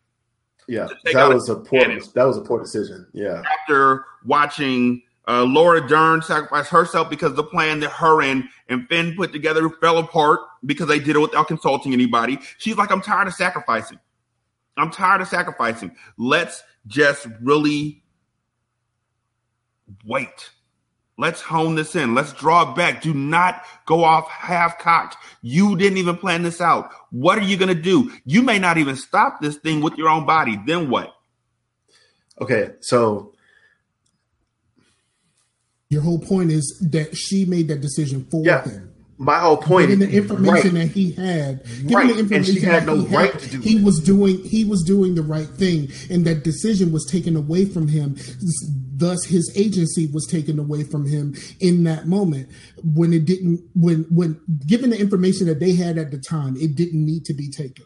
[0.67, 1.81] Yeah, that was a poor.
[1.81, 2.01] cannon.
[2.13, 3.07] That was a poor decision.
[3.13, 3.41] Yeah.
[3.61, 9.15] After watching uh, Laura Dern sacrifice herself because the plan that her and, and Finn
[9.15, 12.39] put together fell apart because they did it without consulting anybody.
[12.57, 13.99] She's like, I'm tired of sacrificing.
[14.77, 15.95] I'm tired of sacrificing.
[16.17, 18.03] Let's just really
[20.05, 20.51] wait.
[21.19, 22.13] Let's hone this in.
[22.13, 23.01] Let's draw back.
[23.01, 25.17] Do not go off half cocked.
[25.41, 26.91] You didn't even plan this out.
[27.09, 28.11] What are you going to do?
[28.25, 30.59] You may not even stop this thing with your own body.
[30.67, 31.13] Then what?
[32.39, 33.33] Okay, so
[35.89, 38.63] Your whole point is that she made that decision for Yeah.
[38.63, 38.91] him.
[39.19, 40.87] my whole point Given the information right.
[40.87, 43.49] that he had, given Right, the and she had that no he right had, to
[43.49, 43.83] do he that.
[43.83, 47.87] was doing he was doing the right thing, and that decision was taken away from
[47.87, 48.15] him.
[48.97, 52.49] Thus, his agency was taken away from him in that moment
[52.83, 53.61] when it didn't.
[53.75, 57.33] When when given the information that they had at the time, it didn't need to
[57.33, 57.85] be taken.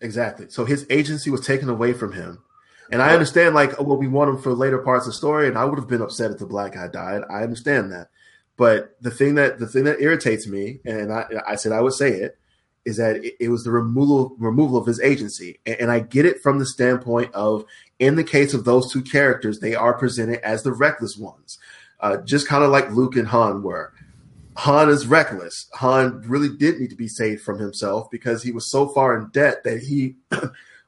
[0.00, 0.46] Exactly.
[0.48, 2.38] So his agency was taken away from him.
[2.92, 5.56] And I understand, like, well, we want him for later parts of the story, and
[5.56, 7.22] I would have been upset if the black guy died.
[7.30, 8.08] I understand that.
[8.56, 11.94] But the thing that the thing that irritates me, and I, I said I would
[11.94, 12.38] say it,
[12.84, 15.60] is that it, it was the removal removal of his agency.
[15.66, 17.64] And, and I get it from the standpoint of,
[17.98, 21.58] in the case of those two characters, they are presented as the reckless ones,
[22.00, 23.92] uh, just kind of like Luke and Han were.
[24.56, 25.68] Han is reckless.
[25.74, 29.28] Han really did need to be saved from himself because he was so far in
[29.28, 30.16] debt that he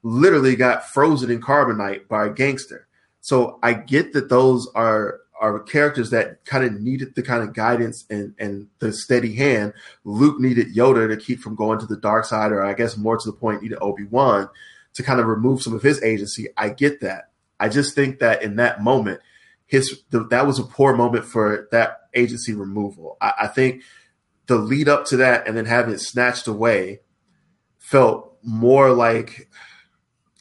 [0.02, 2.88] literally got frozen in carbonite by a gangster.
[3.20, 7.52] So I get that those are are characters that kind of needed the kind of
[7.52, 9.74] guidance and and the steady hand.
[10.04, 13.18] Luke needed Yoda to keep from going to the dark side, or I guess more
[13.18, 14.48] to the point, needed Obi Wan
[14.94, 16.46] to kind of remove some of his agency.
[16.56, 17.30] I get that.
[17.58, 19.20] I just think that in that moment,
[19.66, 23.16] his the, that was a poor moment for that agency removal.
[23.20, 23.82] I, I think
[24.46, 27.00] the lead up to that and then having it snatched away
[27.78, 29.48] felt more like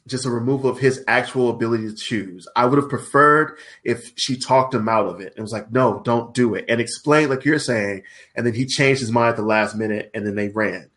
[0.07, 2.47] just a removal of his actual ability to choose.
[2.55, 6.01] I would have preferred if she talked him out of it and was like, no,
[6.03, 6.65] don't do it.
[6.67, 8.03] And explained, like you're saying,
[8.35, 10.89] and then he changed his mind at the last minute and then they ran.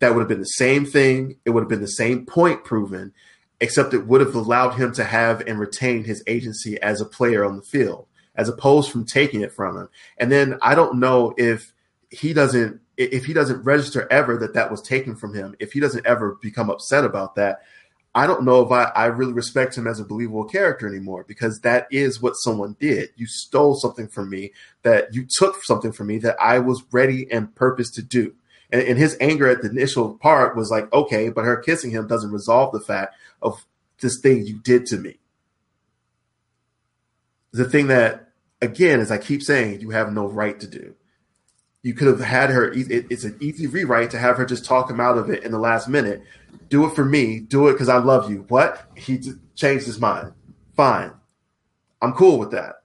[0.00, 1.36] That would have been the same thing.
[1.44, 3.12] It would have been the same point proven,
[3.60, 7.44] except it would have allowed him to have and retain his agency as a player
[7.44, 9.88] on the field, as opposed from taking it from him.
[10.16, 11.72] And then I don't know if
[12.10, 15.78] he doesn't if he doesn't register ever that that was taken from him, if he
[15.78, 17.62] doesn't ever become upset about that,
[18.14, 21.60] I don't know if I, I really respect him as a believable character anymore because
[21.60, 23.10] that is what someone did.
[23.16, 24.52] You stole something from me
[24.82, 28.34] that you took something from me that I was ready and purpose to do.
[28.70, 32.06] And, and his anger at the initial part was like, okay, but her kissing him
[32.06, 33.64] doesn't resolve the fact of
[34.00, 35.18] this thing you did to me.
[37.52, 38.30] The thing that,
[38.60, 40.94] again, as I keep saying, you have no right to do
[41.82, 42.72] you could have had her.
[42.74, 45.58] It's an easy rewrite to have her just talk him out of it in the
[45.58, 46.22] last minute.
[46.68, 47.40] Do it for me.
[47.40, 48.44] Do it because I love you.
[48.48, 48.90] What?
[48.96, 49.20] He
[49.54, 50.32] changed his mind.
[50.76, 51.12] Fine.
[52.00, 52.76] I'm cool with that.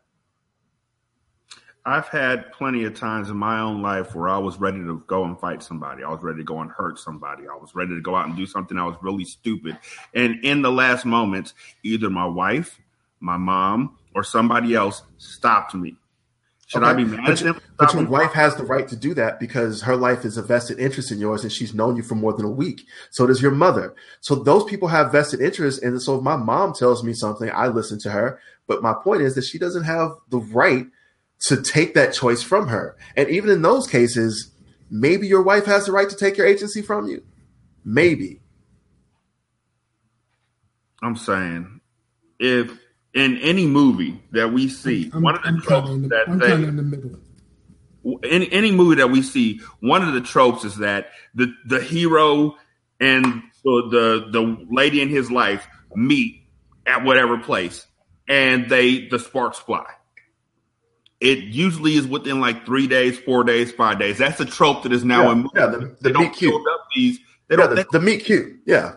[1.86, 5.26] I've had plenty of times in my own life where I was ready to go
[5.26, 6.02] and fight somebody.
[6.04, 7.44] I was ready to go and hurt somebody.
[7.44, 9.78] I was ready to go out and do something that was really stupid.
[10.14, 11.54] And in the last moments,
[11.84, 12.80] either my wife,
[13.20, 15.98] my mom, or somebody else stopped me
[16.74, 16.92] should okay.
[16.92, 17.62] I be mad but?
[17.78, 20.80] But your wife has the right to do that because her life is a vested
[20.80, 22.88] interest in yours and she's known you for more than a week.
[23.12, 23.94] So does your mother.
[24.22, 25.84] So those people have vested interest.
[25.84, 28.40] And so if my mom tells me something, I listen to her.
[28.66, 30.88] But my point is that she doesn't have the right
[31.42, 32.96] to take that choice from her.
[33.16, 34.52] And even in those cases,
[34.90, 37.24] maybe your wife has the right to take your agency from you.
[37.86, 38.40] Maybe.
[41.04, 41.82] I'm saying
[42.40, 42.72] if
[43.14, 46.30] in any movie that we see, I'm, one of the I'm tropes kinda the, that
[46.30, 47.20] I'm they, kind of in the middle.
[48.24, 52.56] in any movie that we see, one of the tropes is that the the hero
[53.00, 53.26] and
[53.64, 55.66] the the, the lady in his life
[55.96, 56.42] meet
[56.86, 57.86] at whatever place,
[58.28, 59.86] and they the sparks fly.
[61.20, 64.18] It usually is within like three days, four days, five days.
[64.18, 65.52] That's a trope that is now Yeah, in movies.
[65.56, 66.52] yeah, the- the they don't cute.
[66.52, 67.20] build up these.
[67.48, 67.70] They Yeah, don't.
[67.70, 68.60] the, they, the meet cute.
[68.66, 68.96] Yeah.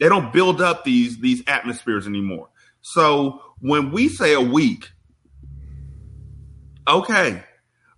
[0.00, 2.48] they don't build up these these atmospheres anymore.
[2.80, 4.90] So when we say a week,
[6.86, 7.42] okay,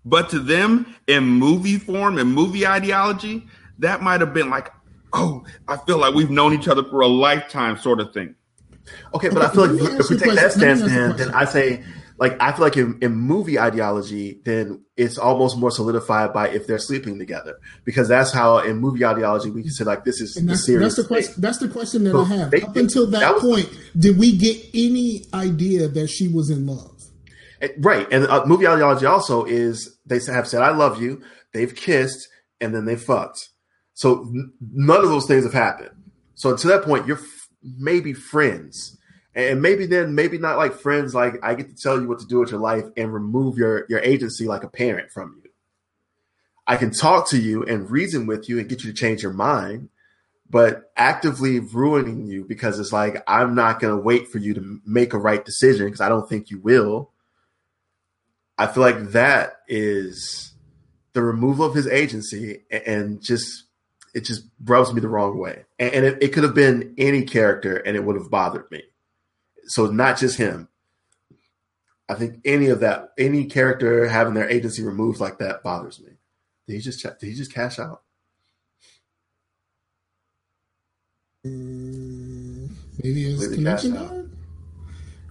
[0.04, 3.46] but to them in movie form and movie ideology,
[3.78, 4.72] that might have been like,
[5.12, 8.34] oh, I feel like we've known each other for a lifetime, sort of thing.
[9.14, 10.60] Okay, but I feel like if we take that question.
[10.60, 11.34] Let me stance, ask you a then then.
[11.34, 11.84] I say
[12.20, 16.66] like I feel like in, in movie ideology, then it's almost more solidified by if
[16.66, 20.36] they're sleeping together because that's how in movie ideology we can say like this is
[20.36, 20.94] And the that's, serious.
[20.94, 21.34] that's the question.
[21.38, 22.50] That's the question that So I have.
[22.52, 23.68] they- Up until that, that was- point,
[23.98, 27.02] did we get any idea that she was in love?
[27.78, 31.20] Right, and uh, movie ideology also is they have said "I love you,"
[31.52, 32.26] they've kissed,
[32.60, 33.48] and then they fucked.
[33.92, 35.90] So n- none of those things have happened.
[36.34, 37.48] So to that point, you're f-
[37.78, 38.96] maybe friends,
[39.34, 41.14] and maybe then maybe not like friends.
[41.14, 43.86] Like I get to tell you what to do with your life and remove your
[43.88, 45.50] your agency like a parent from you.
[46.66, 49.32] I can talk to you and reason with you and get you to change your
[49.32, 49.88] mind,
[50.48, 54.80] but actively ruining you because it's like I'm not going to wait for you to
[54.84, 57.10] make a right decision because I don't think you will.
[58.58, 60.52] I feel like that is
[61.12, 63.64] the removal of his agency and just
[64.12, 65.64] it just rubs me the wrong way.
[65.78, 68.82] And, it, it could have been any character and it would have bothered me.
[69.70, 70.66] So not just him.
[72.08, 76.10] I think any of that, any character having their agency removed like that bothers me.
[76.66, 78.02] Did he just did he just cash out?
[81.46, 82.70] Mm,
[83.02, 84.08] maybe his connection out.
[84.10, 84.30] died.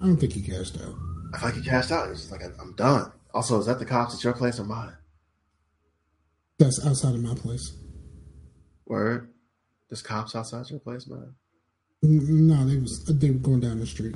[0.01, 0.95] I don't think he cashed out.
[1.33, 2.09] I feel like he cashed out.
[2.09, 3.11] It's just like I'm done.
[3.33, 4.95] Also, is that the cops at your place or mine?
[6.59, 7.73] That's outside of my place.
[8.85, 9.33] Word.
[9.89, 11.35] There's cops outside your place, man.
[12.01, 14.15] No, they was they were going down the street.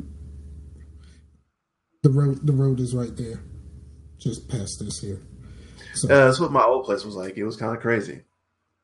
[2.03, 3.41] The road the road is right there,
[4.19, 5.21] just past this here.
[5.95, 7.37] So that's what my old place was like.
[7.37, 8.21] It was kind of crazy.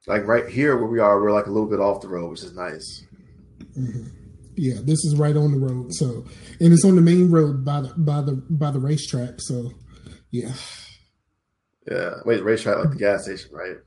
[0.08, 2.44] Like right here where we are, we're like a little bit off the road, which
[2.44, 3.06] is nice.
[3.78, 4.08] Mm-hmm.
[4.56, 5.94] yeah, this is right on the road.
[5.94, 6.26] So
[6.60, 9.36] and it's on the main road by the by the by the racetrack.
[9.42, 9.72] So
[10.32, 10.54] yeah,
[11.90, 12.16] Yeah.
[12.26, 13.78] Wait, racetrack like the gas station, right?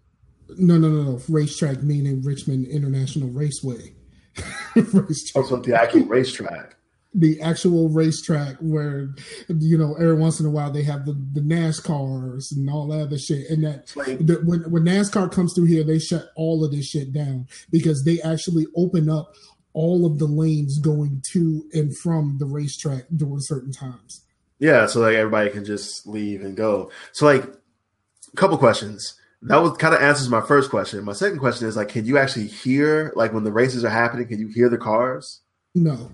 [0.59, 3.94] no no no no racetrack meaning Richmond International Raceway.
[4.74, 5.42] Oh, racetrack.
[5.42, 6.76] Also the actual racetrack.
[7.14, 9.14] The actual racetrack where
[9.48, 13.02] you know every once in a while they have the, the NASCARs and all that
[13.02, 16.64] other shit and that Like- the, when when NASCAR comes through here they shut all
[16.64, 19.34] of this shit down because they actually open up
[19.74, 24.22] all of the lanes going to and from the racetrack during certain times.
[24.59, 26.90] Yeah, so like everybody can just leave and go.
[27.12, 29.18] So like a couple questions.
[29.43, 31.02] That was kind of answers my first question.
[31.05, 34.28] My second question is like, can you actually hear like when the races are happening?
[34.28, 35.40] Can you hear the cars?
[35.74, 36.12] No.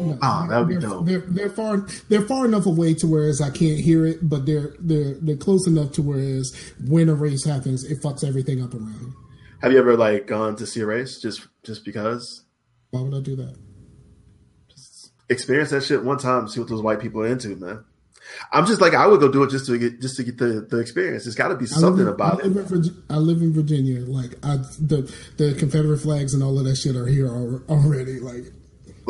[0.00, 0.18] No.
[0.22, 1.06] Oh, that would be they're, dope.
[1.06, 1.78] They're, they're far
[2.08, 5.66] they're far enough away to whereas I can't hear it, but they're they're they're close
[5.66, 6.52] enough to whereas
[6.86, 9.12] when a race happens, it fucks everything up around.
[9.62, 12.44] Have you ever like gone to see a race just just because?
[12.90, 13.56] Why would I do that?
[15.28, 17.84] Experience that shit one time, see what those white people are into, man.
[18.52, 20.66] I'm just like I would go do it just to get just to get the,
[20.68, 21.24] the experience.
[21.24, 22.52] There's got to be something in- about I it.
[22.54, 24.00] Virgi- I live in Virginia.
[24.00, 28.18] Like I, the the Confederate flags and all of that shit are here already.
[28.20, 28.52] Like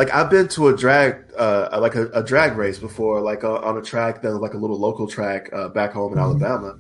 [0.01, 3.56] Like I've been to a drag, uh, like a, a drag race before, like uh,
[3.56, 6.43] on a track that was like a little local track uh, back home in Mm-hmm.
[6.43, 6.78] Alabama,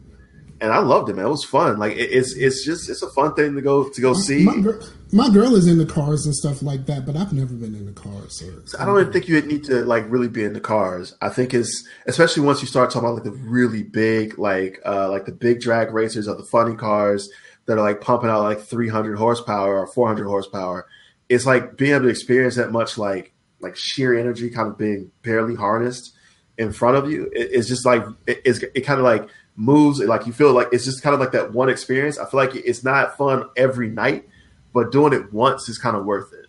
[0.62, 1.26] and I loved it, man.
[1.26, 1.78] It was fun.
[1.78, 4.44] Like it, it's it's just it's a fun thing to go to go see.
[4.44, 4.80] my, gir-
[5.12, 8.42] my girl is into cars and stuff like that, but I've never been into cars.
[8.64, 11.14] So I don't even think you need to like really be in the cars.
[11.20, 15.10] I think it's especially once you start talking about like the really big, like uh
[15.10, 17.28] like the big drag racers or the funny cars
[17.66, 20.86] that are like pumping out like 300 horsepower or 400 horsepower.
[21.30, 25.10] It's like being able to experience that much like like sheer energy kind of being
[25.22, 26.12] barely harnessed
[26.58, 27.24] in front of you.
[27.34, 30.68] It, it's just like it, it's it kind of like moves like you feel like
[30.72, 32.18] it's just kind of like that one experience.
[32.18, 34.28] I feel like it's not fun every night,
[34.74, 36.46] but doing it once is kind of worth it.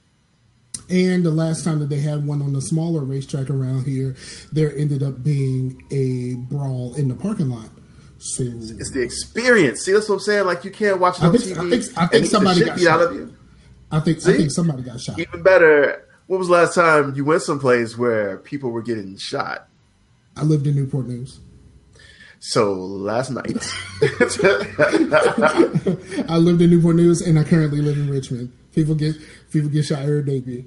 [0.89, 4.15] And the last time that they had one on the smaller racetrack around here,
[4.51, 7.69] there ended up being a brawl in the parking lot.
[8.17, 9.81] So It's the experience.
[9.81, 10.45] See, that's what I'm saying.
[10.45, 11.67] Like you can't watch it I on think- TV.
[11.67, 13.33] I think- I think somebody got beat out of you.
[13.91, 15.19] I think I think somebody got shot.
[15.19, 16.07] Even better.
[16.27, 19.67] When was the last time you went someplace where people were getting shot?
[20.37, 21.39] I lived in Newport News.
[22.39, 23.45] So last night.
[26.29, 28.51] I lived in Newport News, and I currently live in Richmond.
[28.73, 29.15] People get
[29.51, 30.39] people get shot every day.
[30.39, 30.65] B.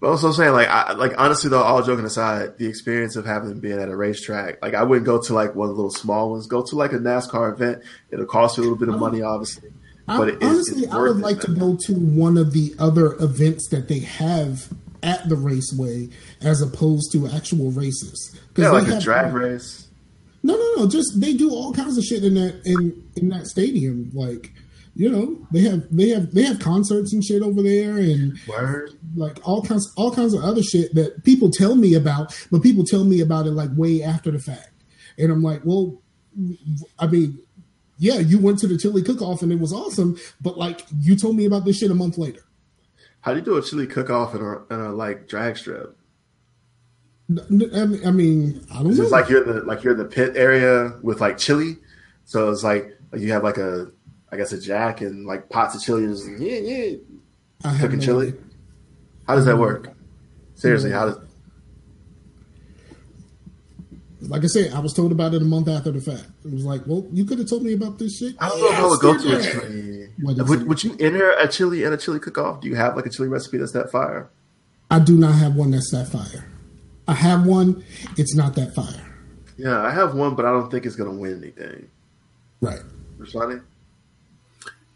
[0.00, 3.60] But also saying, like, I, like honestly though, all joking aside, the experience of having
[3.60, 6.32] been at a racetrack, like I wouldn't go to like one of the little small
[6.32, 6.46] ones.
[6.46, 7.82] Go to like a NASCAR event.
[8.10, 9.72] It'll cost you a little bit of money, obviously,
[10.06, 12.74] but I, it, it's, honestly, it's I would like to go to one of the
[12.78, 14.72] other events that they have
[15.02, 16.08] at the raceway,
[16.40, 18.38] as opposed to actual races.
[18.56, 19.88] Yeah, like a drag race.
[20.42, 20.88] No, no, no.
[20.88, 24.10] Just they do all kinds of shit in that in in that stadium.
[24.12, 24.52] Like,
[24.94, 28.90] you know, they have they have they have concerts and shit over there, and Word.
[29.16, 32.84] like all kinds all kinds of other shit that people tell me about, but people
[32.84, 34.72] tell me about it like way after the fact,
[35.18, 36.00] and I'm like, well,
[36.98, 37.38] I mean,
[38.04, 41.16] yeah, you went to the chili cook off and it was awesome, but like you
[41.16, 42.42] told me about this shit a month later.
[43.22, 45.96] How do you do a chili cook off in a, in a like drag strip?
[47.30, 49.06] I mean, I don't It's know.
[49.06, 51.78] like you're in the like you're in the pit area with like chili,
[52.26, 53.90] so it's like you have like a
[54.30, 56.96] I guess a jack and like pots of chili and just yeah yeah
[57.64, 58.28] I cooking no chili.
[58.28, 58.40] idea.
[59.26, 59.60] How does that mm.
[59.60, 59.96] work?
[60.56, 61.16] Seriously, how does
[64.28, 66.24] Like I said, I was told about it a month after the fact.
[66.44, 68.34] It was like, well, you could have told me about this shit.
[68.40, 70.08] I don't know if I would go to a Yes, chili.
[70.20, 70.68] What is Would, it?
[70.68, 72.60] would you enter a chili and a chili cook off?
[72.60, 74.28] Do you have like a chili recipe that's that fire?
[74.90, 76.48] I do not have one that's that fire.
[77.08, 77.84] I have one.
[78.16, 79.14] It's not that fire.
[79.56, 81.88] Yeah, I have one, but I don't think it's gonna win anything.
[82.60, 82.80] Right.
[83.18, 83.62] Rashani?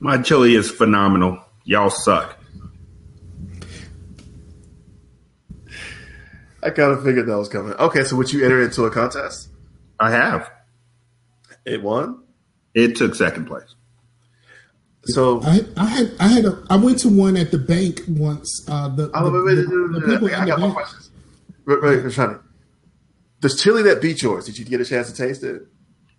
[0.01, 1.39] My chili is phenomenal.
[1.65, 2.38] Y'all suck.
[6.69, 7.73] I kind of figured that was coming.
[7.75, 9.49] Okay, so would you enter into a contest?
[9.99, 10.51] I have.
[11.65, 12.23] It won.
[12.75, 13.75] It took second place.
[15.05, 18.67] So I I had I had a I went to one at the bank once.
[18.69, 20.47] Uh, the, Oh, the, wait, wait, the- wait, wait, the wait, people I at the
[20.47, 21.11] got more bank- questions.
[21.65, 22.41] Right, right, Rashani.
[23.41, 25.63] The chili that beat yours, did you get a chance to taste it?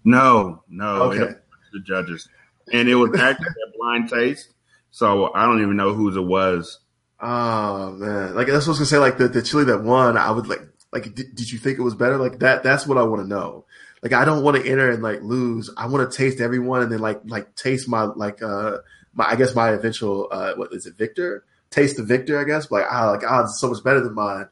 [0.04, 1.04] No, no.
[1.12, 1.34] Okay.
[1.74, 2.28] The judges.
[2.72, 4.54] And it was actually a blind taste.
[4.92, 6.80] So I don't even know whose it was.
[7.22, 8.98] Oh man, like that's what I was gonna say.
[8.98, 10.62] Like the, the chili that won, I would like.
[10.91, 12.18] Like, did, did you think it was better?
[12.18, 12.64] Like that.
[12.64, 13.66] That's what I want to know.
[14.02, 15.70] Like, I don't want to enter and like lose.
[15.78, 18.78] I want to taste everyone and then like like taste my like uh
[19.14, 21.44] my I guess my eventual uh what is it Victor?
[21.70, 22.72] Taste the victor, I guess.
[22.72, 24.48] Like ah like ah, so much better than mine.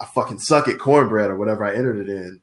[0.00, 2.40] I fucking suck at cornbread or whatever I entered it in.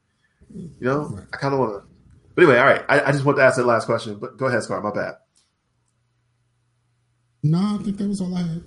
[0.54, 1.88] You know, I kind of want to.
[2.34, 2.84] But anyway, all right.
[2.88, 4.18] I, I just want to ask that last question.
[4.18, 4.80] But go ahead, Scar.
[4.80, 5.14] My bad.
[7.42, 8.64] No, I think that was all I had.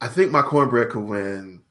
[0.00, 1.62] I think my cornbread could win.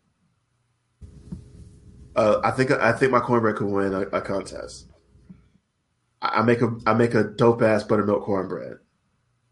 [2.15, 4.87] Uh, I think I think my cornbread could win a, a contest.
[6.21, 8.77] I, I make a I make a dope ass buttermilk cornbread.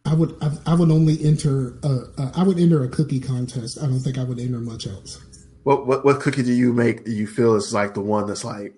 [0.05, 3.77] I would I, I would only enter a, a I would enter a cookie contest.
[3.81, 5.21] I don't think I would enter much else.
[5.63, 7.05] What what what cookie do you make?
[7.05, 8.73] Do you feel is like the one that's like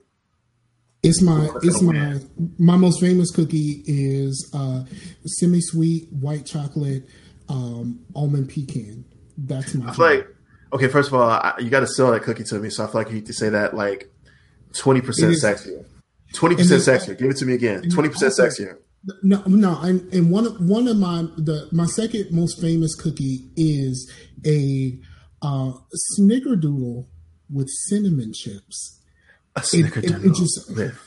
[1.04, 2.20] It's my it's my
[2.58, 4.84] my most famous cookie is uh,
[5.26, 7.08] semi sweet white chocolate
[7.50, 9.06] um, almond pecan.
[9.38, 10.28] That's my I feel like
[10.74, 10.88] okay.
[10.88, 13.02] First of all, I, you got to sell that cookie to me, so I feel
[13.02, 14.10] like you need to say that like
[14.74, 15.86] twenty percent sexier.
[16.34, 17.18] twenty percent sexier.
[17.18, 17.90] Give it to me again.
[17.90, 18.78] Twenty percent sexier.
[19.22, 23.49] No, no, and, and one of one of my the my second most famous cookie
[23.56, 24.12] is
[24.45, 24.98] a
[25.44, 25.74] uh,
[26.20, 27.06] snickerdoodle
[27.52, 28.99] with cinnamon chips.
[29.56, 30.99] A It- it- it snickerdoodle just- with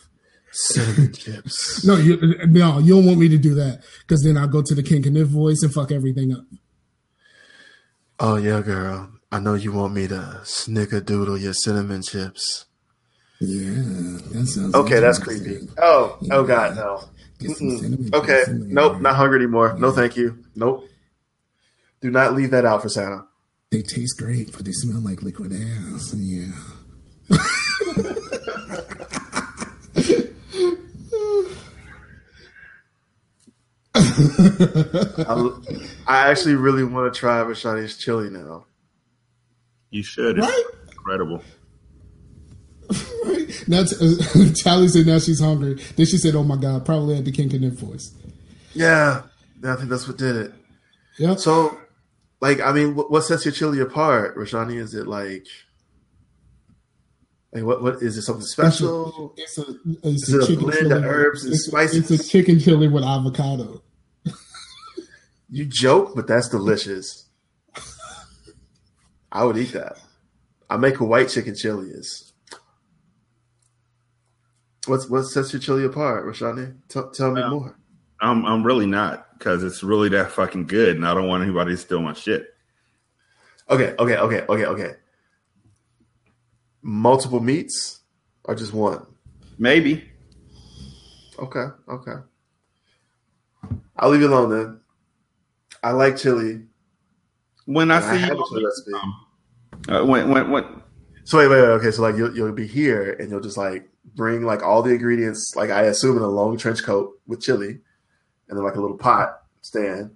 [0.52, 1.84] cinnamon chips.
[1.84, 4.74] No, you no, you don't want me to do that because then I'll go to
[4.74, 6.44] the King Kniff voice and fuck everything up.
[8.20, 9.10] Oh yeah, girl.
[9.30, 12.66] I know you want me to snickerdoodle your cinnamon chips.
[13.40, 13.70] Yeah,
[14.32, 15.68] that sounds Okay, that's creepy.
[15.78, 17.04] Oh, oh god, no.
[17.40, 18.12] Mm-mm.
[18.12, 19.76] Okay, chips in nope, not hungry anymore.
[19.78, 20.44] No, thank you.
[20.56, 20.88] Nope.
[22.00, 23.26] Do not leave that out for Santa.
[23.70, 26.14] They taste great, but they smell like liquid ass.
[26.16, 26.46] Yeah.
[35.26, 35.50] I,
[36.06, 38.66] I actually really want to try Rashani's chili now.
[39.90, 40.38] You should.
[40.38, 40.64] It's Right?
[40.92, 41.42] incredible.
[43.24, 43.44] Right?
[43.68, 45.74] Now, t- uh, Tally said now she's hungry.
[45.96, 48.14] Then she said, "Oh my god, probably had the King Kniff voice."
[48.74, 49.22] Yeah,
[49.64, 50.52] I think that's what did it.
[51.18, 51.38] Yep.
[51.38, 51.76] So,
[52.40, 54.76] like, I mean, what, what sets your chili apart, Rashani?
[54.78, 55.46] Is it like,
[57.52, 57.82] like what?
[57.82, 58.22] What is it?
[58.22, 59.34] Something special?
[59.36, 59.64] It's a,
[60.02, 60.92] it's Is a it a chicken blend chili.
[60.92, 62.10] of herbs and it's, spices?
[62.10, 63.82] It's a chicken chili with avocado.
[65.50, 67.26] You joke, but that's delicious.
[69.32, 69.98] I would eat that.
[70.70, 71.88] I make a white chicken chili.
[71.90, 72.32] Is
[74.86, 76.76] what's what sets your chili apart, Rashani?
[76.88, 77.76] Tell, tell me more.
[78.20, 81.72] I'm I'm really not because it's really that fucking good, and I don't want anybody
[81.72, 82.46] to steal my shit.
[83.70, 84.94] Okay, okay, okay, okay, okay.
[86.82, 88.00] Multiple meats
[88.44, 89.06] or just one?
[89.58, 90.10] Maybe.
[91.38, 92.14] Okay, okay.
[93.96, 94.80] I'll leave you alone then.
[95.82, 96.62] I like chili.
[97.66, 98.92] When I and see have you, a chili recipe.
[99.88, 100.64] uh, when when when
[101.24, 101.68] So wait, wait, wait.
[101.68, 104.90] Okay, so like you'll you'll be here and you'll just like bring like all the
[104.90, 107.68] ingredients, like I assume in a long trench coat with chili,
[108.48, 110.10] and then like a little pot stand.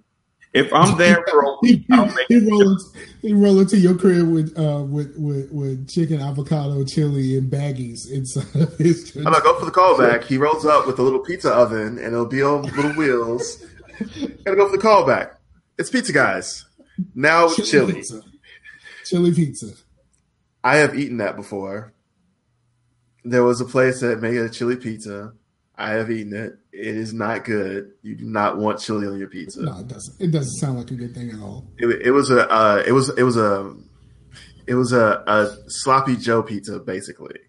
[0.53, 2.83] if I'm there for a He, week, I'll make he roll into,
[3.21, 8.09] he roll into your crib with uh with with, with chicken avocado chili and baggies
[8.11, 9.15] inside of his.
[9.15, 10.23] I'm like, go for the callback.
[10.25, 13.63] He rolls up with a little pizza oven and it'll be on little wheels.
[14.45, 15.35] Gotta go for the callback.
[15.77, 16.65] It's pizza guys.
[17.15, 17.93] Now with chili.
[17.93, 18.21] pizza.
[19.05, 19.73] Chili pizza.
[20.63, 21.93] I have eaten that before.
[23.25, 25.33] There was a place that made a chili pizza.
[25.75, 26.53] I have eaten it.
[26.71, 27.93] It is not good.
[28.01, 29.61] You do not want chili on your pizza.
[29.63, 30.21] No, it doesn't.
[30.21, 31.67] It doesn't sound like a good thing at all.
[31.77, 33.75] It, it was a uh, it was it was a
[34.67, 37.39] it was a, a sloppy Joe pizza basically,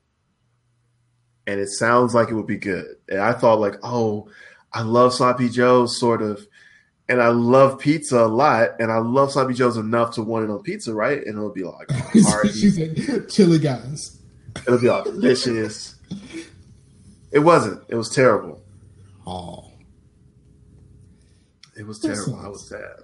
[1.47, 2.87] and it sounds like it would be good.
[3.09, 4.29] And I thought like, oh,
[4.73, 6.47] I love sloppy Joe, sort of,
[7.09, 10.51] and I love pizza a lot, and I love sloppy Joe's enough to want it
[10.51, 11.19] on pizza, right?
[11.19, 14.19] And it'll be like, she said, "Chili guys."
[14.67, 15.97] it'll be like delicious.
[17.33, 17.83] It wasn't.
[17.89, 18.63] It was terrible.
[19.27, 19.73] Oh,
[21.77, 22.37] It was That terrible.
[22.41, 23.01] I was sad.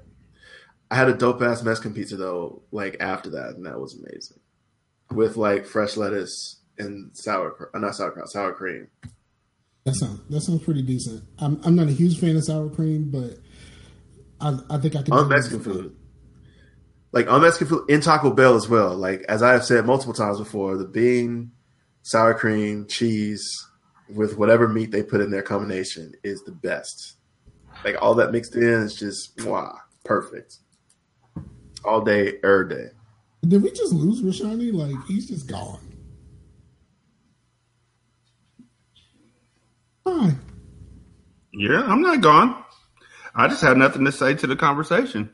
[0.93, 4.39] I had a dope ass Mexican pizza though, like after that, and that was amazing,
[5.11, 8.89] with like fresh lettuce and sour, uh, not sauerkraut, sour cream.
[9.85, 11.23] that sounds that sounds pretty decent.
[11.39, 13.39] I'm I'm not a huge fan of sour cream, but
[14.41, 15.35] I I think I can on do it.
[15.35, 15.97] Mexican food.
[17.13, 18.97] Like on Mexican food in Taco Bell as well.
[18.97, 21.53] Like as I have said multiple times before, the bean,
[22.03, 23.67] sour cream, cheese
[24.09, 27.17] with whatever meat they put in their combination is the best.
[27.85, 30.59] Like all that mixed in is just wow, perfect.
[31.85, 32.87] All day, every day.
[33.47, 34.73] Did we just lose Rashani?
[34.73, 35.81] Like he's just gone.
[40.07, 40.35] Hi.
[41.53, 42.65] Yeah, I'm not gone.
[43.35, 45.31] I just had nothing to say to the conversation.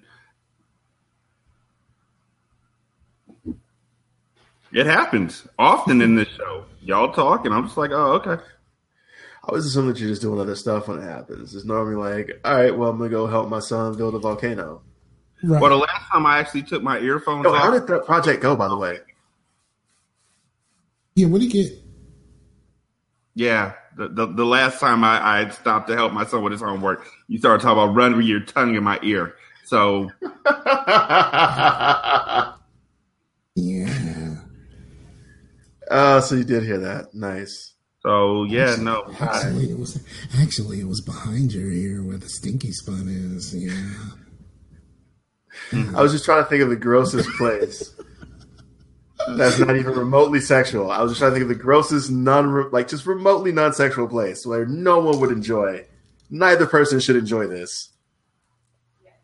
[4.72, 6.66] It happens often in this show.
[6.82, 8.42] Y'all talk, and I'm just like, oh, okay.
[9.46, 11.54] I always assume that you're just doing other stuff when it happens.
[11.54, 14.82] It's normally like, all right, well, I'm gonna go help my son build a volcano.
[15.42, 15.62] Right.
[15.62, 18.56] Well, the last time I actually took my earphones Yo, how did that project go,
[18.56, 18.98] by the way?
[21.14, 21.26] yeah.
[21.28, 21.72] What did you get?
[23.34, 26.60] yeah, the, the, the last time I, I stopped to help my son with his
[26.60, 29.34] homework, you started talking about running your tongue in my ear.
[29.64, 30.10] So
[33.54, 34.34] Yeah.
[35.88, 37.14] Oh, so you did hear that.
[37.14, 37.74] Nice.
[38.00, 39.04] So yeah, no.
[39.20, 40.02] Actually, it was
[40.36, 43.54] actually it was behind your ear where the stinky spot is.
[43.54, 43.92] Yeah.
[45.96, 47.94] I was just trying to think of the grossest place
[49.36, 50.90] that's not even remotely sexual.
[50.90, 54.06] I was just trying to think of the grossest non like just remotely non sexual
[54.08, 55.84] place where no one would enjoy.
[56.30, 57.90] Neither person should enjoy this.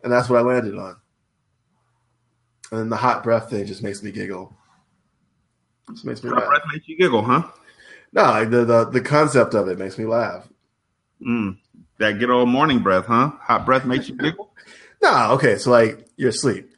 [0.03, 0.97] And that's what I landed on.
[2.71, 4.55] And then the hot breath thing just makes me giggle.
[5.93, 6.49] Just makes me My laugh.
[6.49, 7.43] breath makes you giggle, huh?
[8.13, 10.49] No, like the, the the concept of it makes me laugh.
[11.27, 11.59] Mm.
[11.99, 13.33] that good old morning breath, huh?
[13.43, 14.49] Hot breath makes you giggle.
[15.03, 15.57] Nah, okay.
[15.59, 16.71] So like you're asleep,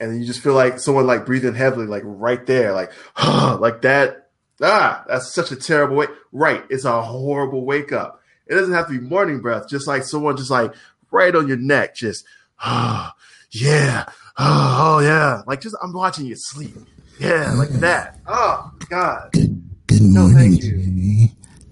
[0.00, 2.92] and you just feel like someone like breathing heavily, like right there, like
[3.60, 4.28] like that.
[4.60, 6.06] Ah, that's such a terrible way.
[6.32, 8.20] Right, it's a horrible wake up.
[8.46, 9.68] It doesn't have to be morning breath.
[9.68, 10.72] Just like someone just like
[11.10, 12.24] right on your neck, just
[12.60, 13.14] ah,
[13.50, 14.04] yeah,
[14.38, 16.74] oh, oh yeah, like just I'm watching you sleep.
[17.18, 18.18] Yeah, like that.
[18.26, 19.30] Oh God.
[19.32, 21.28] Good No, morning, thank you.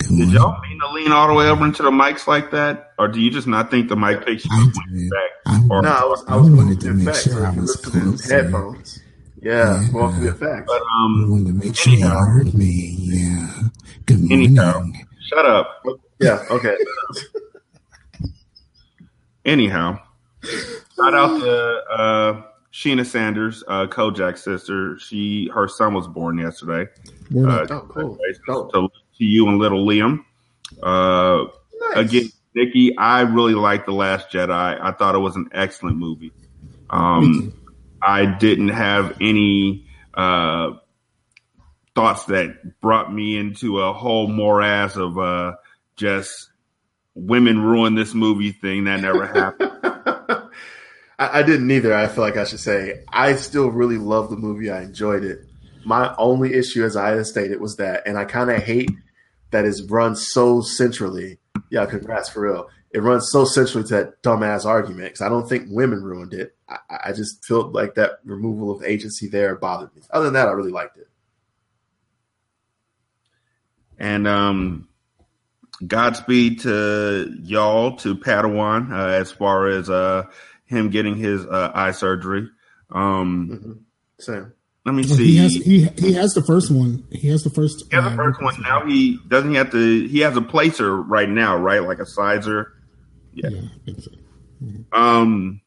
[0.09, 0.19] Jimmy.
[0.27, 0.35] Did morning.
[0.35, 3.21] y'all mean to lean all the way over into the mics like that, or do
[3.21, 4.77] you just not think the mic picks you up did.
[4.77, 5.31] when you're back?
[5.47, 7.25] I, Or- No, I was I I was going wanted to the make effects.
[7.33, 8.43] sure I was listen to these closer.
[8.43, 9.03] headphones.
[9.43, 9.53] Yeah,
[9.83, 9.89] Yeah.
[9.93, 10.65] going through the effects.
[10.67, 12.97] But I um, wanted to make sure you anyhow, heard me.
[12.99, 13.51] Yeah.
[14.07, 14.47] Good morning.
[14.49, 14.83] anyhow,
[15.29, 15.83] shut up.
[16.21, 16.77] Yeah, okay.
[19.45, 20.01] Anyhow,
[20.43, 22.43] shout out to uh,
[22.73, 24.99] Sheena Sanders, uh, Kojak's sister.
[24.99, 26.91] She her son was born yesterday.
[27.31, 27.75] Word Uh.
[27.75, 28.17] Oh, cool.
[28.17, 28.73] congratulations Dope.
[28.73, 30.25] to, to you and little Liam.
[30.83, 31.47] Uh,
[31.95, 31.97] Nice.
[32.11, 34.51] again, Nikki, I really liked The Last Jedi.
[34.81, 36.33] I thought it was an excellent movie.
[36.89, 37.53] Um,
[38.03, 40.71] I didn't have any uh,
[41.95, 45.57] thoughts that brought me into a whole morass of uh,
[45.97, 46.49] just
[47.15, 48.85] women ruin this movie thing.
[48.85, 49.73] That never happened.
[51.19, 51.95] I, I didn't either.
[51.95, 54.71] I feel like I should say I still really love the movie.
[54.71, 55.41] I enjoyed it.
[55.85, 58.91] My only issue, as I had stated, was that, and I kind of hate
[59.57, 61.39] that it's run so centrally.
[61.71, 62.69] Yeah, congrats for real.
[62.91, 66.55] It runs so centrally to that dumbass argument because I don't think women ruined it.
[66.69, 70.03] I, I just felt like that removal of agency there bothered me.
[70.11, 71.09] Other than that, I really liked it.
[73.99, 74.89] And um,
[75.87, 80.25] Godspeed to y'all, to Padawan, uh, as far as uh,
[80.67, 82.49] him getting his uh, eye surgery.
[82.91, 83.73] Um, hmm
[84.19, 84.53] Same.
[84.87, 85.33] Let me see.
[85.33, 87.05] he has he he has the first one.
[87.11, 87.83] He has the first.
[87.91, 88.87] He has the uh, first one now.
[88.87, 90.07] He doesn't he have to.
[90.07, 91.83] He has a placer right now, right?
[91.83, 92.73] Like a sizer.
[93.35, 93.51] Yeah.
[93.85, 94.13] Think so.
[94.93, 95.61] Um,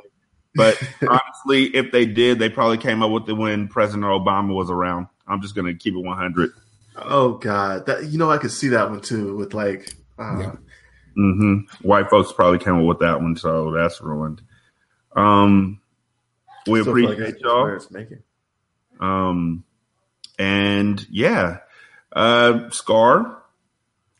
[0.56, 0.78] But
[1.08, 5.08] honestly, if they did, they probably came up with it when President Obama was around.
[5.28, 6.52] I'm just gonna keep it 100.
[6.96, 9.96] Oh God, that you know I could see that one too with like.
[10.18, 10.56] Uh, Yeah.
[11.16, 14.42] hmm White folks probably came up with that one, so that's ruined.
[15.16, 15.82] Um,
[16.68, 17.80] we still feel like appreciate y'all.
[17.92, 18.24] making.
[19.00, 19.64] Um,
[20.40, 21.58] and yeah,
[22.14, 23.44] uh, Scar,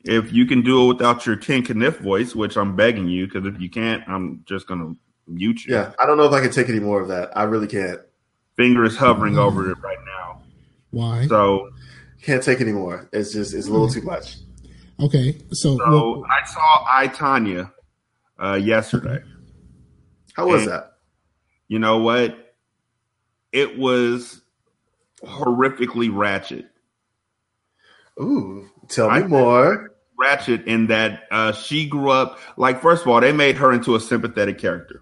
[0.04, 3.46] if you can do it without your Tin Kniff voice, which I'm begging you, because
[3.48, 4.94] if you can't, I'm just gonna
[5.28, 5.74] mute you.
[5.76, 7.36] Yeah, I don't know if I can take any more of that.
[7.36, 8.02] I really can't.
[8.58, 10.42] Finger is hovering over it right now.
[10.92, 11.26] Why?
[11.28, 11.70] So,
[12.22, 13.08] Can't take any more.
[13.14, 14.36] It's just it's a little too much.
[15.00, 15.38] Okay.
[15.52, 17.72] So, so well, I saw I Tonya
[18.38, 19.24] uh, yesterday.
[20.34, 20.98] How was And- that?
[21.70, 22.36] You know what?
[23.54, 24.42] It was
[25.26, 26.66] horrifically ratchet.
[28.22, 29.92] Ooh, tell I- me more.
[30.18, 33.96] ratchet in that uh, she grew up like first of all they made her into
[33.96, 35.02] a sympathetic character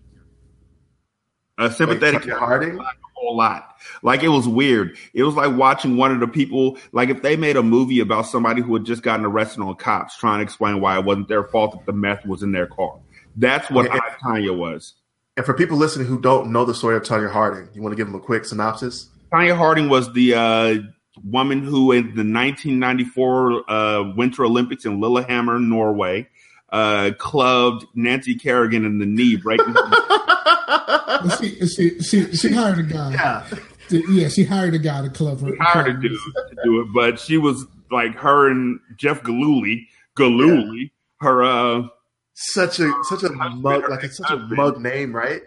[1.57, 2.75] a sympathetic Tonya character Harding?
[2.75, 6.27] like a whole lot like it was weird it was like watching one of the
[6.27, 9.73] people like if they made a movie about somebody who had just gotten arrested on
[9.77, 12.67] cops trying to explain why it wasn't their fault that the meth was in their
[12.67, 12.99] car
[13.37, 13.89] that's what.
[13.89, 14.93] I, Tonya was
[15.35, 17.95] And for people listening who don't know the story of Tonya Harding, you want to
[17.97, 19.09] give them a quick synopsis?
[19.31, 20.75] Tonya Harding was the uh,
[21.23, 26.27] woman who, in the 1994 uh, Winter Olympics in Lillehammer, Norway,
[26.71, 29.75] uh, clubbed Nancy Kerrigan in the knee, breaking.
[31.39, 33.11] she, she she she hired a guy.
[33.13, 33.47] Yeah.
[33.89, 35.55] To- yeah, she hired a guy to club her.
[35.59, 40.91] hired a dude to do it, but she was like her and Jeff Gillooly, Gillooly,
[41.21, 41.43] her.
[41.43, 41.87] uh
[42.33, 45.41] Such a such a mug like it's such a mug name, right?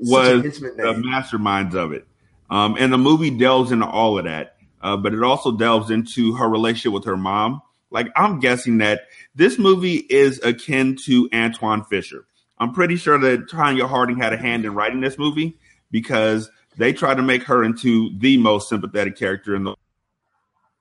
[0.00, 2.06] Such was an intimate the masterminds of it.
[2.52, 6.34] Um, and the movie delves into all of that, uh, but it also delves into
[6.34, 7.62] her relationship with her mom.
[7.90, 9.04] Like I'm guessing that
[9.34, 12.26] this movie is akin to Antwone Fisher.
[12.58, 15.58] I'm pretty sure that Tonya Harding had a hand in writing this movie
[15.90, 19.74] because they tried to make her into the most sympathetic character in the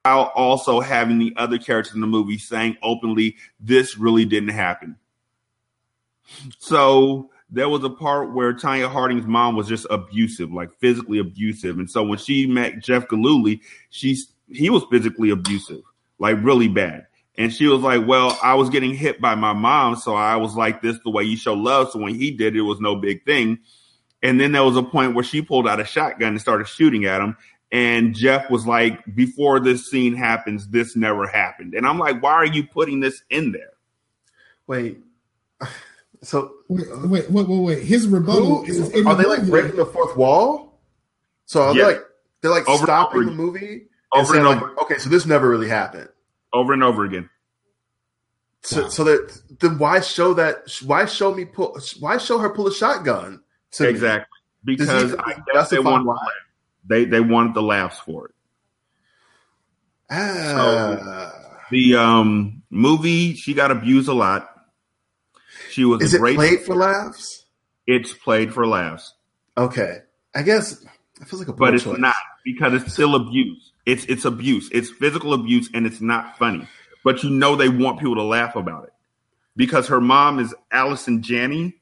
[0.04, 4.98] while also having the other characters in the movie saying openly, this really didn't happen.
[6.60, 11.78] So there was a part where Tonya Harding's mom was just abusive, like physically abusive.
[11.80, 15.82] And so when she met Jeff Gillooly, she's he was physically abusive,
[16.18, 17.08] like really bad.
[17.38, 20.56] And she was like, Well, I was getting hit by my mom, so I was
[20.56, 21.92] like, This the way you show love.
[21.92, 23.60] So when he did it, it was no big thing.
[24.24, 27.06] And then there was a point where she pulled out a shotgun and started shooting
[27.06, 27.36] at him.
[27.72, 31.74] And Jeff was like, before this scene happens, this never happened.
[31.74, 33.72] And I'm like, why are you putting this in there?
[34.68, 35.00] Wait.
[36.24, 37.84] So Wait, wait, wait, wait, wait.
[37.84, 39.52] His rebuttal who, is in are the they like movie.
[39.52, 40.80] breaking the fourth wall?
[41.46, 41.86] So are Yeah.
[41.86, 42.04] they like
[42.42, 45.50] they're like Over stopping over the movie Over saying and like, okay, so this never
[45.50, 46.10] really happened.
[46.54, 47.30] Over and over again.
[48.64, 50.70] So, so that then why show that?
[50.86, 51.80] Why show me pull?
[52.00, 53.42] Why show her pull a shotgun?
[53.72, 53.90] To me?
[53.90, 54.38] Exactly.
[54.66, 56.28] Does Because I guess they justify wanted, why?
[56.88, 58.36] they, they wanted the laughs for it.
[60.12, 61.32] Ah.
[61.72, 64.51] The um, movie, she got abused a lot.
[65.72, 66.36] She was Is a it great.
[66.36, 67.46] played for laughs?
[67.88, 69.14] It's played for laughs,
[69.58, 70.00] Okay,
[70.36, 70.82] I guess
[71.20, 71.98] it feels like a but it's choice.
[72.00, 72.16] not
[72.46, 73.72] because it's still abuse.
[73.86, 74.70] It's it's abuse.
[74.72, 76.68] It's physical abuse, and it's not funny.
[77.04, 78.94] But you know they want people to laugh about it
[79.56, 81.82] because her mom is Allison Janney,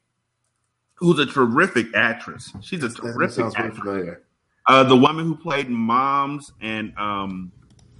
[0.94, 2.52] who's a terrific actress.
[2.62, 3.78] She's a That terrific sounds actress.
[3.78, 4.22] familiar.
[4.66, 7.52] Uh, the woman who played Moms and um,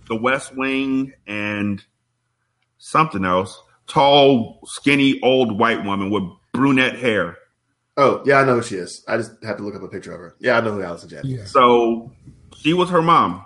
[0.08, 1.82] The West Wing and
[2.78, 3.60] something else.
[3.90, 6.22] Tall, skinny, old white woman with
[6.52, 7.36] brunette hair.
[7.96, 9.04] Oh yeah, I know who she is.
[9.08, 10.36] I just have to look up a picture of her.
[10.38, 11.30] Yeah, I know who Allison Janney.
[11.30, 11.44] Yeah.
[11.44, 12.12] So
[12.56, 13.44] she was her mom,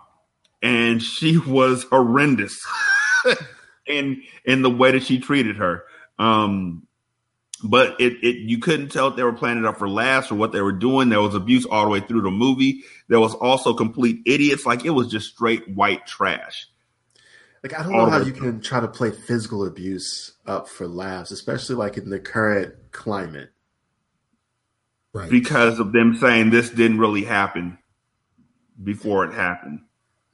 [0.63, 2.63] and she was horrendous
[3.87, 5.85] in in the way that she treated her.
[6.19, 6.87] Um,
[7.65, 10.35] but it, it you couldn't tell if they were planning it up for laughs or
[10.35, 11.09] what they were doing.
[11.09, 12.83] There was abuse all the way through the movie.
[13.09, 14.67] There was also complete idiots.
[14.67, 16.69] Like it was just straight white trash.
[17.65, 21.31] Like I don't know how you can try to play physical abuse up for laughs,
[21.33, 23.51] especially like in the current climate.
[25.15, 25.31] Right.
[25.31, 27.79] because of them saying this didn't really happen
[28.83, 29.81] before it happened.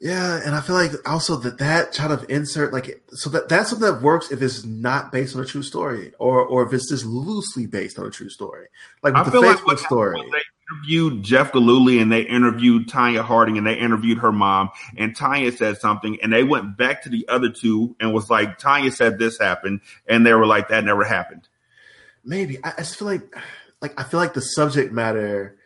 [0.00, 3.68] Yeah, and I feel like also that that kind of insert like so that that's
[3.68, 6.88] something that works if it's not based on a true story or or if it's
[6.88, 8.68] just loosely based on a true story,
[9.02, 10.16] like with I the feel like Facebook what story.
[10.16, 14.32] happened was they interviewed Jeff Gillooly and they interviewed Tonya Harding and they interviewed her
[14.32, 18.30] mom and Tonya said something and they went back to the other two and was
[18.30, 21.48] like Tonya said this happened and they were like that never happened.
[22.24, 23.34] Maybe I, I just feel like
[23.80, 25.56] like I feel like the subject matter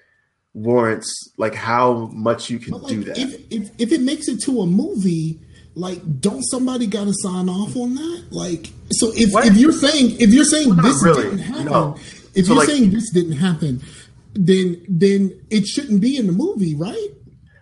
[0.52, 3.18] warrants like how much you can like, do that.
[3.18, 5.40] If, if if it makes it to a movie,
[5.74, 8.26] like, don't somebody got to sign off on that?
[8.30, 9.46] Like, so if What?
[9.46, 11.22] if you're saying if you're saying Well, this really.
[11.24, 11.96] didn't happen, No.
[12.34, 13.82] if So, you're like- saying this didn't happen,
[14.34, 17.10] then then it shouldn't be in the movie, right?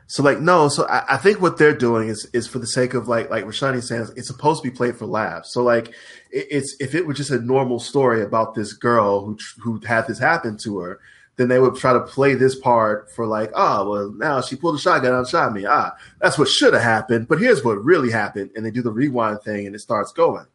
[0.06, 2.94] So like no, so I, I think what they're doing is is for the sake
[2.94, 5.52] of like like Rashani says, it's supposed to be played for laughs.
[5.52, 5.88] So like
[6.30, 10.06] it, it's if it were just a normal story about this girl who who had
[10.06, 11.00] this happen to her,
[11.36, 14.74] then they would try to play this part for like ah well now she pulled
[14.74, 18.10] a shotgun and shot me ah that's what should have happened, but here's what really
[18.10, 20.46] happened, and they do the rewind thing and it starts going.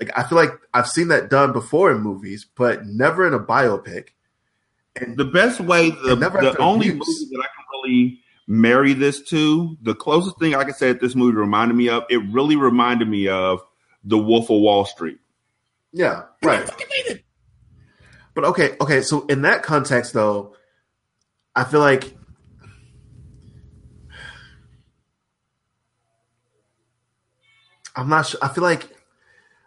[0.00, 3.40] Like I feel like I've seen that done before in movies, but never in a
[3.40, 4.10] biopic.
[5.00, 7.06] And The best way the, never the only abuse.
[7.06, 11.00] movie that I can really marry this to, the closest thing I can say that
[11.00, 13.60] this movie reminded me of, it really reminded me of
[14.04, 15.18] The Wolf of Wall Street.
[15.92, 16.68] Yeah, right.
[18.34, 19.00] But okay, okay.
[19.00, 20.54] So in that context, though,
[21.54, 22.14] I feel like
[27.94, 28.38] I'm not sure.
[28.42, 28.90] I feel like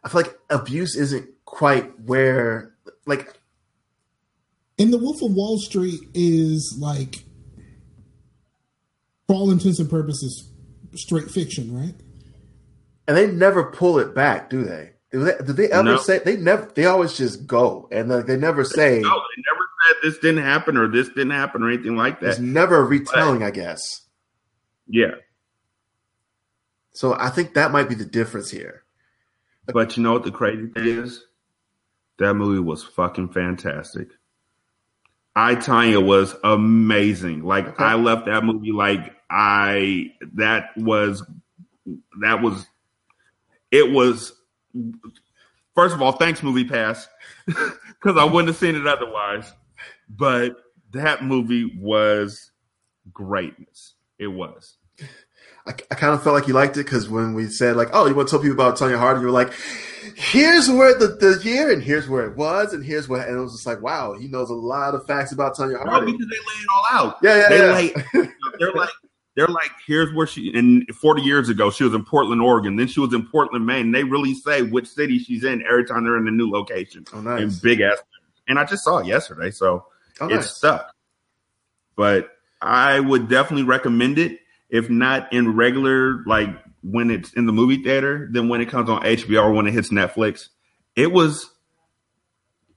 [0.04, 2.76] I feel like abuse isn't quite where
[3.08, 3.39] like
[4.80, 7.24] And the Wolf of Wall Street is like,
[9.28, 10.50] for all intents and purposes,
[10.96, 11.96] straight fiction, right?
[13.08, 14.92] and they never pull it back, do they?
[15.12, 15.98] Do they, do they ever No.
[15.98, 16.72] say they never?
[16.76, 19.00] They always just go, and like they never say.
[19.02, 22.30] No, they never said this didn't happen or this didn't happen or anything like that.
[22.30, 23.82] It's never a retelling, I guess.
[24.88, 25.16] Yeah.
[26.94, 28.84] So I think that might be the difference here.
[29.66, 31.24] But you know what the crazy thing is?
[32.20, 34.10] That movie was fucking fantastic.
[35.40, 37.44] I Tonya was amazing.
[37.44, 37.84] Like Okay.
[37.84, 41.24] I left that movie like I that was
[42.20, 42.68] that was
[43.72, 44.34] it was
[45.76, 47.08] first of all, thanks movie pass
[47.46, 49.54] because I wouldn't have seen it otherwise.
[50.10, 50.58] But
[50.92, 52.52] that movie was
[53.14, 53.94] greatness.
[54.18, 54.76] It was.
[55.68, 58.08] I, I kind of felt like you liked it because when we said like, "Oh,
[58.08, 59.54] you want to tell people about Tonya Harding," you were like,
[60.16, 63.40] "Here's where the, the year, and here's where it was, and here's what," and it
[63.42, 66.28] was just like, "Wow, he knows a lot of facts about Tonya No, Harding." because
[66.28, 67.18] they lay it all out.
[67.22, 67.74] Yeah, yeah, they yeah.
[68.24, 68.90] lay they're like
[69.36, 72.76] they're like here's where she and 40 years ago she was in Portland, Oregon.
[72.76, 73.92] Then she was in Portland, Maine.
[73.92, 77.06] They really say which city she's in every time they're in a new location.
[77.14, 77.60] Oh, nice.
[77.60, 78.00] big ass.
[78.48, 79.86] And I just saw it yesterday, so
[80.22, 80.56] Oh, it's nice.
[80.58, 80.94] stuck.
[81.96, 82.30] But
[82.62, 84.40] I would definitely recommend it.
[84.70, 86.50] If not in regular, like
[86.82, 89.74] when it's in the movie theater, then when it comes on HBO or when it
[89.74, 90.50] hits Netflix,
[90.96, 91.50] it was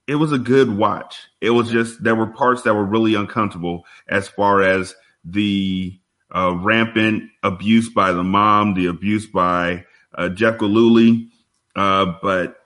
[0.07, 1.27] it was a good watch.
[1.39, 5.97] It was just there were parts that were really uncomfortable as far as the
[6.35, 11.29] uh, rampant abuse by the mom, the abuse by uh, Jeff Gillooly.
[11.75, 12.57] Uh, but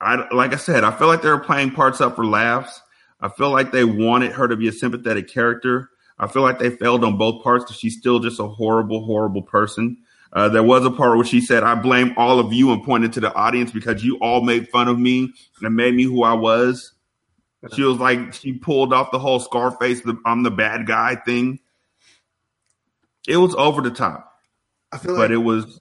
[0.00, 2.80] I, like I said, I feel like they were playing parts up for laughs.
[3.20, 5.88] I feel like they wanted her to be a sympathetic character.
[6.18, 9.98] I feel like they failed on both parts she's still just a horrible, horrible person.
[10.32, 13.12] Uh, there was a part where she said, I blame all of you and pointed
[13.14, 15.32] to the audience because you all made fun of me
[15.62, 16.92] and made me who I was.
[17.72, 21.60] She was like, she pulled off the whole Scarface, the, I'm the bad guy thing.
[23.26, 24.38] It was over the top,
[24.92, 25.80] I feel but like it was,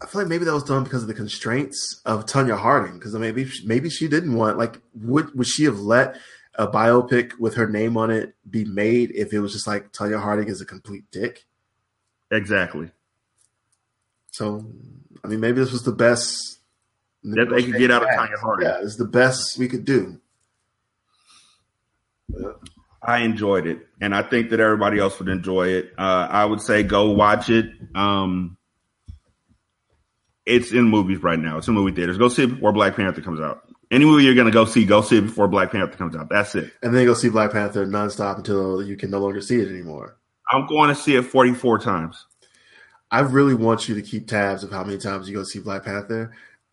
[0.00, 2.98] I feel like maybe that was done because of the constraints of Tonya Harding.
[2.98, 6.16] Because maybe maybe she didn't want like would would she have let
[6.56, 10.20] a biopic with her name on it be made if it was just like Tonya
[10.20, 11.44] Harding is a complete dick?
[12.30, 12.90] exactly.
[14.30, 14.66] So
[15.22, 16.58] I mean, maybe this was the best
[17.22, 18.68] That they could get out of Tonya Harding.
[18.68, 20.20] Yeah, it's the best we could do.
[23.02, 25.92] I enjoyed it, and I think that everybody else would enjoy it.
[25.96, 27.66] Uh, I would say go watch it.
[27.94, 28.56] Um,
[30.46, 31.58] it's in movies right now.
[31.58, 32.18] It's in movie theaters.
[32.18, 33.68] Go see it before Black Panther comes out.
[33.94, 36.28] Any movie you're going to go see, go see it before Black Panther comes out.
[36.28, 36.72] That's it.
[36.82, 40.16] And then go see Black Panther nonstop until you can no longer see it anymore.
[40.50, 42.26] I'm going to see it 44 times.
[43.12, 45.84] I really want you to keep tabs of how many times you go see Black
[45.84, 46.32] Panther.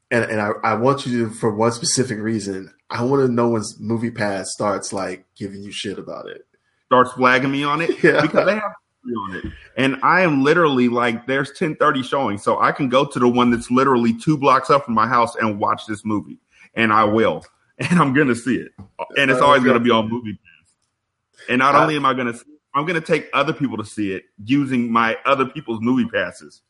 [0.10, 2.74] And and I, I want you to for one specific reason.
[2.90, 6.46] I want to know when Movie Pass starts like giving you shit about it.
[6.88, 8.22] Starts flagging me on it Yeah.
[8.22, 8.74] because they have
[9.06, 9.46] me on it,
[9.78, 13.52] and I am literally like, there's 10:30 showing, so I can go to the one
[13.52, 16.40] that's literally two blocks up from my house and watch this movie,
[16.74, 17.46] and I will,
[17.78, 18.72] and I'm gonna see it,
[19.18, 21.48] and it's oh, always gonna be on Movie Pass.
[21.50, 24.14] And not only am I gonna, see it, I'm gonna take other people to see
[24.14, 26.62] it using my other people's movie passes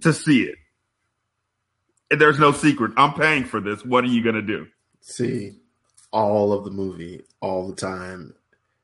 [0.00, 0.56] to see it.
[2.10, 2.92] And there's no secret.
[2.96, 3.84] I'm paying for this.
[3.84, 4.66] What are you gonna do?
[5.00, 5.56] See
[6.10, 8.34] all of the movie all the time.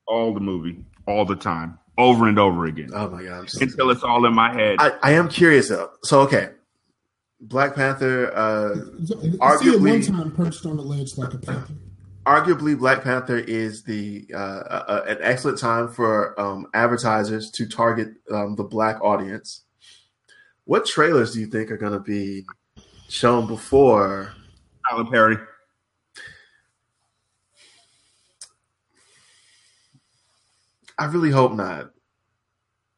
[0.06, 3.32] All the movie, all the time, over and over again, Oh my god!
[3.32, 4.76] I'm so- until it's all in my head.
[4.78, 5.90] I, I am curious though.
[6.02, 6.50] So okay,
[7.40, 8.32] Black Panther.
[8.34, 8.74] Uh,
[9.04, 11.74] See Arguably- one time perched on the ledge like a panther.
[12.26, 18.08] arguably, Black Panther is the uh, uh, an excellent time for um, advertisers to target
[18.30, 19.64] um, the black audience.
[20.64, 22.46] What trailers do you think are going to be
[23.08, 24.32] shown before?
[24.88, 25.36] Tyler Perry.
[30.98, 31.90] I really hope not.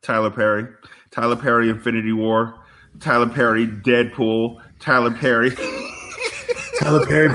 [0.03, 0.67] Tyler Perry,
[1.11, 2.55] Tyler Perry, Infinity War,
[3.01, 5.51] Tyler Perry, Deadpool, Tyler Perry.
[6.81, 7.28] Tyler Perry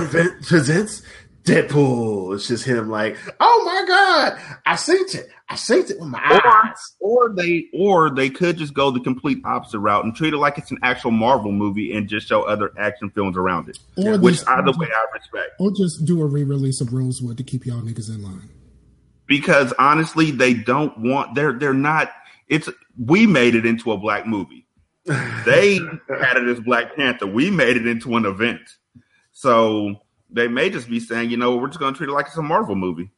[0.43, 1.01] presents
[1.43, 2.35] Deadpool.
[2.35, 5.29] It's just him like, oh my god, I seen it.
[5.49, 6.19] I seen it with my
[6.63, 6.77] eyes.
[7.01, 10.37] or, or they, or they could just go the complete opposite route and treat it
[10.37, 13.77] like it's an actual Marvel movie and just show other action films around it.
[13.97, 15.49] Or Which just- either way I respect.
[15.59, 18.49] Or just do a re-release of Rosewood to keep y'all niggas in line.
[19.27, 22.11] because honestly, they don't want they're they're not.
[22.47, 24.65] It's we made it into a black movie.
[25.05, 25.79] They
[26.19, 27.27] had it as Black Panther.
[27.27, 28.61] We made it into an event.
[29.31, 29.95] So
[30.29, 32.37] they may just be saying, you know, we're just going to treat it like it's
[32.37, 33.09] a Marvel movie.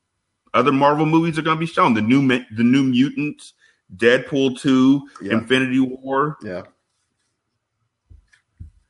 [0.53, 1.93] Other Marvel movies are going to be shown.
[1.93, 3.53] The new the new Mutants,
[3.95, 5.33] Deadpool two, Yeah.
[5.33, 6.63] Infinity War, Yeah.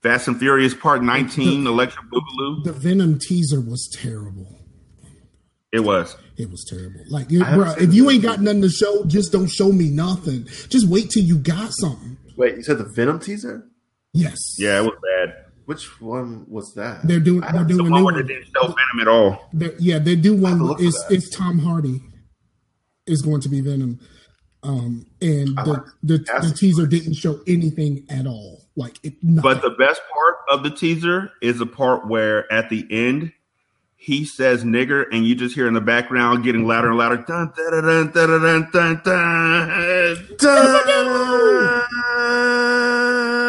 [0.02, 2.64] Fast and Furious Part nineteen, Electric Boogaloo.
[2.66, 4.60] The Venom teaser was terrible.
[5.72, 6.18] It was.
[6.38, 7.00] It was terrible.
[7.10, 10.46] Like, bro, if you ain't got nothing to show, just don't show me nothing.
[10.70, 12.18] Just wait till you got something.
[12.38, 13.68] Wait, you said the Venom teaser?
[14.14, 14.38] Yes.
[14.60, 15.36] Yeah, it was bad.
[15.66, 17.08] Which one was that?
[17.08, 17.42] They're doing.
[17.42, 19.50] They're The doing a one new they didn't show Venom at all.
[19.54, 20.58] They're- yeah, they do have one.
[20.60, 22.02] to look for It's it's Tom Hardy
[23.08, 24.00] is going to be Venom,
[24.64, 28.66] um, and the like the, the the teaser didn't show anything at all.
[28.76, 29.42] Like it, nothing.
[29.42, 33.32] But the best part of the teaser is the part where at the end
[34.04, 37.16] he says nigger and you just hear in the background getting louder and louder.
[37.26, 40.28] Dun, dun, dun, dun, dun, dun, dun, dun.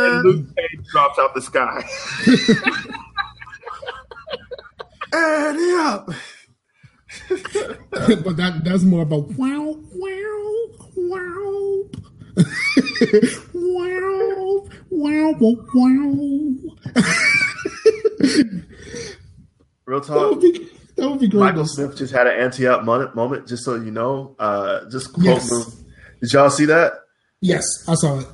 [0.06, 1.84] And Luke Cage drops out the sky.
[5.16, 6.06] And up.
[7.30, 10.66] but that that's more of a wow wow
[11.04, 11.88] wow
[14.90, 16.04] wow wow wow.
[19.86, 20.30] Real That talk.
[20.30, 21.40] would be that would be great.
[21.40, 24.36] Michael Smith just had an Ante Up moment, moment, just so you know.
[24.38, 25.50] Uh, just quote Yes.
[25.50, 25.84] him.
[26.20, 26.92] Did y'all see that?
[27.40, 28.26] Yes, I saw it.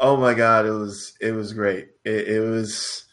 [0.00, 1.88] Oh my god, it was it was great.
[2.04, 3.04] It, it was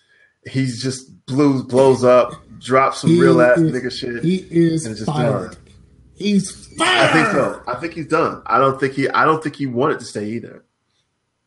[0.50, 4.24] he's just blew blows up, drops some He real ass is- nigga shit.
[4.24, 5.52] He is and it's just fired.
[5.52, 5.60] done.
[6.16, 7.62] He's I think so.
[7.68, 8.42] I think he's done.
[8.46, 9.10] I don't think he.
[9.10, 10.64] I don't think he wanted to stay either.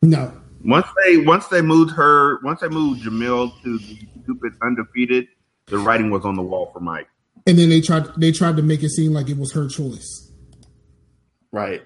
[0.01, 0.31] No,
[0.63, 5.27] Once they once they moved her, once they moved Jemele to the stupid undefeated,
[5.67, 7.07] the writing was on the wall for Mike.
[7.45, 10.31] and then they tried they tried to make it seem like it was her choice.
[11.51, 11.81] Right.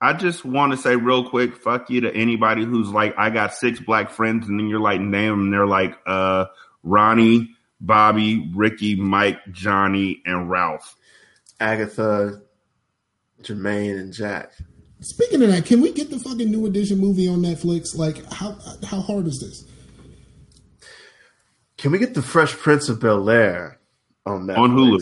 [0.00, 3.54] I just want to say real quick, fuck you to anybody who's like, I got
[3.54, 5.50] six black friends, and then you're like, name them.
[5.50, 6.46] They're like, uh,
[6.82, 10.96] Ronnie, Bobby, Ricky, Mike, Johnny, and Ralph.
[11.60, 12.42] Agatha,
[13.42, 14.52] Jermaine, and Jack.
[15.00, 17.96] Speaking of that, can we get the fucking new edition movie on Netflix?
[17.96, 19.64] Like, how how hard is this?
[21.78, 23.78] Can we get the Fresh Prince of Bel Air
[24.24, 24.56] on that?
[24.56, 24.96] On Hulu.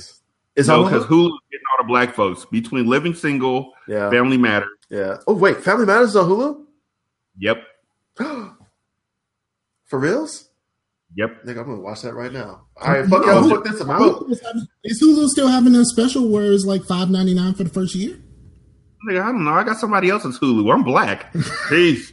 [0.56, 1.08] Is no, because Hulu?
[1.28, 4.10] Hulu getting all the black folks between Living Single, Yeah.
[4.10, 4.66] Family Matter.
[4.90, 5.16] Yeah.
[5.26, 6.64] Oh wait, Family Matters is on Hulu.
[7.38, 7.58] Yep.
[9.86, 10.48] For reals?
[11.16, 11.44] Yep.
[11.44, 12.62] Nigga, I'm gonna watch that right now.
[12.80, 13.48] All right, fuck y'all.
[13.48, 13.80] Fuck this.
[13.80, 14.00] I'm out.
[14.00, 14.42] Hulu is
[14.84, 17.94] Is Hulu still having a special where it's like five ninety nine for the first
[17.94, 18.18] year?
[19.08, 19.52] Nigga, I don't know.
[19.52, 20.72] I got somebody else's Hulu.
[20.72, 21.32] I'm black.
[21.68, 22.12] Peace.